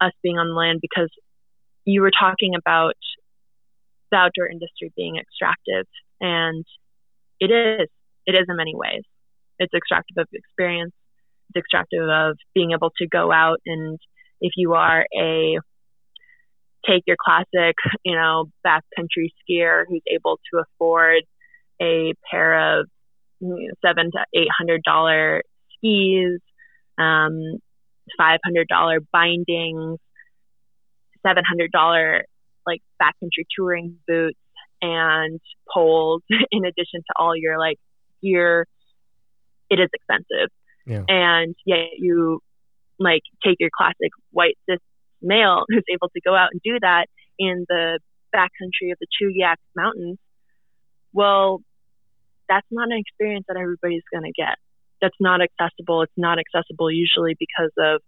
us 0.00 0.12
being 0.22 0.38
on 0.38 0.48
the 0.48 0.54
land 0.54 0.78
because 0.80 1.10
you 1.84 2.02
were 2.02 2.10
talking 2.10 2.54
about 2.54 2.94
the 4.10 4.16
outdoor 4.16 4.48
industry 4.48 4.92
being 4.96 5.16
extractive 5.16 5.86
and 6.20 6.64
it 7.40 7.50
is. 7.50 7.88
It 8.26 8.34
is 8.34 8.46
in 8.48 8.56
many 8.56 8.74
ways. 8.74 9.02
It's 9.58 9.72
extractive 9.72 10.16
of 10.18 10.26
experience. 10.32 10.92
It's 11.50 11.64
extractive 11.64 12.08
of 12.08 12.36
being 12.54 12.72
able 12.72 12.90
to 12.98 13.06
go 13.06 13.30
out 13.32 13.58
and 13.64 13.98
if 14.40 14.52
you 14.56 14.74
are 14.74 15.06
a 15.16 15.58
take 16.86 17.02
your 17.06 17.16
classic, 17.24 17.74
you 18.04 18.14
know, 18.14 18.46
backcountry 18.66 19.30
skier 19.40 19.84
who's 19.88 20.02
able 20.12 20.38
to 20.52 20.62
afford 20.62 21.22
a 21.80 22.14
pair 22.30 22.80
of 22.80 22.86
you 23.40 23.48
know, 23.48 23.56
seven 23.84 24.10
to 24.12 24.18
eight 24.34 24.48
hundred 24.56 24.82
dollar 24.82 25.42
skis, 25.76 26.40
um, 26.98 27.58
five 28.18 28.40
hundred 28.44 28.68
dollar 28.68 29.00
bindings, 29.12 29.98
seven 31.26 31.42
hundred 31.46 31.70
dollar 31.72 32.24
like 32.66 32.80
backcountry 33.00 33.44
touring 33.56 33.96
boots 34.06 34.38
and 34.82 35.40
poles 35.72 36.22
in 36.50 36.64
addition 36.64 37.00
to 37.00 37.14
all 37.16 37.36
your 37.36 37.58
like 37.58 37.78
gear. 38.22 38.66
It 39.68 39.80
is 39.80 39.88
expensive. 39.92 40.50
Yeah. 40.86 41.02
And 41.08 41.54
yet 41.64 41.98
you 41.98 42.40
like 42.98 43.22
take 43.44 43.56
your 43.58 43.70
classic 43.76 44.10
white 44.30 44.56
cis 44.68 44.78
male 45.20 45.64
who's 45.68 45.84
able 45.92 46.08
to 46.08 46.20
go 46.24 46.34
out 46.34 46.50
and 46.52 46.60
do 46.62 46.78
that 46.80 47.06
in 47.38 47.66
the 47.68 47.98
backcountry 48.34 48.92
of 48.92 48.98
the 49.00 49.06
Chugach 49.20 49.56
Mountains, 49.74 50.18
well, 51.12 51.60
that's 52.48 52.66
not 52.70 52.90
an 52.90 52.98
experience 52.98 53.46
that 53.48 53.56
everybody's 53.56 54.04
going 54.12 54.24
to 54.24 54.32
get. 54.32 54.56
That's 55.00 55.16
not 55.20 55.40
accessible. 55.40 56.02
It's 56.02 56.12
not 56.16 56.38
accessible 56.38 56.90
usually 56.90 57.36
because 57.38 57.72
of 57.78 58.00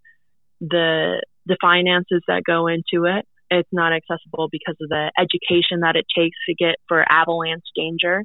the 0.61 1.22
the 1.47 1.57
finances 1.61 2.22
that 2.28 2.43
go 2.45 2.66
into 2.66 3.07
it. 3.07 3.26
It's 3.51 3.68
not 3.72 3.93
accessible 3.93 4.49
because 4.51 4.76
of 4.80 4.89
the 4.89 5.11
education 5.18 5.80
that 5.80 5.97
it 5.97 6.05
takes 6.14 6.36
to 6.49 6.55
get 6.55 6.76
for 6.86 7.05
avalanche 7.11 7.64
danger. 7.74 8.24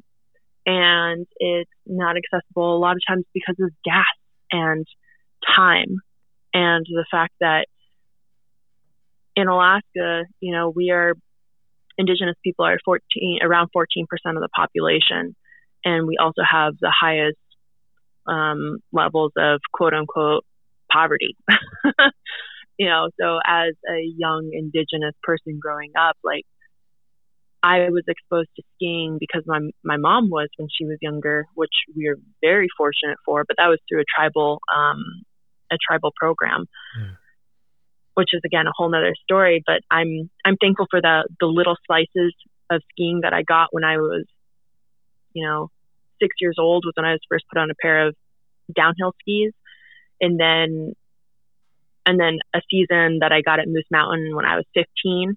And 0.66 1.26
it's 1.38 1.70
not 1.86 2.16
accessible 2.16 2.76
a 2.76 2.78
lot 2.78 2.96
of 2.96 3.02
times 3.06 3.24
because 3.32 3.56
of 3.60 3.70
gas 3.84 4.04
and 4.50 4.86
time 5.56 5.96
and 6.54 6.86
the 6.88 7.04
fact 7.10 7.34
that 7.40 7.66
in 9.36 9.48
Alaska, 9.48 10.24
you 10.40 10.52
know, 10.52 10.70
we 10.74 10.90
are 10.90 11.14
indigenous 11.98 12.36
people 12.42 12.64
are 12.64 12.78
14 12.84 13.40
around 13.42 13.68
14% 13.76 14.02
of 14.02 14.40
the 14.40 14.48
population 14.54 15.34
and 15.84 16.06
we 16.06 16.16
also 16.20 16.42
have 16.48 16.74
the 16.80 16.92
highest 16.92 17.38
um, 18.26 18.78
levels 18.92 19.32
of 19.36 19.60
quote 19.72 19.94
unquote 19.94 20.44
poverty 20.90 21.36
you 22.78 22.86
know 22.86 23.08
so 23.20 23.38
as 23.46 23.74
a 23.88 24.00
young 24.16 24.50
indigenous 24.52 25.14
person 25.22 25.58
growing 25.60 25.92
up 25.98 26.16
like 26.22 26.44
i 27.62 27.88
was 27.90 28.04
exposed 28.06 28.48
to 28.56 28.62
skiing 28.74 29.16
because 29.18 29.42
my 29.46 29.58
my 29.82 29.96
mom 29.96 30.30
was 30.30 30.48
when 30.56 30.68
she 30.76 30.84
was 30.84 30.98
younger 31.00 31.46
which 31.54 31.74
we 31.96 32.06
are 32.06 32.16
very 32.40 32.68
fortunate 32.76 33.18
for 33.24 33.44
but 33.46 33.56
that 33.56 33.66
was 33.66 33.78
through 33.88 34.00
a 34.00 34.04
tribal 34.16 34.60
um, 34.74 35.22
a 35.72 35.76
tribal 35.88 36.12
program 36.18 36.66
mm 36.98 37.16
which 38.14 38.30
is 38.32 38.40
again 38.44 38.66
a 38.66 38.72
whole 38.74 38.88
nother 38.88 39.14
story. 39.22 39.62
But 39.64 39.82
I'm 39.90 40.30
I'm 40.44 40.56
thankful 40.56 40.86
for 40.90 41.00
the 41.00 41.28
the 41.40 41.46
little 41.46 41.76
slices 41.86 42.34
of 42.70 42.82
skiing 42.92 43.20
that 43.22 43.32
I 43.32 43.42
got 43.42 43.68
when 43.72 43.84
I 43.84 43.98
was, 43.98 44.24
you 45.32 45.46
know, 45.46 45.70
six 46.24 46.36
years 46.40 46.56
old 46.58 46.84
was 46.86 46.94
when 46.96 47.04
I 47.04 47.12
was 47.12 47.20
first 47.28 47.44
put 47.52 47.60
on 47.60 47.70
a 47.70 47.74
pair 47.80 48.08
of 48.08 48.14
downhill 48.74 49.12
skis, 49.20 49.52
and 50.20 50.40
then 50.40 50.94
and 52.06 52.20
then 52.20 52.38
a 52.54 52.60
season 52.70 53.18
that 53.20 53.32
I 53.32 53.40
got 53.40 53.60
at 53.60 53.68
Moose 53.68 53.84
Mountain 53.90 54.36
when 54.36 54.44
I 54.44 54.56
was 54.56 54.64
15. 54.74 55.36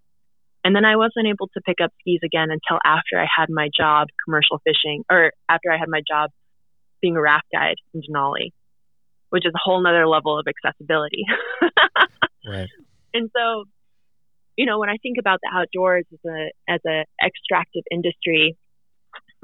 And 0.65 0.75
then 0.75 0.83
I 0.83 0.97
wasn't 0.97 1.27
able 1.27 1.47
to 1.53 1.61
pick 1.61 1.77
up 1.81 1.93
skis 2.01 2.19
again 2.25 2.49
until 2.51 2.77
after 2.83 3.17
I 3.17 3.25
had 3.25 3.49
my 3.49 3.69
job 3.75 4.07
commercial 4.25 4.59
fishing, 4.65 5.03
or 5.09 5.31
after 5.47 5.71
I 5.71 5.77
had 5.77 5.87
my 5.87 6.01
job 6.05 6.29
being 7.01 7.15
a 7.15 7.21
raft 7.21 7.45
guide 7.53 7.77
in 7.93 8.01
Denali, 8.01 8.51
which 9.29 9.45
is 9.45 9.53
a 9.55 9.59
whole 9.63 9.81
nother 9.81 10.05
level 10.07 10.37
of 10.37 10.45
accessibility. 10.47 11.23
Right. 12.47 12.69
And 13.13 13.29
so, 13.35 13.65
you 14.55 14.65
know, 14.65 14.79
when 14.79 14.89
I 14.89 14.97
think 15.03 15.17
about 15.19 15.39
the 15.43 15.51
outdoors 15.53 16.05
as 16.13 16.19
a 16.25 16.51
as 16.71 16.79
a 16.87 17.03
extractive 17.23 17.83
industry, 17.91 18.55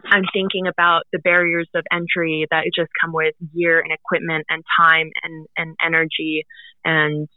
I'm 0.06 0.24
thinking 0.34 0.68
about 0.68 1.04
the 1.12 1.20
barriers 1.20 1.70
of 1.74 1.84
entry 1.91 2.45
that 2.51 2.64
just 2.76 2.89
come 3.01 3.14
with 3.14 3.36
gear 3.56 3.80
and 3.80 3.91
equipment 3.91 4.45
and 4.49 4.64
time 4.80 5.10
and, 5.24 5.47
and 5.58 5.76
energy 5.84 6.45
and 6.84 7.28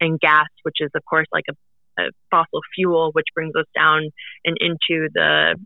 and 0.00 0.20
gas, 0.20 0.48
which 0.62 0.76
is 0.80 0.90
of 0.94 1.02
course 1.08 1.26
like 1.32 1.44
a, 1.50 2.02
a 2.02 2.06
fossil 2.30 2.60
fuel, 2.74 3.10
which 3.12 3.26
brings 3.34 3.52
us 3.58 3.66
down 3.74 4.10
and 4.44 4.56
into 4.60 5.08
the 5.14 5.56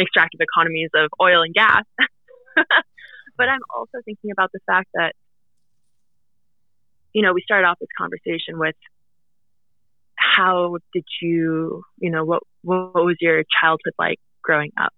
extractive 0.00 0.40
economies 0.40 0.90
of 0.94 1.10
oil 1.20 1.42
and 1.42 1.54
gas. 1.54 1.84
but 2.56 3.48
I'm 3.48 3.60
also 3.74 3.98
thinking 4.04 4.30
about 4.30 4.50
the 4.52 4.60
fact 4.66 4.88
that, 4.94 5.12
you 7.12 7.22
know, 7.22 7.32
we 7.32 7.42
started 7.42 7.66
off 7.66 7.78
this 7.80 7.88
conversation 7.96 8.58
with 8.58 8.76
how 10.16 10.76
did 10.92 11.04
you, 11.22 11.82
you 11.98 12.10
know, 12.10 12.24
what 12.24 12.42
what 12.62 12.94
was 12.94 13.16
your 13.20 13.42
childhood 13.60 13.94
like 13.98 14.18
growing 14.42 14.72
up? 14.80 14.92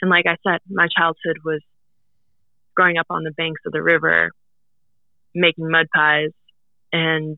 And 0.00 0.10
like 0.10 0.26
I 0.26 0.36
said, 0.46 0.60
my 0.68 0.88
childhood 0.96 1.38
was 1.44 1.62
growing 2.74 2.98
up 2.98 3.06
on 3.10 3.24
the 3.24 3.32
banks 3.32 3.62
of 3.66 3.72
the 3.72 3.82
river, 3.82 4.30
making 5.34 5.70
mud 5.70 5.86
pies 5.94 6.30
and 6.92 7.36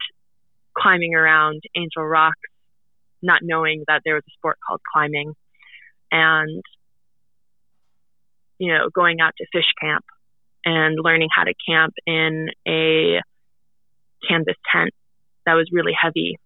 climbing 0.76 1.14
around 1.14 1.62
Angel 1.76 2.04
Rocks, 2.04 2.36
not 3.22 3.40
knowing 3.42 3.84
that 3.86 4.02
there 4.04 4.14
was 4.14 4.24
a 4.28 4.34
sport 4.38 4.58
called 4.66 4.80
climbing, 4.92 5.34
and 6.10 6.62
you 8.58 8.72
know, 8.72 8.88
going 8.92 9.20
out 9.20 9.32
to 9.38 9.46
fish 9.52 9.70
camp 9.80 10.04
and 10.64 10.98
learning 11.00 11.28
how 11.34 11.44
to 11.44 11.54
camp 11.68 11.94
in 12.06 12.48
a 12.66 13.20
canvas 14.28 14.56
tent 14.72 14.90
that 15.46 15.54
was 15.54 15.70
really 15.72 15.92
heavy. 15.98 16.38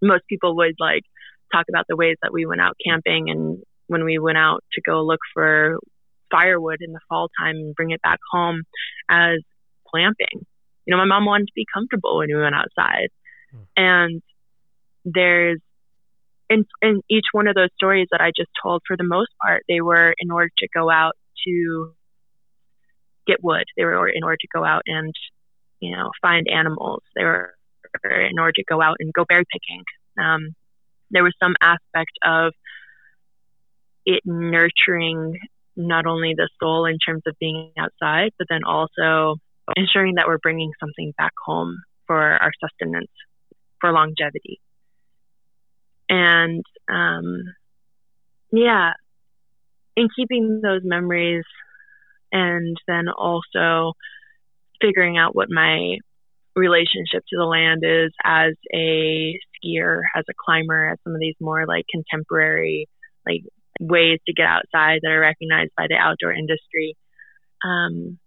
Most 0.00 0.22
people 0.28 0.56
would 0.56 0.76
like 0.78 1.02
talk 1.52 1.66
about 1.68 1.86
the 1.88 1.96
ways 1.96 2.16
that 2.22 2.32
we 2.32 2.46
went 2.46 2.60
out 2.60 2.76
camping 2.84 3.30
and 3.30 3.62
when 3.88 4.04
we 4.04 4.18
went 4.18 4.38
out 4.38 4.64
to 4.72 4.80
go 4.80 5.02
look 5.02 5.20
for 5.34 5.78
firewood 6.30 6.78
in 6.80 6.92
the 6.92 7.00
fall 7.08 7.28
time 7.40 7.56
and 7.56 7.74
bring 7.74 7.90
it 7.90 8.02
back 8.02 8.18
home 8.30 8.62
as 9.10 9.38
clamping. 9.88 10.46
You 10.86 10.92
know, 10.92 10.98
my 10.98 11.06
mom 11.06 11.24
wanted 11.24 11.46
to 11.46 11.52
be 11.54 11.66
comfortable 11.72 12.18
when 12.18 12.28
we 12.28 12.40
went 12.40 12.54
outside. 12.54 13.08
Hmm. 13.50 13.62
And 13.76 14.22
there's 15.04 15.60
in 16.50 16.64
in 16.82 17.02
each 17.10 17.26
one 17.32 17.46
of 17.46 17.54
those 17.54 17.70
stories 17.74 18.08
that 18.10 18.20
I 18.20 18.30
just 18.36 18.50
told, 18.62 18.82
for 18.86 18.96
the 18.96 19.04
most 19.04 19.30
part, 19.42 19.64
they 19.68 19.80
were 19.80 20.14
in 20.18 20.30
order 20.30 20.50
to 20.58 20.68
go 20.74 20.90
out 20.90 21.14
to 21.46 21.92
get 23.26 23.42
wood. 23.42 23.64
They 23.76 23.84
were 23.84 24.08
in 24.08 24.24
order 24.24 24.38
to 24.40 24.48
go 24.54 24.64
out 24.64 24.82
and, 24.86 25.12
you 25.80 25.94
know, 25.94 26.10
find 26.22 26.46
animals. 26.48 27.02
They 27.14 27.24
were 27.24 27.54
in 28.04 28.38
order 28.38 28.52
to 28.52 28.64
go 28.68 28.80
out 28.82 28.96
and 28.98 29.12
go 29.12 29.24
berry 29.28 29.44
picking. 29.52 29.84
Um, 30.18 30.54
there 31.10 31.22
was 31.22 31.34
some 31.42 31.54
aspect 31.60 32.12
of 32.24 32.52
it 34.08 34.22
nurturing 34.24 35.38
not 35.76 36.06
only 36.06 36.32
the 36.34 36.48
soul 36.58 36.86
in 36.86 36.96
terms 36.98 37.22
of 37.26 37.36
being 37.38 37.72
outside, 37.78 38.30
but 38.38 38.46
then 38.48 38.64
also 38.64 39.36
ensuring 39.76 40.14
that 40.14 40.26
we're 40.26 40.38
bringing 40.38 40.72
something 40.80 41.12
back 41.18 41.32
home 41.44 41.76
for 42.06 42.18
our 42.18 42.50
sustenance, 42.58 43.10
for 43.82 43.92
longevity. 43.92 44.60
And 46.08 46.64
um, 46.90 47.42
yeah, 48.50 48.92
in 49.94 50.08
keeping 50.16 50.62
those 50.62 50.80
memories 50.84 51.44
and 52.32 52.78
then 52.86 53.08
also 53.10 53.92
figuring 54.80 55.18
out 55.18 55.36
what 55.36 55.50
my 55.50 55.98
relationship 56.56 57.24
to 57.28 57.36
the 57.36 57.44
land 57.44 57.82
is 57.84 58.10
as 58.24 58.54
a 58.74 59.38
skier, 59.52 60.00
as 60.16 60.24
a 60.30 60.34
climber, 60.42 60.88
as 60.88 60.98
some 61.04 61.14
of 61.14 61.20
these 61.20 61.36
more 61.40 61.66
like 61.66 61.84
contemporary 61.92 62.88
like 63.26 63.42
ways 63.78 64.18
to 64.26 64.32
get 64.32 64.46
outside 64.46 65.00
that 65.02 65.10
are 65.10 65.20
recognized 65.20 65.70
by 65.76 65.86
the 65.88 65.96
outdoor 65.96 66.32
industry. 66.32 66.96
Um, 67.64 68.18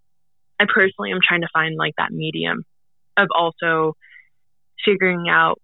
I 0.58 0.66
personally 0.72 1.12
am 1.12 1.20
trying 1.26 1.42
to 1.42 1.48
find 1.52 1.76
like 1.76 1.94
that 1.98 2.12
medium 2.12 2.64
of 3.16 3.28
also 3.36 3.94
figuring 4.84 5.28
out 5.28 5.60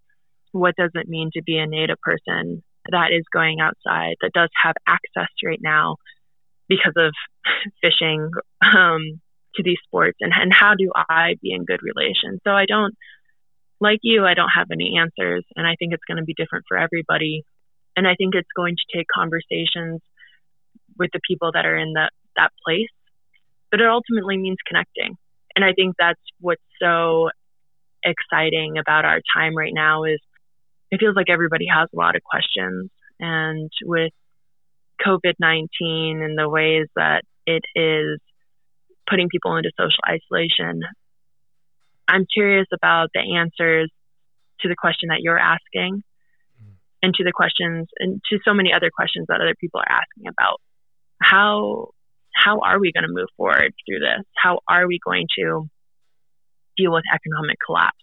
what 0.53 0.75
does 0.77 0.91
it 0.95 1.09
mean 1.09 1.31
to 1.35 1.43
be 1.43 1.59
a 1.59 1.67
native 1.67 1.99
person 2.03 2.63
that 2.91 3.13
is 3.13 3.25
going 3.33 3.61
outside 3.61 4.17
that 4.21 4.33
does 4.33 4.49
have 4.63 4.75
access 4.87 5.31
right 5.45 5.61
now 5.63 5.97
because 6.69 6.95
of 6.97 7.13
fishing 7.83 8.31
um, 8.63 9.21
to 9.55 9.63
these 9.63 9.79
sports 9.85 10.19
and, 10.21 10.33
and 10.35 10.53
how 10.53 10.75
do 10.75 10.91
I 10.95 11.35
be 11.43 11.53
in 11.53 11.65
good 11.65 11.81
relations? 11.83 12.41
So 12.45 12.51
I 12.51 12.67
don't 12.67 12.95
like 13.81 14.01
you, 14.03 14.25
I 14.25 14.35
don't 14.35 14.51
have 14.55 14.69
any 14.73 14.97
answers 14.99 15.45
and 15.55 15.67
I 15.67 15.75
think 15.79 15.93
it's 15.93 16.05
going 16.07 16.19
to 16.19 16.25
be 16.25 16.35
different 16.35 16.65
for 16.69 16.77
everybody. 16.77 17.45
And 17.97 18.07
I 18.07 18.15
think 18.15 18.35
it's 18.35 18.49
going 18.55 18.77
to 18.77 18.97
take 18.97 19.07
conversations 19.13 20.01
with 20.99 21.11
the 21.13 21.21
people 21.27 21.51
that 21.53 21.67
are 21.67 21.77
in 21.77 21.95
that, 21.95 22.11
that 22.37 22.51
place. 22.65 22.89
But 23.71 23.81
it 23.81 23.87
ultimately 23.87 24.37
means 24.37 24.59
connecting. 24.67 25.17
And 25.55 25.65
I 25.65 25.73
think 25.73 25.97
that's 25.99 26.21
what's 26.41 26.63
so 26.81 27.31
exciting 28.05 28.79
about 28.79 29.05
our 29.05 29.21
time 29.37 29.57
right 29.57 29.73
now 29.75 30.05
is 30.05 30.21
it 30.91 31.01
feels 31.01 31.17
like 31.17 31.29
everybody 31.29 31.67
has 31.67 31.89
a 31.93 31.97
lot 31.97 32.17
of 32.17 32.23
questions. 32.23 32.91
And 33.21 33.71
with 33.85 34.13
COVID 35.05 35.35
19 35.39 35.69
and 36.23 36.39
the 36.39 36.49
ways 36.49 36.87
that 36.97 37.23
it 37.47 37.63
is 37.75 38.21
putting 39.09 39.29
people 39.29 39.57
into 39.57 39.71
social 39.79 40.03
isolation, 40.09 40.83
I'm 42.07 42.27
curious 42.33 42.67
about 42.73 43.11
the 43.13 43.37
answers 43.37 43.91
to 44.61 44.69
the 44.69 44.77
question 44.77 45.09
that 45.11 45.21
you're 45.21 45.39
asking 45.39 46.03
and 47.03 47.15
to 47.15 47.25
the 47.25 47.33
questions 47.33 47.89
and 47.99 48.21
to 48.31 48.39
so 48.45 48.53
many 48.55 48.73
other 48.73 48.91
questions 48.95 49.27
that 49.29 49.41
other 49.41 49.55
people 49.61 49.81
are 49.81 49.91
asking 49.91 50.29
about 50.29 50.61
how 51.21 51.91
how 52.35 52.61
are 52.61 52.79
we 52.79 52.93
going 52.93 53.03
to 53.03 53.13
move 53.13 53.29
forward 53.37 53.73
through 53.87 53.99
this 54.01 54.25
how 54.37 54.61
are 54.69 54.87
we 54.87 54.99
going 55.05 55.27
to 55.39 55.69
deal 56.77 56.93
with 56.93 57.05
economic 57.13 57.57
collapse 57.65 57.99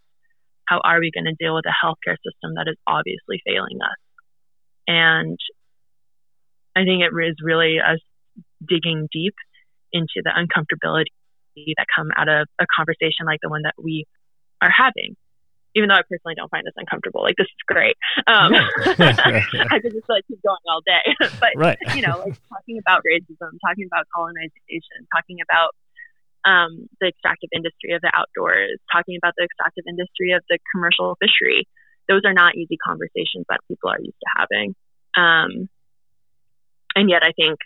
how 0.67 0.81
are 0.83 0.99
we 0.99 1.11
going 1.11 1.25
to 1.25 1.35
deal 1.37 1.55
with 1.55 1.65
a 1.65 1.85
healthcare 1.85 2.17
system 2.25 2.55
that 2.55 2.67
is 2.67 2.77
obviously 2.87 3.41
failing 3.45 3.79
us? 3.81 3.97
And 4.87 5.39
I 6.75 6.83
think 6.83 7.03
it 7.03 7.13
is 7.13 7.35
really 7.41 7.77
us 7.79 7.99
digging 8.65 9.07
deep 9.11 9.35
into 9.93 10.21
the 10.23 10.31
uncomfortability 10.31 11.05
that 11.77 11.85
come 11.95 12.09
out 12.15 12.27
of 12.27 12.47
a 12.59 12.65
conversation 12.75 13.25
like 13.25 13.39
the 13.41 13.49
one 13.49 13.61
that 13.63 13.75
we 13.81 14.05
are 14.61 14.71
having. 14.71 15.15
Even 15.75 15.89
though 15.89 15.99
I 15.99 16.07
personally 16.07 16.35
don't 16.39 16.49
find 16.49 16.63
this 16.65 16.73
uncomfortable, 16.77 17.21
like 17.21 17.35
this 17.35 17.51
is 17.51 17.63
great. 17.67 17.95
Um, 18.27 18.55
I 19.69 19.79
could 19.83 19.91
just 19.91 20.07
like 20.07 20.23
keep 20.27 20.41
going 20.41 20.63
all 20.67 20.81
day. 20.87 21.03
but 21.39 21.51
right. 21.55 21.77
you 21.93 22.01
know, 22.01 22.23
like 22.23 22.39
talking 22.47 22.79
about 22.79 23.03
racism, 23.03 23.59
talking 23.59 23.87
about 23.91 24.07
colonization, 24.15 25.03
talking 25.13 25.43
about 25.43 25.75
um, 26.47 26.87
the 27.01 27.07
extractive 27.09 27.49
industry 27.53 27.93
of 27.93 28.01
the 28.01 28.11
outdoors, 28.13 28.79
talking 28.91 29.17
about 29.21 29.33
the 29.37 29.43
extractive 29.43 29.83
industry 29.87 30.31
of 30.31 30.43
the 30.49 30.59
commercial 30.71 31.17
fishery. 31.19 31.67
Those 32.07 32.21
are 32.23 32.33
not 32.33 32.55
easy 32.55 32.77
conversations 32.77 33.45
that 33.49 33.59
people 33.67 33.89
are 33.89 33.99
used 33.99 34.15
to 34.21 34.29
having. 34.37 34.75
Um, 35.17 35.69
and 36.95 37.09
yet, 37.09 37.23
I 37.23 37.31
think 37.33 37.57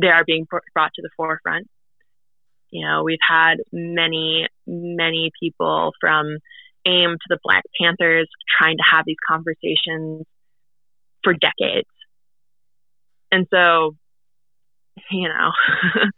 they 0.00 0.08
are 0.08 0.24
being 0.24 0.46
brought 0.48 0.94
to 0.94 1.02
the 1.02 1.10
forefront. 1.16 1.68
You 2.70 2.86
know, 2.86 3.02
we've 3.02 3.18
had 3.26 3.56
many, 3.72 4.46
many 4.66 5.30
people 5.40 5.92
from 6.00 6.38
AIM 6.88 7.12
to 7.12 7.26
the 7.28 7.38
Black 7.42 7.62
Panthers 7.80 8.28
trying 8.58 8.76
to 8.78 8.84
have 8.90 9.04
these 9.06 9.16
conversations 9.28 10.24
for 11.22 11.34
decades. 11.34 11.88
And 13.30 13.46
so, 13.52 13.96
you 15.10 15.28
know, 15.28 15.50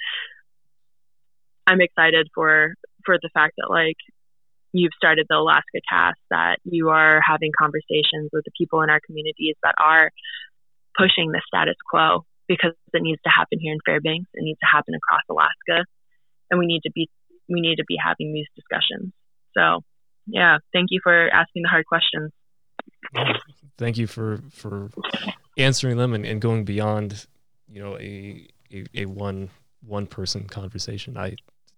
I'm 1.66 1.80
excited 1.80 2.28
for 2.34 2.74
for 3.04 3.16
the 3.20 3.30
fact 3.32 3.54
that 3.58 3.70
like 3.70 3.96
you've 4.72 4.92
started 4.96 5.26
the 5.28 5.36
Alaska 5.36 5.80
cast, 5.88 6.18
that 6.30 6.58
you 6.64 6.90
are 6.90 7.20
having 7.26 7.50
conversations 7.56 8.30
with 8.32 8.44
the 8.44 8.52
people 8.56 8.82
in 8.82 8.90
our 8.90 9.00
communities 9.04 9.56
that 9.62 9.74
are 9.82 10.10
pushing 10.96 11.32
the 11.32 11.42
status 11.46 11.76
quo 11.90 12.24
because 12.48 12.72
it 12.92 13.02
needs 13.02 13.20
to 13.22 13.30
happen 13.30 13.58
here 13.60 13.72
in 13.72 13.78
Fairbanks. 13.84 14.30
It 14.34 14.42
needs 14.42 14.58
to 14.60 14.66
happen 14.66 14.94
across 14.94 15.22
Alaska, 15.30 15.86
and 16.50 16.58
we 16.58 16.66
need 16.66 16.82
to 16.82 16.90
be 16.92 17.08
we 17.48 17.60
need 17.60 17.76
to 17.76 17.84
be 17.86 17.96
having 18.02 18.32
these 18.32 18.46
discussions. 18.54 19.12
So, 19.56 19.82
yeah, 20.32 20.58
thank 20.72 20.88
you 20.90 21.00
for 21.02 21.28
asking 21.28 21.62
the 21.62 21.68
hard 21.68 21.86
questions. 21.86 22.32
Thank 23.78 23.98
you 23.98 24.06
for 24.06 24.40
for 24.50 24.90
answering 25.56 25.96
them 25.96 26.14
and, 26.14 26.24
and 26.24 26.40
going 26.40 26.64
beyond, 26.64 27.26
you 27.68 27.82
know, 27.82 27.96
a, 27.98 28.46
a, 28.72 28.84
a 28.94 29.04
one 29.06 29.50
one 29.86 30.06
person 30.06 30.44
conversation. 30.46 31.16
I 31.16 31.36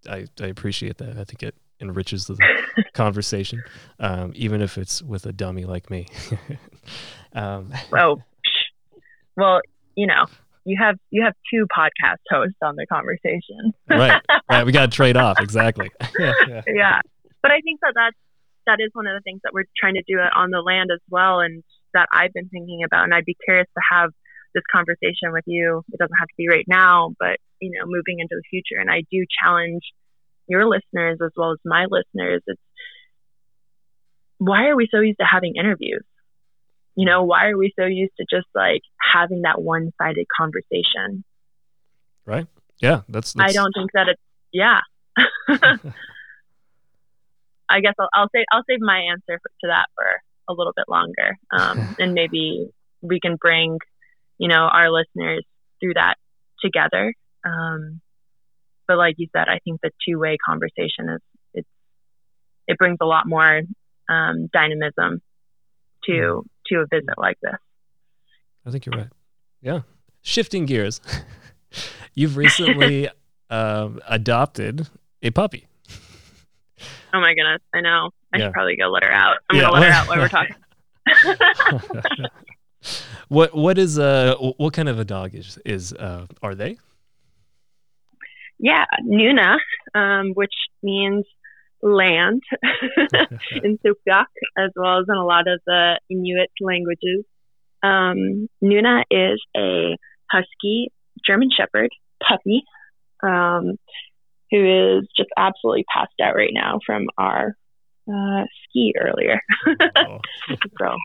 I, 0.09 0.27
I 0.41 0.47
appreciate 0.47 0.99
that. 0.99 1.17
I 1.19 1.25
think 1.25 1.43
it 1.43 1.55
enriches 1.81 2.27
the 2.27 2.37
conversation, 2.95 3.63
um, 3.99 4.33
even 4.35 4.63
if 4.63 4.79
it's 4.79 5.03
with 5.03 5.27
a 5.27 5.33
dummy 5.33 5.65
like 5.65 5.91
me. 5.91 6.07
um, 7.35 7.73
well, 7.91 8.23
well, 9.37 9.61
you 9.97 10.07
know, 10.07 10.27
you 10.65 10.77
have 10.81 10.97
you 11.11 11.23
have 11.23 11.35
two 11.53 11.67
podcast 11.77 12.19
hosts 12.31 12.59
on 12.63 12.77
the 12.77 12.87
conversation. 12.87 13.73
right, 13.89 14.23
right. 14.51 14.67
We 14.67 14.73
got 14.73 14.91
to 14.91 14.97
trade 14.97 15.17
off 15.17 15.39
exactly. 15.41 15.91
yeah, 16.19 16.33
yeah. 16.49 16.63
yeah, 16.67 17.01
but 17.43 17.51
I 17.51 17.61
think 17.61 17.81
that 17.81 17.93
that's 17.95 18.17
that 18.67 18.79
is 18.81 18.91
one 18.93 19.07
of 19.07 19.15
the 19.15 19.23
things 19.23 19.41
that 19.45 19.53
we're 19.53 19.69
trying 19.79 19.95
to 19.95 20.03
do 20.07 20.19
on 20.19 20.51
the 20.51 20.61
land 20.61 20.91
as 20.93 21.01
well, 21.11 21.41
and 21.41 21.63
that 21.95 22.09
I've 22.13 22.33
been 22.33 22.49
thinking 22.49 22.83
about, 22.85 23.05
and 23.05 23.15
I'd 23.15 23.25
be 23.25 23.37
curious 23.45 23.69
to 23.77 23.83
have 23.91 24.11
this 24.55 24.65
conversation 24.71 25.33
with 25.33 25.45
you. 25.47 25.83
It 25.93 25.99
doesn't 25.99 26.19
have 26.19 26.29
to 26.29 26.35
be 26.37 26.49
right 26.49 26.67
now, 26.69 27.15
but 27.19 27.39
you 27.61 27.71
know, 27.71 27.87
moving 27.87 28.19
into 28.19 28.35
the 28.35 28.43
future. 28.51 28.81
And 28.81 28.91
I 28.91 29.03
do 29.11 29.25
challenge 29.43 29.83
your 30.49 30.67
listeners 30.67 31.19
as 31.25 31.31
well 31.37 31.53
as 31.53 31.59
my 31.65 31.87
listeners. 31.89 32.43
It's 32.47 32.61
why 34.39 34.67
are 34.67 34.77
we 34.77 34.89
so 34.91 35.01
used 35.01 35.19
to 35.21 35.27
having 35.27 35.55
interviews? 35.57 36.05
You 36.97 37.07
know, 37.07 37.23
why 37.23 37.47
are 37.47 37.57
we 37.57 37.73
so 37.79 37.87
used 37.87 38.13
to 38.19 38.27
just 38.29 38.49
like 38.55 38.83
having 39.01 39.43
that 39.43 39.63
one 39.63 39.93
sided 39.99 40.27
conversation? 40.37 41.25
Right. 42.27 42.47
Yeah. 42.81 43.03
That's, 43.09 43.33
that's... 43.33 43.51
I 43.51 43.53
don't 43.53 43.73
think 43.73 43.93
that 43.95 44.09
it's, 44.09 44.21
yeah. 44.53 44.81
I 47.73 47.81
guess 47.81 47.95
I'll, 47.99 48.09
I'll 48.12 48.29
say 48.35 48.45
I'll 48.53 48.64
save 48.68 48.81
my 48.81 48.99
answer 49.11 49.41
for, 49.43 49.51
to 49.62 49.68
that 49.68 49.87
for 49.95 50.05
a 50.49 50.53
little 50.53 50.73
bit 50.75 50.87
longer, 50.89 51.39
um, 51.51 51.97
and 51.99 52.14
maybe 52.14 52.68
we 53.01 53.20
can 53.20 53.37
bring, 53.37 53.79
you 54.39 54.49
know, 54.49 54.68
our 54.70 54.91
listeners 54.91 55.45
through 55.81 55.95
that 55.95 56.14
together. 56.61 57.14
Um, 57.45 58.01
but 58.87 58.99
like 58.99 59.14
you 59.18 59.29
said, 59.35 59.49
I 59.49 59.59
think 59.64 59.81
the 59.81 59.91
two 60.07 60.18
way 60.18 60.37
conversation 60.45 61.09
is 61.09 61.20
it's 61.55 61.68
it 62.68 62.79
brings 62.79 62.99
a 63.01 63.07
lot 63.07 63.27
more 63.27 63.62
um, 64.09 64.49
dynamism 64.53 65.23
to 66.05 66.12
mm. 66.12 66.43
to 66.66 66.77
a 66.77 66.87
visit 66.91 67.16
like 67.16 67.39
this. 67.43 67.57
I 68.66 68.70
think 68.70 68.87
you're 68.87 68.97
right. 68.97 69.09
Yeah. 69.61 69.81
Shifting 70.23 70.66
gears, 70.66 71.01
you've 72.14 72.37
recently 72.37 73.09
um, 73.51 74.01
adopted 74.07 74.89
a 75.23 75.31
puppy. 75.31 75.66
Oh 77.12 77.20
my 77.20 77.35
goodness! 77.35 77.62
I 77.74 77.80
know. 77.80 78.11
I 78.33 78.39
yeah. 78.39 78.47
should 78.47 78.53
probably 78.53 78.76
go 78.76 78.89
let 78.89 79.05
her 79.05 79.12
out. 79.12 79.39
I'm 79.51 79.57
yeah. 79.57 79.62
gonna 79.62 79.74
let 79.74 79.83
her 79.85 79.91
out 79.91 80.09
while 80.09 80.18
we're 80.18 80.28
talking. 80.28 80.57
what 83.28 83.55
what 83.55 83.78
is 83.78 83.99
uh 83.99 84.35
what 84.57 84.72
kind 84.72 84.89
of 84.89 84.99
a 84.99 85.05
dog 85.05 85.35
is 85.35 85.59
is 85.64 85.93
uh 85.93 86.26
are 86.43 86.55
they? 86.55 86.78
Yeah, 88.59 88.85
Nuna, 89.05 89.57
um, 89.95 90.33
which 90.35 90.55
means 90.83 91.24
land 91.83 92.43
in 93.64 93.78
Supiaq, 93.85 94.26
as 94.57 94.70
well 94.76 95.01
as 95.01 95.07
in 95.09 95.16
a 95.16 95.24
lot 95.24 95.49
of 95.49 95.61
the 95.66 95.99
Inuit 96.09 96.51
languages. 96.61 97.24
Um, 97.83 98.49
Nuna 98.62 99.03
is 99.11 99.43
a 99.57 99.97
husky 100.30 100.93
German 101.26 101.51
Shepherd 101.57 101.91
puppy 102.22 102.62
um, 103.22 103.76
who 104.53 104.99
is 104.99 105.09
just 105.17 105.31
absolutely 105.37 105.85
passed 105.93 106.13
out 106.23 106.37
right 106.37 106.53
now 106.53 106.79
from 106.85 107.07
our 107.17 107.57
uh, 108.07 108.45
ski 108.65 108.93
earlier. 109.01 109.41
oh. 109.97 110.19
so, 110.79 110.97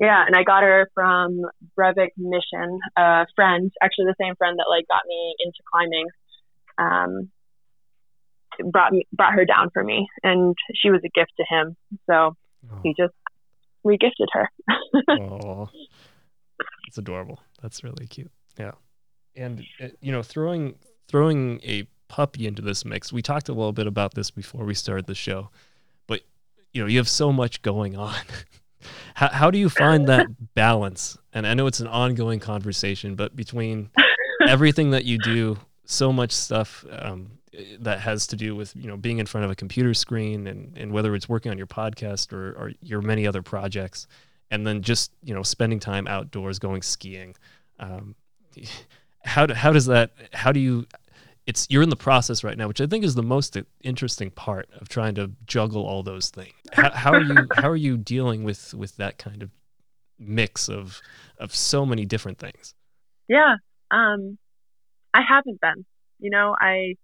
yeah, 0.00 0.24
and 0.26 0.34
I 0.34 0.42
got 0.42 0.64
her 0.64 0.90
from 0.92 1.42
Brevig 1.78 2.10
Mission, 2.18 2.80
a 2.96 3.26
friend, 3.36 3.70
actually 3.80 4.06
the 4.06 4.16
same 4.20 4.34
friend 4.36 4.58
that 4.58 4.66
like 4.68 4.86
got 4.88 5.02
me 5.06 5.34
into 5.38 5.58
climbing. 5.72 6.06
Um, 6.78 7.30
brought 8.70 8.92
me 8.92 9.06
brought 9.12 9.34
her 9.34 9.44
down 9.44 9.70
for 9.72 9.84
me, 9.84 10.08
and 10.22 10.54
she 10.74 10.90
was 10.90 11.00
a 11.04 11.08
gift 11.08 11.32
to 11.38 11.44
him. 11.48 11.76
So 12.06 12.36
oh. 12.70 12.80
he 12.82 12.94
just 12.98 13.14
regifted 13.86 14.26
her. 14.32 14.50
oh, 15.20 15.68
it's 16.88 16.98
adorable. 16.98 17.40
That's 17.62 17.84
really 17.84 18.06
cute. 18.06 18.30
Yeah, 18.58 18.72
and 19.36 19.64
uh, 19.82 19.88
you 20.00 20.12
know, 20.12 20.22
throwing 20.22 20.74
throwing 21.08 21.60
a 21.62 21.86
puppy 22.08 22.46
into 22.46 22.62
this 22.62 22.84
mix. 22.84 23.12
We 23.12 23.22
talked 23.22 23.48
a 23.48 23.52
little 23.52 23.72
bit 23.72 23.86
about 23.86 24.14
this 24.14 24.30
before 24.30 24.64
we 24.64 24.74
started 24.74 25.06
the 25.06 25.14
show, 25.14 25.50
but 26.06 26.22
you 26.72 26.82
know, 26.82 26.88
you 26.88 26.98
have 26.98 27.08
so 27.08 27.32
much 27.32 27.62
going 27.62 27.96
on. 27.96 28.14
how 29.14 29.28
how 29.28 29.50
do 29.50 29.58
you 29.58 29.68
find 29.68 30.08
that 30.08 30.26
balance? 30.54 31.18
And 31.32 31.46
I 31.46 31.54
know 31.54 31.66
it's 31.66 31.80
an 31.80 31.88
ongoing 31.88 32.40
conversation, 32.40 33.14
but 33.14 33.34
between 33.36 33.90
everything 34.48 34.90
that 34.90 35.04
you 35.04 35.18
do, 35.18 35.58
so 35.84 36.12
much 36.12 36.32
stuff 36.32 36.84
um, 36.90 37.30
that 37.80 38.00
has 38.00 38.26
to 38.28 38.36
do 38.36 38.54
with 38.54 38.74
you 38.76 38.88
know 38.88 38.96
being 38.96 39.18
in 39.18 39.26
front 39.26 39.44
of 39.44 39.50
a 39.50 39.54
computer 39.54 39.94
screen 39.94 40.46
and 40.46 40.76
and 40.76 40.92
whether 40.92 41.14
it's 41.14 41.28
working 41.28 41.50
on 41.50 41.58
your 41.58 41.66
podcast 41.66 42.32
or, 42.32 42.52
or 42.52 42.72
your 42.82 43.00
many 43.00 43.26
other 43.26 43.42
projects 43.42 44.06
and 44.50 44.66
then 44.66 44.82
just 44.82 45.12
you 45.22 45.34
know 45.34 45.42
spending 45.42 45.80
time 45.80 46.06
outdoors 46.06 46.58
going 46.58 46.82
skiing 46.82 47.34
um, 47.78 48.14
how 49.24 49.46
do, 49.46 49.54
how 49.54 49.72
does 49.72 49.86
that 49.86 50.10
how 50.32 50.52
do 50.52 50.60
you 50.60 50.86
it's 51.46 51.66
you're 51.70 51.82
in 51.82 51.90
the 51.90 51.96
process 51.96 52.42
right 52.42 52.58
now 52.58 52.68
which 52.68 52.80
i 52.80 52.86
think 52.86 53.04
is 53.04 53.14
the 53.14 53.22
most 53.22 53.56
interesting 53.82 54.30
part 54.30 54.68
of 54.80 54.88
trying 54.88 55.14
to 55.14 55.30
juggle 55.46 55.86
all 55.86 56.02
those 56.02 56.30
things 56.30 56.52
how, 56.72 56.90
how 56.90 57.12
are 57.12 57.22
you 57.22 57.36
how 57.56 57.68
are 57.68 57.76
you 57.76 57.96
dealing 57.96 58.44
with 58.44 58.74
with 58.74 58.96
that 58.96 59.18
kind 59.18 59.42
of 59.42 59.50
mix 60.18 60.68
of 60.68 61.00
of 61.38 61.54
so 61.54 61.84
many 61.84 62.04
different 62.04 62.38
things 62.38 62.74
yeah 63.28 63.56
um 63.90 64.38
i 65.14 65.20
haven't 65.20 65.60
been 65.60 65.84
you 66.18 66.30
know 66.30 66.54
i 66.60 66.94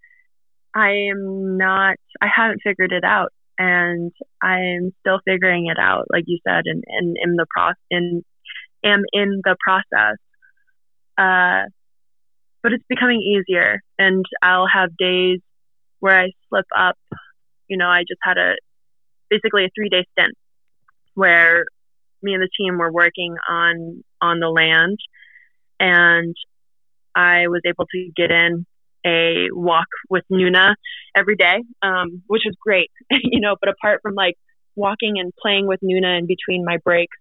I 0.75 1.09
am 1.11 1.57
not, 1.59 1.97
I 2.21 2.29
haven't 2.35 2.61
figured 2.63 2.93
it 2.93 3.05
out 3.05 3.33
and 3.59 4.13
I'm 4.41 4.93
still 5.01 5.21
figuring 5.25 5.67
it 5.67 5.79
out, 5.79 6.07
like 6.11 6.25
you 6.27 6.39
said, 6.47 6.63
and, 6.65 6.83
and 6.89 7.17
in 7.23 7.37
the 7.37 7.47
process, 7.51 7.77
in, 7.91 8.23
am 8.83 9.03
in 9.13 9.43
the 9.45 9.57
process. 9.63 10.17
Uh, 11.19 11.69
but 12.63 12.73
it's 12.73 12.85
becoming 12.89 13.21
easier 13.23 13.81
and 13.99 14.25
I'll 14.43 14.69
have 14.73 14.97
days 14.97 15.41
where 16.01 16.19
I 16.19 16.31
slip 16.49 16.67
up. 16.77 16.97
You 17.69 17.77
know, 17.77 17.89
I 17.89 18.01
just 18.01 18.21
had 18.23 18.39
a, 18.39 18.55
basically 19.31 19.65
a 19.65 19.71
three 19.75 19.89
day 19.89 20.05
stint 20.13 20.35
where 21.15 21.65
me 22.23 22.35
and 22.35 22.43
the 22.43 22.49
team 22.57 22.79
were 22.79 22.93
working 22.93 23.37
on, 23.49 24.05
on 24.21 24.41
the 24.41 24.49
land 24.49 24.99
and 25.81 26.37
I 27.15 27.49
was 27.49 27.63
able 27.67 27.87
to 27.87 28.11
get 28.17 28.31
in 28.31 28.67
a 29.05 29.49
walk 29.51 29.89
with 30.09 30.25
Nuna 30.31 30.75
every 31.15 31.37
day, 31.37 31.63
um, 31.83 32.23
which 32.27 32.43
was 32.47 32.55
great, 32.61 32.91
you 33.11 33.41
know. 33.41 33.57
But 33.61 33.71
apart 33.71 34.01
from 34.03 34.15
like 34.15 34.37
walking 34.77 35.19
and 35.19 35.33
playing 35.41 35.67
with 35.67 35.81
Nuna 35.81 36.19
in 36.19 36.27
between 36.27 36.65
my 36.65 36.79
breaks 36.79 37.17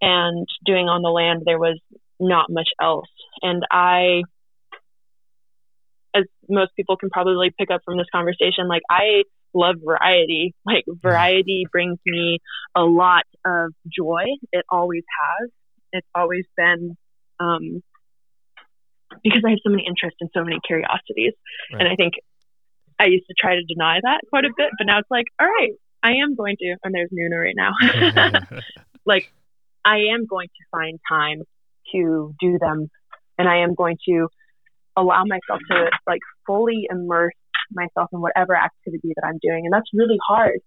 and 0.00 0.46
doing 0.66 0.88
on 0.88 1.02
the 1.02 1.08
land, 1.08 1.42
there 1.44 1.58
was 1.58 1.78
not 2.20 2.46
much 2.50 2.68
else. 2.80 3.08
And 3.42 3.62
I, 3.70 4.22
as 6.14 6.24
most 6.48 6.72
people 6.76 6.96
can 6.96 7.10
probably 7.10 7.50
pick 7.58 7.70
up 7.70 7.80
from 7.84 7.98
this 7.98 8.06
conversation, 8.12 8.68
like 8.68 8.82
I 8.90 9.22
love 9.54 9.76
variety. 9.84 10.54
Like 10.64 10.84
variety 11.02 11.66
brings 11.70 11.98
me 12.06 12.38
a 12.74 12.82
lot 12.82 13.24
of 13.44 13.72
joy. 13.86 14.24
It 14.52 14.64
always 14.70 15.04
has. 15.20 15.50
It's 15.92 16.06
always 16.14 16.44
been 16.56 16.96
um, 17.40 17.82
because 19.22 19.42
I 19.46 19.50
have 19.50 19.58
so 19.64 19.70
many 19.70 19.84
interests 19.86 20.18
and 20.20 20.30
so 20.34 20.44
many 20.44 20.58
curiosities. 20.66 21.34
Right. 21.72 21.80
And 21.80 21.88
I 21.88 21.94
think 21.96 22.14
I 22.98 23.06
used 23.06 23.26
to 23.28 23.34
try 23.38 23.54
to 23.54 23.62
deny 23.62 24.00
that 24.02 24.20
quite 24.28 24.44
a 24.44 24.50
bit, 24.56 24.70
but 24.76 24.86
now 24.86 24.98
it's 24.98 25.10
like, 25.10 25.26
all 25.40 25.46
right, 25.46 25.72
I 26.02 26.22
am 26.22 26.34
going 26.34 26.56
to, 26.58 26.76
and 26.82 26.94
there's 26.94 27.10
Nuna 27.12 27.42
right 27.42 27.54
now. 27.56 28.50
like, 29.06 29.30
I 29.84 30.12
am 30.12 30.26
going 30.26 30.48
to 30.48 30.64
find 30.70 30.98
time 31.08 31.42
to 31.92 32.34
do 32.40 32.58
them, 32.58 32.90
and 33.38 33.48
I 33.48 33.58
am 33.58 33.74
going 33.74 33.96
to 34.08 34.28
allow 34.98 35.24
myself 35.24 35.60
to 35.70 35.90
like 36.06 36.20
fully 36.46 36.86
immerse 36.90 37.34
myself 37.70 38.08
in 38.12 38.20
whatever 38.20 38.56
activity 38.56 39.12
that 39.14 39.26
I'm 39.26 39.38
doing, 39.42 39.64
and 39.64 39.72
that's 39.72 39.88
really 39.92 40.18
hard. 40.26 40.60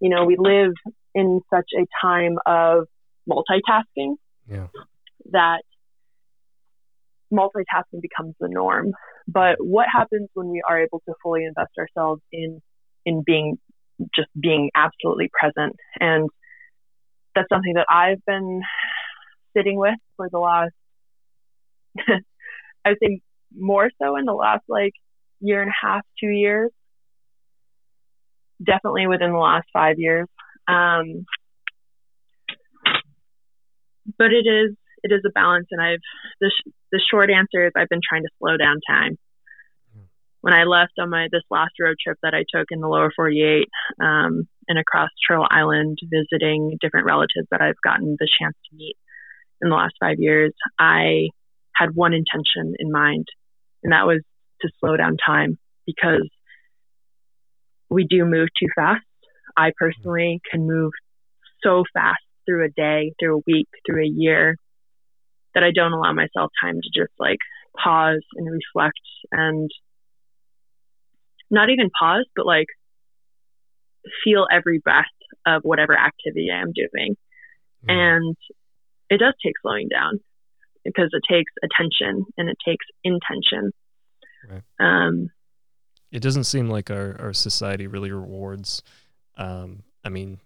You 0.00 0.10
know, 0.10 0.24
we 0.24 0.36
live 0.38 0.72
in 1.14 1.40
such 1.52 1.70
a 1.78 1.86
time 2.04 2.36
of 2.46 2.86
multitasking 3.28 4.14
yeah. 4.48 4.66
that 5.30 5.62
multitasking 7.32 8.00
becomes 8.00 8.34
the 8.40 8.48
norm. 8.48 8.92
But 9.26 9.56
what 9.58 9.86
happens 9.92 10.28
when 10.34 10.50
we 10.50 10.62
are 10.68 10.82
able 10.82 11.00
to 11.06 11.14
fully 11.22 11.44
invest 11.44 11.72
ourselves 11.78 12.22
in 12.32 12.60
in 13.06 13.22
being 13.24 13.58
just 14.14 14.28
being 14.40 14.70
absolutely 14.74 15.30
present? 15.38 15.76
And 16.00 16.28
that's 17.34 17.48
something 17.48 17.74
that 17.74 17.86
I've 17.90 18.24
been 18.26 18.60
sitting 19.56 19.78
with 19.78 19.94
for 20.16 20.28
the 20.30 20.38
last 20.38 20.72
I 22.84 22.90
would 22.90 22.98
say 23.02 23.20
more 23.56 23.90
so 24.00 24.16
in 24.16 24.24
the 24.24 24.32
last 24.32 24.64
like 24.68 24.92
year 25.40 25.62
and 25.62 25.70
a 25.70 25.86
half, 25.86 26.02
two 26.20 26.28
years. 26.28 26.70
Definitely 28.64 29.06
within 29.06 29.32
the 29.32 29.38
last 29.38 29.66
five 29.72 29.96
years. 29.98 30.28
Um, 30.66 31.26
but 34.18 34.32
it 34.32 34.46
is 34.46 34.76
it 35.02 35.12
is 35.12 35.20
a 35.26 35.30
balance, 35.30 35.66
and 35.70 35.82
I've 35.82 36.00
the 36.40 36.50
sh- 36.50 36.70
the 36.92 37.00
short 37.10 37.30
answer 37.30 37.66
is 37.66 37.72
I've 37.76 37.88
been 37.88 38.00
trying 38.06 38.22
to 38.22 38.28
slow 38.38 38.56
down 38.56 38.80
time. 38.88 39.18
When 40.40 40.54
I 40.54 40.64
left 40.64 40.92
on 40.98 41.10
my 41.10 41.28
this 41.32 41.42
last 41.50 41.72
road 41.80 41.96
trip 42.02 42.18
that 42.22 42.34
I 42.34 42.44
took 42.54 42.66
in 42.70 42.80
the 42.80 42.88
lower 42.88 43.10
48 43.16 43.66
um, 44.00 44.46
and 44.68 44.78
across 44.78 45.10
Turtle 45.26 45.46
Island, 45.50 45.98
visiting 46.04 46.76
different 46.80 47.06
relatives 47.06 47.48
that 47.50 47.60
I've 47.60 47.80
gotten 47.82 48.16
the 48.18 48.28
chance 48.40 48.54
to 48.70 48.76
meet 48.76 48.96
in 49.62 49.70
the 49.70 49.74
last 49.74 49.94
five 49.98 50.16
years, 50.18 50.52
I 50.78 51.30
had 51.74 51.94
one 51.94 52.12
intention 52.12 52.74
in 52.78 52.92
mind, 52.92 53.26
and 53.84 53.92
that 53.92 54.06
was 54.06 54.22
to 54.62 54.68
slow 54.80 54.96
down 54.96 55.16
time 55.24 55.58
because 55.86 56.28
we 57.90 58.06
do 58.08 58.24
move 58.24 58.48
too 58.58 58.68
fast. 58.74 59.04
I 59.56 59.70
personally 59.76 60.40
can 60.50 60.66
move 60.66 60.92
so 61.62 61.84
fast 61.92 62.22
through 62.46 62.64
a 62.64 62.70
day, 62.70 63.12
through 63.20 63.38
a 63.38 63.42
week, 63.46 63.68
through 63.86 64.02
a 64.02 64.08
year 64.08 64.56
that 65.54 65.62
I 65.62 65.70
don't 65.72 65.92
allow 65.92 66.12
myself 66.12 66.50
time 66.60 66.80
to 66.80 67.00
just 67.00 67.12
like 67.18 67.38
pause 67.76 68.24
and 68.34 68.50
reflect 68.50 68.98
and 69.30 69.70
not 71.50 71.70
even 71.70 71.90
pause, 71.96 72.26
but 72.34 72.46
like 72.46 72.66
feel 74.24 74.46
every 74.50 74.78
breath 74.78 75.04
of 75.46 75.62
whatever 75.62 75.96
activity 75.96 76.48
I'm 76.52 76.72
doing. 76.72 77.16
Mm. 77.86 77.92
And 77.92 78.36
it 79.10 79.18
does 79.18 79.34
take 79.44 79.54
slowing 79.62 79.88
down 79.88 80.20
because 80.84 81.10
it 81.12 81.22
takes 81.30 81.52
attention 81.62 82.24
and 82.36 82.48
it 82.48 82.56
takes 82.66 82.84
intention. 83.02 83.72
Right. 84.48 84.62
Um, 84.78 85.30
it 86.12 86.22
doesn't 86.22 86.44
seem 86.44 86.68
like 86.68 86.90
our, 86.90 87.16
our 87.20 87.32
society 87.32 87.86
really 87.86 88.12
rewards. 88.12 88.82
Um, 89.36 89.82
I 90.04 90.10
mean, 90.10 90.38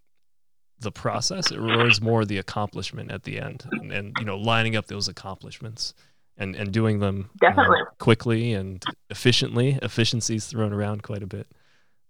the 0.80 0.92
process. 0.92 1.50
It 1.50 1.58
rewards 1.58 2.00
more 2.00 2.24
the 2.24 2.38
accomplishment 2.38 3.10
at 3.10 3.24
the 3.24 3.40
end, 3.40 3.66
and, 3.72 3.92
and 3.92 4.16
you 4.18 4.24
know, 4.24 4.36
lining 4.36 4.76
up 4.76 4.86
those 4.86 5.08
accomplishments 5.08 5.94
and 6.36 6.54
and 6.54 6.72
doing 6.72 7.00
them 7.00 7.30
definitely 7.40 7.80
quickly 7.98 8.52
and 8.52 8.82
efficiently. 9.10 9.78
Efficiency's 9.82 10.46
thrown 10.46 10.72
around 10.72 11.02
quite 11.02 11.22
a 11.22 11.26
bit, 11.26 11.48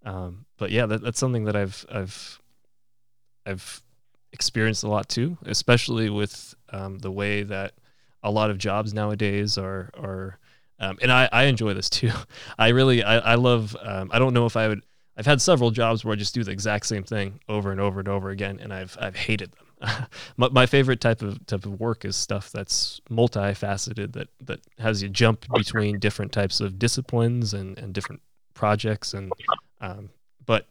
um, 0.05 0.45
but 0.59 0.70
yeah, 0.70 0.87
that, 0.87 1.03
that's 1.03 1.18
something 1.18 1.45
that 1.45 1.57
I've 1.57 1.85
I've 1.91 2.41
I've 3.47 3.83
experienced 4.33 4.85
a 4.85 4.89
lot 4.89 5.09
too, 5.09 5.39
especially 5.47 6.11
with 6.11 6.55
um, 6.70 6.99
the 6.99 7.11
way 7.11 7.43
that 7.43 7.72
a 8.23 8.31
lot 8.31 8.51
of 8.51 8.59
jobs 8.59 8.95
nowadays 8.95 9.59
are 9.59 9.91
are. 9.95 10.39
Um, 10.81 10.97
and 11.03 11.11
I, 11.11 11.29
I 11.33 11.45
enjoy 11.45 11.75
this 11.75 11.91
too. 11.91 12.12
I 12.59 12.69
really 12.69 13.03
I, 13.03 13.19
I 13.19 13.35
love 13.35 13.77
um, 13.83 14.11
I 14.12 14.21
don't 14.21 14.33
know 14.33 14.47
if 14.47 14.57
I 14.57 14.69
would 14.69 14.83
I've 15.16 15.27
had 15.27 15.41
several 15.41 15.73
jobs 15.73 16.05
where 16.05 16.12
I 16.12 16.16
just 16.16 16.33
do 16.33 16.45
the 16.45 16.53
exact 16.53 16.87
same 16.87 17.03
thing 17.03 17.41
over 17.49 17.73
and 17.73 17.81
over 17.81 17.99
and 17.99 18.09
over 18.09 18.31
again, 18.31 18.61
and 18.62 18.73
I've 18.73 18.97
I've 19.01 19.16
hated 19.16 19.53
them. 19.53 19.66
my, 20.37 20.49
my 20.51 20.66
favorite 20.66 21.01
type 21.01 21.23
of 21.23 21.45
type 21.47 21.66
of 21.66 21.81
work 21.81 22.05
is 22.05 22.14
stuff 22.14 22.51
that's 22.53 23.01
multifaceted 23.11 24.12
that 24.12 24.29
that 24.45 24.61
has 24.79 25.03
you 25.03 25.09
jump 25.09 25.47
between 25.55 25.99
different 25.99 26.33
types 26.33 26.61
of 26.61 26.79
disciplines 26.79 27.53
and 27.53 27.79
and 27.79 27.93
different 27.93 28.23
projects 28.55 29.14
and 29.14 29.33
um, 29.81 30.11
but 30.47 30.66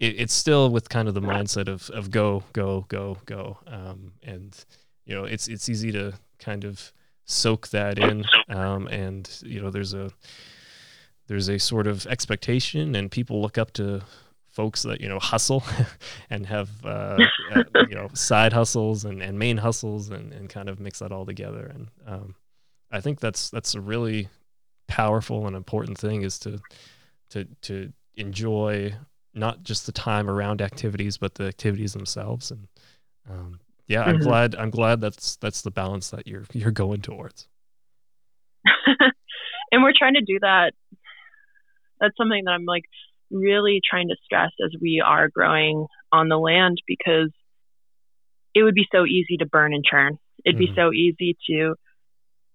it, 0.00 0.20
it's 0.20 0.34
still 0.34 0.70
with 0.70 0.88
kind 0.88 1.08
of 1.08 1.14
the 1.14 1.20
mindset 1.20 1.68
of 1.68 1.90
of 1.90 2.10
go 2.10 2.42
go 2.52 2.84
go 2.88 3.16
go 3.24 3.58
um, 3.66 4.12
and 4.22 4.64
you 5.04 5.14
know 5.14 5.24
it's 5.24 5.48
it's 5.48 5.68
easy 5.68 5.92
to 5.92 6.12
kind 6.38 6.64
of 6.64 6.92
soak 7.24 7.68
that 7.68 7.98
in 7.98 8.24
um, 8.48 8.86
and 8.88 9.42
you 9.44 9.60
know 9.60 9.70
there's 9.70 9.94
a 9.94 10.10
there's 11.26 11.48
a 11.48 11.58
sort 11.58 11.86
of 11.86 12.06
expectation 12.06 12.94
and 12.94 13.10
people 13.10 13.40
look 13.40 13.58
up 13.58 13.72
to 13.72 14.02
folks 14.56 14.82
that 14.84 15.02
you 15.02 15.08
know 15.08 15.18
hustle 15.18 15.62
and 16.30 16.46
have 16.46 16.70
uh, 16.84 17.18
uh, 17.54 17.62
you 17.90 17.94
know 17.94 18.08
side 18.14 18.54
hustles 18.54 19.04
and, 19.04 19.22
and 19.22 19.38
main 19.38 19.58
hustles 19.58 20.08
and, 20.08 20.32
and 20.32 20.48
kind 20.48 20.70
of 20.70 20.80
mix 20.80 21.00
that 21.00 21.12
all 21.12 21.26
together. 21.26 21.70
And 21.74 21.88
um, 22.06 22.34
I 22.90 23.00
think 23.00 23.20
that's 23.20 23.50
that's 23.50 23.74
a 23.74 23.80
really 23.80 24.28
powerful 24.88 25.46
and 25.46 25.54
important 25.54 25.98
thing 25.98 26.22
is 26.22 26.38
to 26.40 26.58
to 27.30 27.44
to 27.62 27.92
enjoy 28.14 28.94
not 29.34 29.62
just 29.62 29.84
the 29.84 29.92
time 29.92 30.30
around 30.30 30.62
activities 30.62 31.18
but 31.18 31.34
the 31.34 31.44
activities 31.44 31.92
themselves. 31.92 32.50
And 32.50 32.66
um, 33.30 33.60
yeah 33.88 34.02
I'm 34.02 34.16
mm-hmm. 34.16 34.24
glad 34.24 34.54
I'm 34.54 34.70
glad 34.70 35.00
that's 35.00 35.36
that's 35.36 35.62
the 35.62 35.70
balance 35.70 36.10
that 36.10 36.26
you're 36.26 36.44
you're 36.52 36.70
going 36.70 37.02
towards 37.02 37.48
and 39.72 39.82
we're 39.82 39.92
trying 39.96 40.14
to 40.14 40.22
do 40.22 40.38
that 40.40 40.72
that's 42.00 42.16
something 42.16 42.44
that 42.44 42.52
I'm 42.52 42.64
like 42.64 42.84
really 43.30 43.80
trying 43.88 44.08
to 44.08 44.16
stress 44.24 44.50
as 44.64 44.72
we 44.80 45.02
are 45.04 45.28
growing 45.28 45.86
on 46.12 46.28
the 46.28 46.38
land 46.38 46.78
because 46.86 47.30
it 48.54 48.62
would 48.62 48.74
be 48.74 48.86
so 48.92 49.04
easy 49.04 49.36
to 49.38 49.46
burn 49.46 49.74
and 49.74 49.84
churn. 49.84 50.18
It'd 50.44 50.58
mm-hmm. 50.58 50.74
be 50.74 50.80
so 50.80 50.92
easy 50.92 51.36
to 51.50 51.74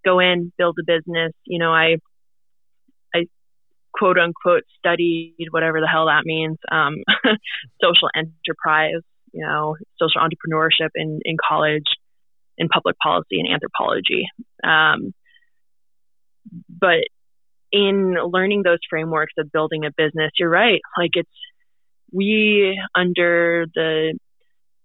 go 0.04 0.20
in, 0.20 0.52
build 0.58 0.78
a 0.80 0.84
business. 0.86 1.34
You 1.46 1.60
know, 1.60 1.72
I 1.72 1.98
I 3.14 3.26
quote 3.94 4.18
unquote 4.18 4.64
studied 4.78 5.48
whatever 5.52 5.80
the 5.80 5.88
hell 5.88 6.08
that 6.08 6.26
means, 6.26 6.58
um, 6.72 6.96
social 7.82 8.10
enterprise, 8.16 9.02
you 9.34 9.46
know, 9.46 9.76
social 10.00 10.22
entrepreneurship 10.22 10.90
in, 10.96 11.20
in 11.24 11.38
college, 11.48 11.86
in 12.58 12.68
public 12.68 12.98
policy 13.02 13.40
and 13.40 13.48
anthropology. 13.52 14.26
Um, 14.64 15.14
but 16.70 17.04
in 17.72 18.16
learning 18.22 18.64
those 18.64 18.80
frameworks 18.90 19.34
of 19.38 19.52
building 19.52 19.86
a 19.86 19.92
business, 19.96 20.32
you're 20.38 20.50
right. 20.50 20.82
Like 20.98 21.12
it's, 21.14 21.30
we 22.12 22.78
under 22.94 23.66
the 23.74 24.18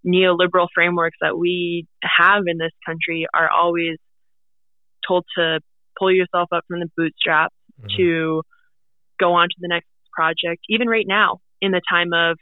neoliberal 0.07 0.69
frameworks 0.73 1.17
that 1.21 1.37
we 1.37 1.87
have 2.05 2.45
in 2.47 2.59
this 2.59 2.71
country 2.87 3.27
are 3.35 3.51
always 3.51 3.99
told 5.07 5.25
to 5.37 5.61
pull 5.99 6.13
yourself 6.13 6.49
up 6.53 6.65
from 6.69 6.81
the 6.81 6.91
bootstraps 6.97 7.55
mm-hmm. 7.81 7.97
to 7.97 8.43
go 9.19 9.33
on 9.33 9.49
to 9.49 9.57
the 9.59 9.69
next 9.69 9.89
project. 10.13 10.63
Even 10.69 10.89
right 10.89 11.07
now, 11.07 11.39
in 11.61 11.73
the 11.73 11.81
time 11.91 12.13
of 12.13 12.39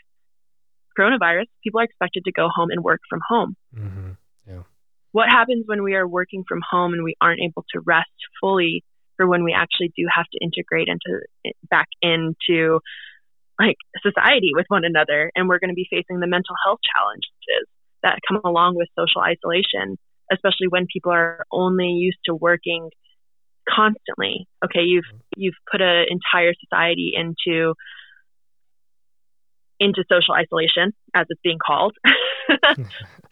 coronavirus, 0.98 1.46
people 1.62 1.80
are 1.80 1.84
expected 1.84 2.24
to 2.24 2.32
go 2.32 2.48
home 2.54 2.70
and 2.70 2.82
work 2.82 3.00
from 3.08 3.20
home. 3.28 3.56
Mm-hmm. 3.76 4.10
Yeah. 4.48 4.62
What 5.12 5.28
happens 5.28 5.64
when 5.66 5.82
we 5.82 5.94
are 5.94 6.06
working 6.06 6.44
from 6.48 6.60
home 6.68 6.92
and 6.92 7.04
we 7.04 7.14
aren't 7.20 7.40
able 7.40 7.64
to 7.72 7.80
rest 7.80 8.10
fully 8.40 8.84
for 9.16 9.26
when 9.26 9.44
we 9.44 9.52
actually 9.52 9.92
do 9.96 10.06
have 10.12 10.26
to 10.32 10.38
integrate 10.42 10.88
into 10.88 11.20
back 11.70 11.88
into 12.02 12.80
like 13.58 13.76
society 14.02 14.50
with 14.54 14.66
one 14.68 14.84
another 14.84 15.30
and 15.34 15.48
we're 15.48 15.58
going 15.58 15.70
to 15.70 15.74
be 15.74 15.86
facing 15.88 16.20
the 16.20 16.26
mental 16.26 16.54
health 16.66 16.80
challenges 16.94 17.68
that 18.02 18.18
come 18.26 18.40
along 18.44 18.74
with 18.76 18.88
social 18.98 19.22
isolation 19.22 19.96
especially 20.32 20.68
when 20.68 20.86
people 20.92 21.12
are 21.12 21.44
only 21.52 21.88
used 21.88 22.18
to 22.24 22.34
working 22.34 22.90
constantly 23.68 24.46
okay 24.64 24.82
you've 24.82 25.04
you've 25.36 25.54
put 25.70 25.80
an 25.80 26.06
entire 26.08 26.52
society 26.58 27.12
into 27.14 27.74
into 29.84 30.04
social 30.10 30.34
isolation 30.34 30.92
as 31.14 31.26
it's 31.28 31.40
being 31.44 31.58
called 31.64 31.94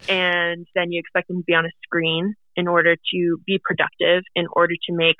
and 0.09 0.67
then 0.75 0.91
you 0.91 0.99
expect 0.99 1.27
them 1.27 1.37
to 1.37 1.43
be 1.43 1.53
on 1.53 1.65
a 1.65 1.69
screen 1.83 2.35
in 2.55 2.67
order 2.67 2.95
to 2.95 3.37
be 3.45 3.59
productive 3.63 4.23
in 4.35 4.45
order 4.53 4.75
to 4.87 4.95
make 4.95 5.17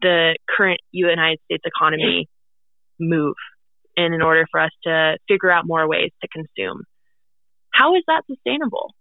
the 0.00 0.36
current 0.48 0.80
United 0.92 1.40
States 1.44 1.64
economy 1.66 2.28
move 3.00 3.34
and 3.96 4.14
in 4.14 4.22
order 4.22 4.46
for 4.50 4.60
us 4.60 4.70
to 4.84 5.18
figure 5.28 5.50
out 5.50 5.66
more 5.66 5.88
ways 5.88 6.10
to 6.22 6.28
consume. 6.28 6.82
How 7.72 7.96
is 7.96 8.02
that 8.06 8.22
sustainable? 8.30 8.94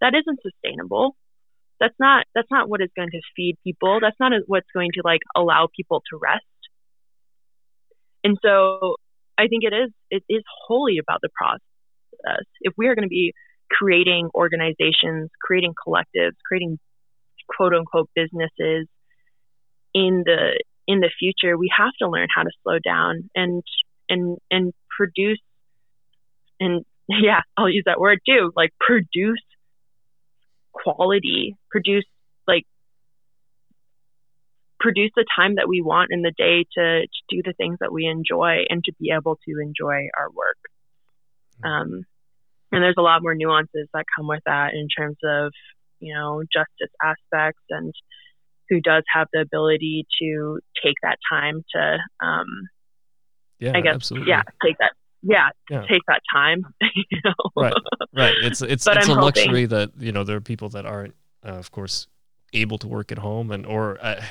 That 0.00 0.14
isn't 0.14 0.40
sustainable. 0.42 1.16
That's 1.78 1.94
not 1.98 2.26
that's 2.34 2.50
not 2.50 2.68
what 2.68 2.82
is 2.82 2.90
going 2.94 3.10
to 3.10 3.20
feed 3.34 3.56
people. 3.64 4.00
That's 4.00 4.16
not 4.20 4.32
what's 4.46 4.66
going 4.74 4.90
to 4.94 5.02
like 5.04 5.20
allow 5.34 5.68
people 5.74 6.02
to 6.10 6.18
rest. 6.20 6.44
And 8.22 8.36
so 8.42 8.96
I 9.40 9.48
think 9.48 9.64
it 9.64 9.72
is 9.72 9.90
it 10.10 10.22
is 10.28 10.42
wholly 10.66 10.98
about 10.98 11.20
the 11.22 11.30
process. 11.34 12.44
If 12.60 12.74
we 12.76 12.88
are 12.88 12.94
going 12.94 13.08
to 13.08 13.08
be 13.08 13.32
creating 13.70 14.28
organizations, 14.34 15.30
creating 15.40 15.74
collectives, 15.86 16.36
creating 16.46 16.78
quote 17.48 17.74
unquote 17.74 18.10
businesses 18.14 18.86
in 19.94 20.22
the 20.24 20.62
in 20.86 21.00
the 21.00 21.10
future 21.18 21.56
we 21.56 21.70
have 21.76 21.92
to 22.00 22.08
learn 22.08 22.28
how 22.34 22.42
to 22.42 22.50
slow 22.62 22.78
down 22.78 23.30
and 23.34 23.62
and 24.08 24.38
and 24.50 24.72
produce 24.96 25.40
and 26.58 26.84
yeah 27.08 27.40
i'll 27.56 27.68
use 27.68 27.84
that 27.86 28.00
word 28.00 28.18
too 28.26 28.52
like 28.56 28.70
produce 28.78 29.42
quality 30.72 31.56
produce 31.70 32.04
produce 34.80 35.10
the 35.14 35.26
time 35.36 35.56
that 35.56 35.68
we 35.68 35.80
want 35.80 36.10
in 36.10 36.22
the 36.22 36.32
day 36.36 36.64
to, 36.74 37.02
to 37.02 37.22
do 37.28 37.42
the 37.44 37.52
things 37.52 37.76
that 37.80 37.92
we 37.92 38.06
enjoy 38.06 38.64
and 38.68 38.82
to 38.84 38.92
be 38.98 39.12
able 39.16 39.38
to 39.46 39.60
enjoy 39.60 40.08
our 40.18 40.30
work 40.34 40.58
mm-hmm. 41.62 41.68
um, 41.68 42.06
and 42.72 42.82
there's 42.82 42.96
a 42.98 43.02
lot 43.02 43.22
more 43.22 43.34
nuances 43.34 43.88
that 43.92 44.04
come 44.16 44.26
with 44.26 44.42
that 44.46 44.72
in 44.74 44.88
terms 44.88 45.18
of 45.24 45.52
you 46.00 46.14
know 46.14 46.42
justice 46.52 46.94
aspects 47.02 47.62
and 47.68 47.92
who 48.70 48.80
does 48.80 49.02
have 49.12 49.28
the 49.32 49.40
ability 49.40 50.06
to 50.22 50.60
take 50.82 50.94
that 51.02 51.18
time 51.30 51.64
to, 51.74 51.98
um, 52.24 52.46
yeah, 53.58 53.72
I 53.74 53.80
guess, 53.80 53.96
absolutely. 53.96 54.30
yeah, 54.30 54.42
take 54.64 54.78
that, 54.78 54.92
yeah, 55.22 55.48
yeah. 55.68 55.82
take 55.82 56.02
that 56.06 56.22
time. 56.32 56.64
you 56.80 57.20
know? 57.24 57.34
Right, 57.54 57.74
right. 58.14 58.34
It's 58.42 58.62
it's 58.62 58.86
it's 58.86 59.08
I'm 59.08 59.18
a 59.18 59.20
luxury 59.20 59.66
that 59.66 59.90
you 59.98 60.12
know 60.12 60.24
there 60.24 60.36
are 60.36 60.40
people 60.40 60.70
that 60.70 60.86
aren't, 60.86 61.14
uh, 61.44 61.50
of 61.50 61.70
course, 61.72 62.06
able 62.54 62.78
to 62.78 62.88
work 62.88 63.12
at 63.12 63.18
home 63.18 63.50
and 63.50 63.66
or 63.66 63.98
uh, 64.00 64.22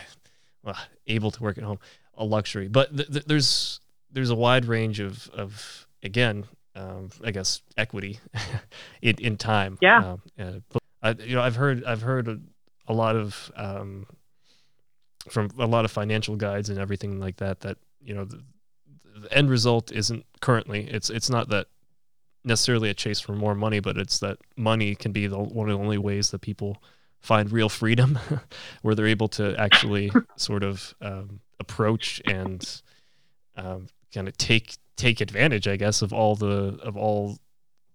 well, 0.69 0.85
able 1.07 1.31
to 1.31 1.43
work 1.43 1.57
at 1.57 1.63
home, 1.63 1.79
a 2.15 2.25
luxury. 2.25 2.67
But 2.67 2.95
th- 2.95 3.09
th- 3.09 3.25
there's 3.25 3.79
there's 4.11 4.29
a 4.29 4.35
wide 4.35 4.65
range 4.65 4.99
of 4.99 5.29
of 5.29 5.87
again, 6.03 6.45
um, 6.75 7.09
I 7.23 7.31
guess 7.31 7.61
equity 7.77 8.19
in 9.01 9.15
in 9.19 9.37
time. 9.37 9.77
Yeah. 9.81 10.13
Um, 10.13 10.21
uh, 10.39 10.79
I, 11.01 11.11
you 11.11 11.35
know, 11.35 11.41
I've 11.41 11.55
heard 11.55 11.83
I've 11.85 12.01
heard 12.01 12.27
a, 12.27 12.39
a 12.87 12.93
lot 12.93 13.15
of 13.15 13.51
um, 13.55 14.05
from 15.29 15.49
a 15.57 15.65
lot 15.65 15.85
of 15.85 15.91
financial 15.91 16.35
guides 16.35 16.69
and 16.69 16.79
everything 16.79 17.19
like 17.19 17.37
that 17.37 17.61
that 17.61 17.77
you 18.01 18.13
know 18.13 18.25
the, 18.25 18.41
the 19.19 19.33
end 19.33 19.49
result 19.49 19.91
isn't 19.91 20.25
currently 20.41 20.87
it's 20.89 21.09
it's 21.09 21.29
not 21.29 21.49
that 21.49 21.67
necessarily 22.43 22.89
a 22.89 22.93
chase 22.93 23.19
for 23.19 23.33
more 23.33 23.53
money 23.53 23.79
but 23.79 23.97
it's 23.97 24.19
that 24.19 24.37
money 24.55 24.95
can 24.95 25.11
be 25.11 25.27
the, 25.27 25.37
one 25.37 25.69
of 25.69 25.77
the 25.77 25.83
only 25.83 25.97
ways 25.97 26.31
that 26.31 26.39
people 26.39 26.81
find 27.19 27.51
real 27.51 27.69
freedom 27.69 28.17
where 28.81 28.95
they're 28.95 29.07
able 29.07 29.27
to 29.27 29.55
actually 29.57 30.11
sort 30.35 30.63
of 30.63 30.93
um, 31.01 31.39
approach 31.59 32.21
and 32.25 32.81
um, 33.55 33.87
kind 34.13 34.27
of 34.27 34.37
take 34.37 34.77
take 34.95 35.21
advantage 35.21 35.67
i 35.67 35.77
guess 35.77 36.01
of 36.01 36.11
all 36.11 36.35
the 36.35 36.77
of 36.83 36.97
all 36.97 37.37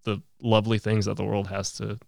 the 0.05 0.23
lovely 0.41 0.79
things 0.79 1.05
that 1.05 1.17
the 1.17 1.25
world 1.25 1.49
has 1.49 1.73
to 1.73 1.99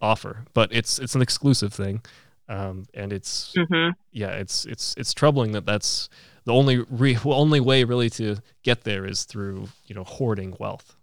offer 0.00 0.44
but 0.52 0.68
it's 0.72 0.98
it's 0.98 1.14
an 1.14 1.22
exclusive 1.22 1.72
thing 1.72 2.00
um, 2.48 2.86
and 2.94 3.12
it's 3.12 3.52
mm-hmm. 3.56 3.90
yeah, 4.10 4.30
it's 4.30 4.64
it's 4.64 4.94
it's 4.96 5.12
troubling 5.12 5.52
that 5.52 5.66
that's 5.66 6.08
the 6.44 6.52
only 6.52 6.78
re- 6.88 7.18
only 7.24 7.60
way 7.60 7.84
really 7.84 8.08
to 8.10 8.36
get 8.62 8.84
there 8.84 9.04
is 9.04 9.24
through 9.24 9.68
you 9.84 9.94
know 9.94 10.04
hoarding 10.04 10.56
wealth. 10.58 10.96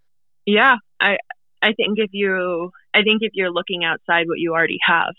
Yeah, 0.45 0.77
I 0.99 1.17
I 1.65 1.73
think 1.73 1.97
if 1.97 2.11
you 2.13 2.71
I 2.93 3.01
think 3.01 3.19
if 3.21 3.31
you're 3.33 3.51
looking 3.51 3.83
outside 3.83 4.27
what 4.27 4.37
you 4.37 4.53
already 4.53 4.77
have, 4.85 5.15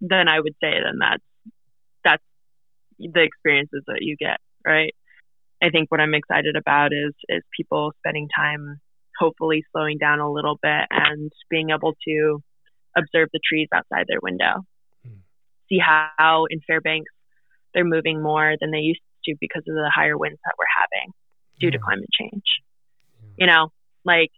then 0.00 0.28
I 0.28 0.38
would 0.38 0.54
say 0.62 0.70
then 0.70 0.98
that's 1.00 1.24
that's 2.04 2.22
the 3.00 3.22
experiences 3.22 3.82
that 3.88 3.98
you 4.00 4.16
get, 4.16 4.38
right? 4.64 4.94
I 5.60 5.70
think 5.70 5.90
what 5.90 6.00
I'm 6.00 6.14
excited 6.14 6.54
about 6.54 6.92
is 6.92 7.12
is 7.28 7.42
people 7.56 7.90
spending 7.98 8.28
time 8.34 8.80
hopefully 9.18 9.64
slowing 9.72 9.98
down 9.98 10.20
a 10.20 10.30
little 10.30 10.58
bit 10.62 10.86
and 10.90 11.32
being 11.50 11.70
able 11.70 11.94
to 12.06 12.38
observe 12.96 13.28
the 13.32 13.40
trees 13.46 13.68
outside 13.74 14.06
their 14.08 14.20
window 14.22 14.64
hmm. 15.04 15.18
see 15.68 15.78
how 15.78 16.46
in 16.48 16.60
Fairbanks 16.66 17.12
they're 17.74 17.84
moving 17.84 18.22
more 18.22 18.54
than 18.60 18.70
they 18.70 18.78
used 18.78 19.02
to 19.24 19.34
because 19.40 19.62
of 19.68 19.74
the 19.74 19.90
higher 19.92 20.16
winds 20.16 20.38
that 20.44 20.54
we're 20.56 20.64
having 20.78 21.12
due 21.58 21.66
yeah. 21.66 21.72
to 21.72 21.78
climate 21.78 22.08
change. 22.18 22.62
Yeah. 23.20 23.28
You 23.38 23.46
know, 23.46 23.72
like 24.04 24.30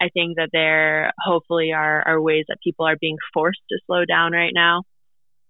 I 0.00 0.08
think 0.10 0.36
that 0.36 0.50
there 0.52 1.12
hopefully 1.18 1.72
are, 1.72 2.06
are 2.06 2.20
ways 2.20 2.44
that 2.48 2.58
people 2.62 2.86
are 2.86 2.96
being 3.00 3.16
forced 3.32 3.60
to 3.70 3.78
slow 3.86 4.04
down 4.04 4.32
right 4.32 4.52
now. 4.54 4.82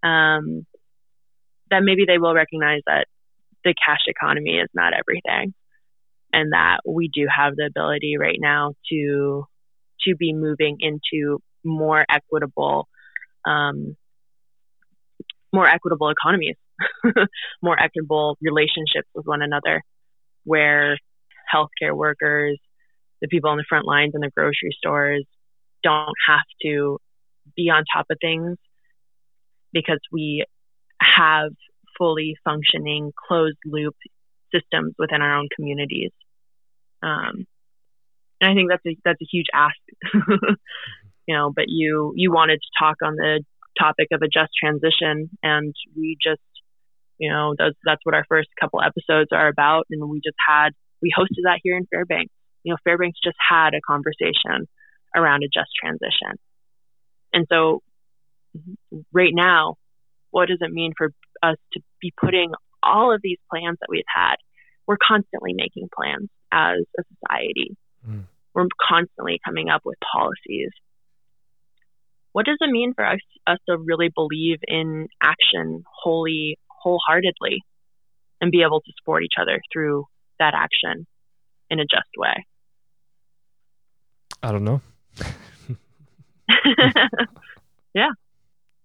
Um, 0.03 0.67
that 1.71 1.83
maybe 1.83 2.05
they 2.07 2.19
will 2.19 2.35
recognize 2.35 2.83
that 2.87 3.07
the 3.65 3.75
cash 3.75 4.05
economy 4.07 4.59
is 4.59 4.69
not 4.73 4.93
everything 4.95 5.53
and 6.33 6.53
that 6.53 6.79
we 6.87 7.09
do 7.13 7.27
have 7.35 7.57
the 7.57 7.67
ability 7.67 8.17
right 8.19 8.39
now 8.39 8.73
to 8.91 9.45
to 10.03 10.15
be 10.15 10.33
moving 10.33 10.77
into 10.81 11.41
more 11.65 12.05
equitable 12.09 12.87
um, 13.45 13.97
more 15.53 15.67
equitable 15.67 16.11
economies 16.11 16.57
more 17.63 17.81
equitable 17.81 18.37
relationships 18.41 19.09
with 19.15 19.27
one 19.27 19.43
another 19.43 19.83
where 20.45 20.99
healthcare 21.53 21.97
workers 21.97 22.61
the 23.21 23.29
people 23.29 23.51
on 23.51 23.57
the 23.57 23.65
front 23.69 23.87
lines 23.87 24.13
in 24.15 24.21
the 24.21 24.31
grocery 24.31 24.71
stores 24.77 25.25
don't 25.83 26.15
have 26.29 26.45
to 26.63 26.99
be 27.57 27.71
on 27.71 27.85
top 27.95 28.07
of 28.11 28.19
things 28.21 28.57
because 29.73 30.01
we 30.13 30.45
have 31.01 31.51
fully 31.99 32.37
functioning 32.45 33.13
closed 33.29 33.59
loop 33.65 33.95
systems 34.55 34.95
within 34.99 35.23
our 35.23 35.37
own 35.37 35.49
communities. 35.55 36.13
Um, 37.03 37.47
and 38.41 38.51
I 38.51 38.55
think 38.55 38.71
that's 38.71 38.85
a 38.87 38.97
that's 39.05 39.21
a 39.21 39.29
huge 39.31 39.47
ask, 39.55 39.77
you 41.27 41.35
know. 41.35 41.53
But 41.55 41.67
you 41.69 42.13
you 42.17 42.33
wanted 42.33 42.61
to 42.61 42.85
talk 42.85 42.97
on 43.03 43.17
the 43.17 43.43
topic 43.79 44.09
of 44.13 44.23
a 44.23 44.29
just 44.29 44.53
transition, 44.59 45.31
and 45.43 45.75
we 45.97 46.17
just 46.23 46.43
you 47.19 47.31
know 47.31 47.55
that's 47.57 47.77
that's 47.85 48.01
what 48.05 48.15
our 48.15 48.25
first 48.29 48.49
couple 48.61 48.81
episodes 48.83 49.31
are 49.33 49.49
about, 49.49 49.87
and 49.91 50.07
we 50.09 50.21
just 50.23 50.37
had 50.47 50.71
we 51.01 51.13
hosted 51.17 51.45
that 51.45 51.61
here 51.63 51.77
in 51.77 51.87
Fairbanks. 51.87 52.33
You 52.67 52.73
know, 52.73 52.79
Fairbanks 52.85 53.19
just 53.23 53.37
had 53.39 53.75
a 53.75 53.81
conversation 53.81 54.67
around 55.15 55.45
a 55.45 55.47
just 55.47 55.71
transition, 55.81 56.37
and 57.33 57.47
so 57.49 57.83
right 59.13 59.33
now, 59.33 59.77
what 60.31 60.49
does 60.49 60.59
it 60.61 60.73
mean 60.73 60.93
for 60.97 61.13
us 61.43 61.57
to 61.73 61.81
be 62.01 62.13
putting 62.21 62.53
all 62.87 63.13
of 63.13 63.21
these 63.23 63.39
plans 63.51 63.79
that 63.81 63.89
we've 63.89 64.05
had. 64.07 64.37
We're 64.87 64.97
constantly 65.03 65.53
making 65.53 65.89
plans 65.95 66.29
as 66.53 66.79
a 66.99 67.03
society. 67.15 67.77
Mm. 68.09 68.25
We're 68.55 68.69
constantly 68.81 69.41
coming 69.45 69.69
up 69.69 69.83
with 69.85 69.99
policies. 70.01 70.71
What 72.33 72.47
does 72.47 72.59
it 72.61 72.71
mean 72.71 72.93
for 72.95 73.05
us, 73.05 73.19
us 73.47 73.59
to 73.69 73.77
really 73.77 74.11
believe 74.15 74.59
in 74.67 75.09
action 75.23 75.83
wholly, 76.03 76.59
wholeheartedly, 76.69 77.63
and 78.41 78.51
be 78.53 78.63
able 78.63 78.81
to 78.81 78.93
support 78.99 79.25
each 79.25 79.35
other 79.41 79.61
through 79.73 80.05
that 80.39 80.55
action 80.55 81.07
in 81.71 81.81
a 81.81 81.85
just 81.85 82.11
way? 82.17 82.47
I 84.43 84.53
don't 84.53 84.65
know. 84.65 84.81
yeah. 87.95 88.11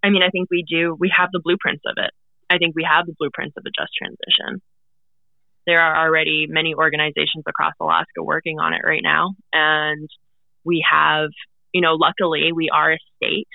I 0.04 0.10
mean, 0.10 0.24
I 0.24 0.30
think 0.30 0.50
we 0.50 0.64
do. 0.68 0.96
We 1.00 1.12
have 1.16 1.30
the 1.32 1.42
blueprints 1.44 1.84
of 1.86 1.94
it. 1.98 2.12
I 2.50 2.58
think 2.58 2.76
we 2.76 2.88
have 2.90 3.06
the 3.06 3.14
blueprints 3.18 3.56
of 3.58 3.64
a 3.66 3.70
just 3.70 3.92
transition. 3.98 4.62
There 5.68 5.80
are 5.80 6.06
already 6.06 6.48
many 6.50 6.74
organizations 6.74 7.44
across 7.48 7.74
Alaska 7.80 8.24
working 8.24 8.60
on 8.60 8.74
it 8.74 8.82
right 8.84 9.04
now. 9.04 9.36
And 9.54 10.10
we 10.64 10.84
have, 10.90 11.30
you 11.72 11.82
know, 11.82 11.94
luckily 11.94 12.52
we 12.54 12.70
are 12.70 12.94
a 12.94 12.98
state 13.16 13.48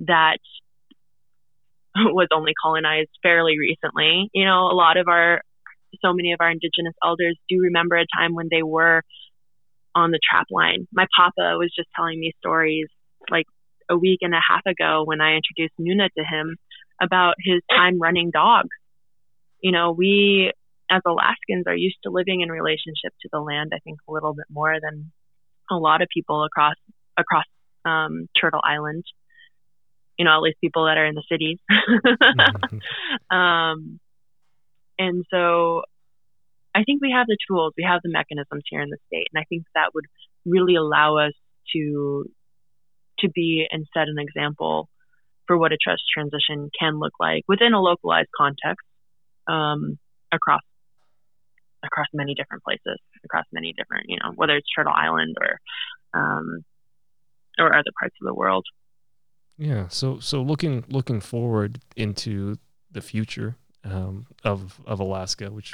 that 0.00 0.38
was 1.96 2.28
only 2.32 2.52
colonized 2.60 3.10
fairly 3.22 3.58
recently. 3.58 4.30
You 4.32 4.44
know, 4.46 4.66
a 4.66 4.74
lot 4.74 4.96
of 4.96 5.06
our, 5.08 5.42
so 6.02 6.12
many 6.12 6.32
of 6.32 6.40
our 6.40 6.50
Indigenous 6.50 6.94
elders 7.04 7.38
do 7.48 7.60
remember 7.60 7.96
a 7.96 8.06
time 8.16 8.34
when 8.34 8.48
they 8.50 8.62
were 8.62 9.02
on 9.94 10.10
the 10.10 10.20
trap 10.22 10.46
line. 10.50 10.86
My 10.92 11.06
papa 11.14 11.56
was 11.58 11.72
just 11.74 11.88
telling 11.96 12.20
me 12.20 12.32
stories 12.38 12.86
like 13.30 13.46
a 13.88 13.96
week 13.96 14.20
and 14.22 14.34
a 14.34 14.40
half 14.40 14.62
ago 14.66 15.02
when 15.04 15.20
I 15.20 15.36
introduced 15.36 15.74
Nuna 15.80 16.08
to 16.16 16.24
him 16.24 16.56
about 17.00 17.34
his 17.38 17.60
time 17.70 18.00
running 18.00 18.30
dogs. 18.30 18.68
You 19.60 19.72
know, 19.72 19.92
we 19.92 20.52
as 20.90 21.02
Alaskans 21.06 21.66
are 21.66 21.76
used 21.76 21.98
to 22.02 22.10
living 22.10 22.40
in 22.40 22.50
relationship 22.50 23.12
to 23.22 23.28
the 23.32 23.38
land, 23.38 23.72
I 23.74 23.78
think 23.78 23.98
a 24.08 24.12
little 24.12 24.34
bit 24.34 24.46
more 24.50 24.76
than 24.80 25.12
a 25.70 25.76
lot 25.76 26.02
of 26.02 26.08
people 26.12 26.44
across 26.44 26.74
across 27.16 27.44
um, 27.84 28.28
Turtle 28.40 28.60
Island. 28.62 29.04
You 30.18 30.24
know, 30.24 30.34
at 30.34 30.42
least 30.42 30.58
people 30.60 30.84
that 30.84 30.98
are 30.98 31.06
in 31.06 31.14
the 31.14 31.24
cities. 31.30 31.58
mm-hmm. 31.70 33.36
um, 33.36 34.00
and 34.98 35.24
so 35.30 35.82
I 36.74 36.84
think 36.84 37.02
we 37.02 37.12
have 37.12 37.26
the 37.26 37.36
tools, 37.48 37.74
we 37.76 37.84
have 37.84 38.00
the 38.02 38.10
mechanisms 38.10 38.62
here 38.70 38.80
in 38.80 38.90
the 38.90 38.98
state, 39.06 39.28
and 39.32 39.40
I 39.40 39.44
think 39.48 39.64
that 39.74 39.90
would 39.94 40.06
really 40.44 40.76
allow 40.76 41.16
us 41.18 41.32
to 41.74 42.24
to 43.20 43.28
be 43.28 43.66
and 43.70 43.86
set 43.92 44.08
an 44.08 44.16
example 44.18 44.88
for 45.46 45.58
what 45.58 45.72
a 45.72 45.76
just 45.76 46.02
transition 46.12 46.70
can 46.78 46.98
look 46.98 47.12
like 47.20 47.42
within 47.48 47.74
a 47.74 47.80
localized 47.80 48.28
context 48.36 48.86
um, 49.46 49.98
across 50.32 50.62
across 51.82 52.06
many 52.12 52.34
different 52.34 52.62
places, 52.62 52.98
across 53.24 53.44
many 53.52 53.72
different, 53.76 54.06
you 54.08 54.16
know, 54.22 54.32
whether 54.36 54.56
it's 54.56 54.68
Turtle 54.74 54.92
Island 54.94 55.36
or 55.40 55.58
um, 56.14 56.64
or 57.58 57.74
other 57.74 57.90
parts 57.98 58.14
of 58.20 58.26
the 58.26 58.34
world. 58.34 58.64
Yeah. 59.58 59.88
So 59.88 60.18
so 60.20 60.42
looking 60.42 60.84
looking 60.88 61.20
forward 61.20 61.80
into 61.96 62.56
the 62.90 63.00
future 63.00 63.56
um, 63.84 64.26
of 64.44 64.80
of 64.86 65.00
Alaska, 65.00 65.50
which 65.50 65.72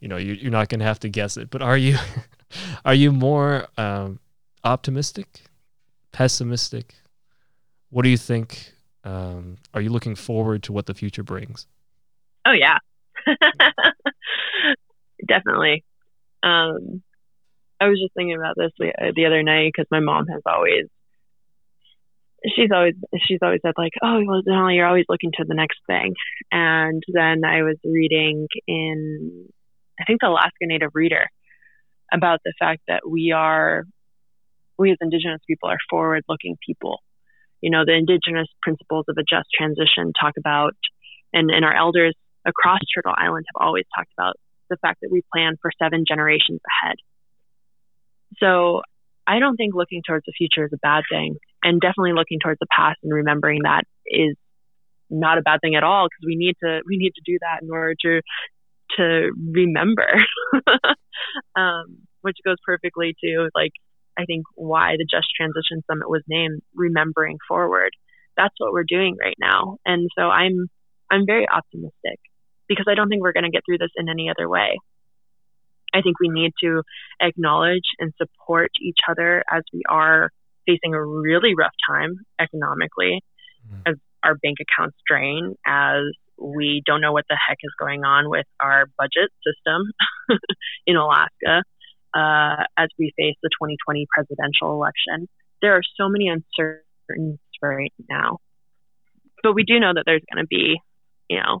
you 0.00 0.08
know 0.08 0.16
you, 0.16 0.48
are 0.48 0.50
not 0.50 0.68
going 0.68 0.80
to 0.80 0.86
have 0.86 1.00
to 1.00 1.08
guess 1.08 1.36
it, 1.36 1.50
but 1.50 1.62
are 1.62 1.76
you 1.76 1.96
are 2.84 2.94
you 2.94 3.12
more 3.12 3.66
um, 3.76 4.20
optimistic, 4.64 5.42
pessimistic? 6.12 6.94
What 7.90 8.02
do 8.02 8.08
you 8.08 8.16
think 8.16 8.72
um, 9.04 9.56
are 9.72 9.80
you 9.80 9.90
looking 9.90 10.16
forward 10.16 10.64
to 10.64 10.72
what 10.72 10.86
the 10.86 10.94
future 10.94 11.22
brings? 11.22 11.66
Oh 12.44 12.52
yeah, 12.52 12.78
definitely. 15.26 15.84
Um, 16.42 17.02
I 17.80 17.88
was 17.88 18.00
just 18.00 18.14
thinking 18.14 18.36
about 18.36 18.56
this 18.56 18.72
the, 18.78 19.12
the 19.14 19.26
other 19.26 19.42
night 19.42 19.72
because 19.74 19.86
my 19.90 20.00
mom 20.00 20.26
has 20.28 20.42
always, 20.46 20.86
she's 22.54 22.70
always, 22.74 22.94
she's 23.26 23.38
always 23.42 23.60
said 23.64 23.74
like, 23.76 23.92
oh, 24.02 24.22
well, 24.26 24.42
Deenaalee, 24.42 24.76
you're 24.76 24.86
always 24.86 25.06
looking 25.08 25.30
to 25.36 25.44
the 25.46 25.54
next 25.54 25.78
thing. 25.86 26.14
And 26.52 27.02
then 27.12 27.44
I 27.44 27.62
was 27.62 27.76
reading 27.84 28.46
in, 28.66 29.48
I 30.00 30.04
think 30.04 30.20
the 30.20 30.28
Alaska 30.28 30.50
Native 30.62 30.90
Reader, 30.94 31.26
about 32.12 32.40
the 32.44 32.52
fact 32.58 32.82
that 32.88 33.08
we 33.08 33.32
are, 33.32 33.84
we 34.78 34.92
as 34.92 34.98
Indigenous 35.00 35.40
people 35.48 35.68
are 35.68 35.78
forward-looking 35.90 36.56
people 36.64 37.00
you 37.60 37.70
know, 37.70 37.84
the 37.84 37.94
indigenous 37.94 38.48
principles 38.62 39.06
of 39.08 39.16
a 39.18 39.22
just 39.22 39.48
transition 39.56 40.12
talk 40.18 40.34
about, 40.38 40.74
and, 41.32 41.50
and 41.50 41.64
our 41.64 41.74
elders 41.74 42.14
across 42.46 42.80
Turtle 42.94 43.14
Island 43.16 43.46
have 43.52 43.66
always 43.66 43.84
talked 43.96 44.10
about 44.16 44.36
the 44.70 44.76
fact 44.76 45.00
that 45.02 45.10
we 45.10 45.22
plan 45.32 45.56
for 45.60 45.70
seven 45.82 46.04
generations 46.06 46.60
ahead. 46.82 46.96
So 48.38 48.82
I 49.26 49.38
don't 49.38 49.56
think 49.56 49.74
looking 49.74 50.02
towards 50.06 50.24
the 50.26 50.32
future 50.36 50.66
is 50.66 50.72
a 50.72 50.78
bad 50.78 51.04
thing. 51.10 51.36
And 51.66 51.80
definitely 51.80 52.12
looking 52.14 52.38
towards 52.40 52.60
the 52.60 52.70
past 52.70 52.98
and 53.02 53.12
remembering 53.12 53.62
that 53.64 53.82
is 54.06 54.36
not 55.10 55.38
a 55.38 55.42
bad 55.42 55.58
thing 55.60 55.74
at 55.74 55.82
all 55.82 56.06
because 56.06 56.24
we 56.24 56.36
need 56.36 56.54
to 56.62 56.80
we 56.86 56.96
need 56.96 57.10
to 57.10 57.22
do 57.26 57.38
that 57.40 57.62
in 57.62 57.70
order 57.70 57.94
to 58.02 58.20
to 58.96 59.32
remember 59.52 60.06
um, 61.56 62.06
which 62.22 62.36
goes 62.44 62.56
perfectly 62.64 63.16
to 63.22 63.48
like 63.54 63.72
I 64.16 64.24
think 64.26 64.44
why 64.54 64.94
the 64.96 65.06
Just 65.10 65.26
Transition 65.36 65.82
Summit 65.90 66.08
was 66.08 66.22
named 66.28 66.62
Remembering 66.74 67.36
Forward. 67.48 67.90
That's 68.36 68.54
what 68.58 68.72
we're 68.72 68.84
doing 68.86 69.16
right 69.20 69.36
now. 69.40 69.78
And 69.84 70.08
so 70.16 70.24
I'm 70.24 70.68
I'm 71.10 71.26
very 71.26 71.46
optimistic 71.48 72.20
because 72.68 72.86
I 72.88 72.94
don't 72.94 73.08
think 73.08 73.22
we're 73.22 73.32
going 73.32 73.44
to 73.44 73.50
get 73.50 73.62
through 73.66 73.78
this 73.78 73.92
in 73.96 74.08
any 74.08 74.30
other 74.30 74.48
way. 74.48 74.78
I 75.94 76.02
think 76.02 76.18
we 76.20 76.28
need 76.28 76.52
to 76.62 76.82
acknowledge 77.20 77.94
and 77.98 78.12
support 78.16 78.70
each 78.80 78.98
other 79.08 79.42
as 79.50 79.62
we 79.72 79.82
are 79.88 80.30
facing 80.66 80.94
a 80.94 81.04
really 81.04 81.54
rough 81.56 81.74
time 81.88 82.16
economically 82.40 83.22
mm-hmm. 83.66 83.80
as 83.86 83.94
our 84.22 84.34
bank 84.34 84.58
accounts 84.60 84.96
drain, 85.08 85.54
as 85.66 86.02
we 86.38 86.82
don't 86.84 87.00
know 87.00 87.12
what 87.12 87.24
the 87.28 87.36
heck 87.36 87.58
is 87.62 87.72
going 87.78 88.04
on 88.04 88.28
with 88.28 88.46
our 88.60 88.86
budget 88.98 89.30
system 89.44 89.92
in 90.86 90.96
Alaska 90.96 91.62
uh, 92.14 92.64
as 92.76 92.88
we 92.98 93.12
face 93.16 93.36
the 93.42 93.50
2020 93.60 94.06
presidential 94.12 94.72
election. 94.72 95.28
There 95.62 95.74
are 95.74 95.82
so 95.96 96.08
many 96.08 96.28
uncertainties 96.28 97.38
right 97.62 97.92
now. 98.08 98.38
But 99.42 99.54
we 99.54 99.64
do 99.64 99.78
know 99.78 99.92
that 99.94 100.02
there's 100.06 100.22
going 100.32 100.44
to 100.44 100.48
be, 100.48 100.80
you 101.28 101.38
know, 101.38 101.60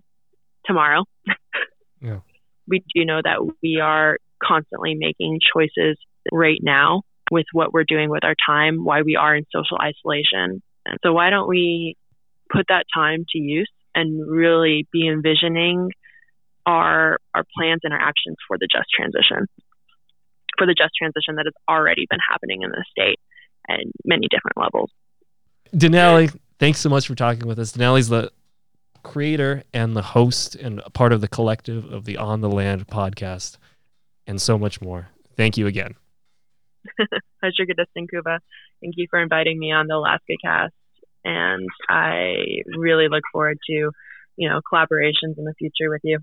tomorrow. 0.66 1.04
yeah. 2.00 2.20
We 2.68 2.82
do 2.94 3.04
know 3.04 3.20
that 3.22 3.46
we 3.62 3.80
are 3.80 4.18
constantly 4.42 4.94
making 4.94 5.40
choices 5.54 5.96
right 6.32 6.58
now 6.60 7.02
with 7.30 7.46
what 7.52 7.72
we're 7.72 7.84
doing 7.84 8.10
with 8.10 8.24
our 8.24 8.34
time, 8.46 8.84
why 8.84 9.02
we 9.02 9.16
are 9.16 9.34
in 9.34 9.44
social 9.52 9.78
isolation. 9.80 10.62
And 10.84 10.98
so, 11.02 11.12
why 11.12 11.30
don't 11.30 11.48
we 11.48 11.96
put 12.50 12.66
that 12.68 12.86
time 12.94 13.24
to 13.32 13.38
use 13.38 13.70
and 13.94 14.28
really 14.28 14.86
be 14.92 15.08
envisioning 15.08 15.90
our 16.64 17.18
our 17.34 17.44
plans 17.56 17.80
and 17.84 17.92
our 17.92 18.00
actions 18.00 18.36
for 18.46 18.58
the 18.58 18.68
just 18.70 18.86
transition? 18.96 19.46
for 20.56 20.66
the 20.66 20.74
just 20.74 20.94
transition 20.96 21.36
that 21.36 21.46
has 21.46 21.54
already 21.68 22.06
been 22.08 22.18
happening 22.28 22.62
in 22.62 22.70
the 22.70 22.84
state 22.90 23.18
at 23.68 23.80
many 24.04 24.28
different 24.28 24.56
levels. 24.56 24.90
Deenaalee, 25.74 26.36
thanks 26.58 26.80
so 26.80 26.88
much 26.88 27.06
for 27.06 27.14
talking 27.14 27.46
with 27.46 27.58
us. 27.58 27.72
Deenaalee's 27.72 28.08
the 28.08 28.30
creator 29.02 29.62
and 29.72 29.96
the 29.96 30.02
host 30.02 30.56
and 30.56 30.82
part 30.92 31.12
of 31.12 31.20
the 31.20 31.28
collective 31.28 31.92
of 31.92 32.04
the 32.04 32.16
On 32.16 32.40
the 32.40 32.50
Land 32.50 32.88
podcast 32.88 33.56
and 34.26 34.40
so 34.40 34.58
much 34.58 34.80
more. 34.80 35.08
Thank 35.36 35.56
you 35.56 35.66
again. 35.66 35.94
Pleasure 37.40 37.66
Kuba. 38.10 38.30
Uh, 38.30 38.38
thank 38.80 38.94
you 38.96 39.06
for 39.10 39.20
inviting 39.20 39.58
me 39.58 39.72
on 39.72 39.86
the 39.86 39.94
Alaska 39.94 40.34
cast. 40.42 40.74
And 41.24 41.68
I 41.88 42.34
really 42.76 43.08
look 43.08 43.24
forward 43.32 43.58
to, 43.68 43.90
you 44.36 44.48
know, 44.48 44.60
collaborations 44.72 45.38
in 45.38 45.44
the 45.44 45.54
future 45.58 45.90
with 45.90 46.02
you. 46.04 46.18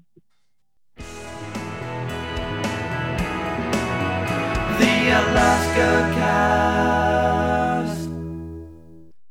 The 4.79 5.09
Alaska 5.09 6.13
cast. 6.15 7.12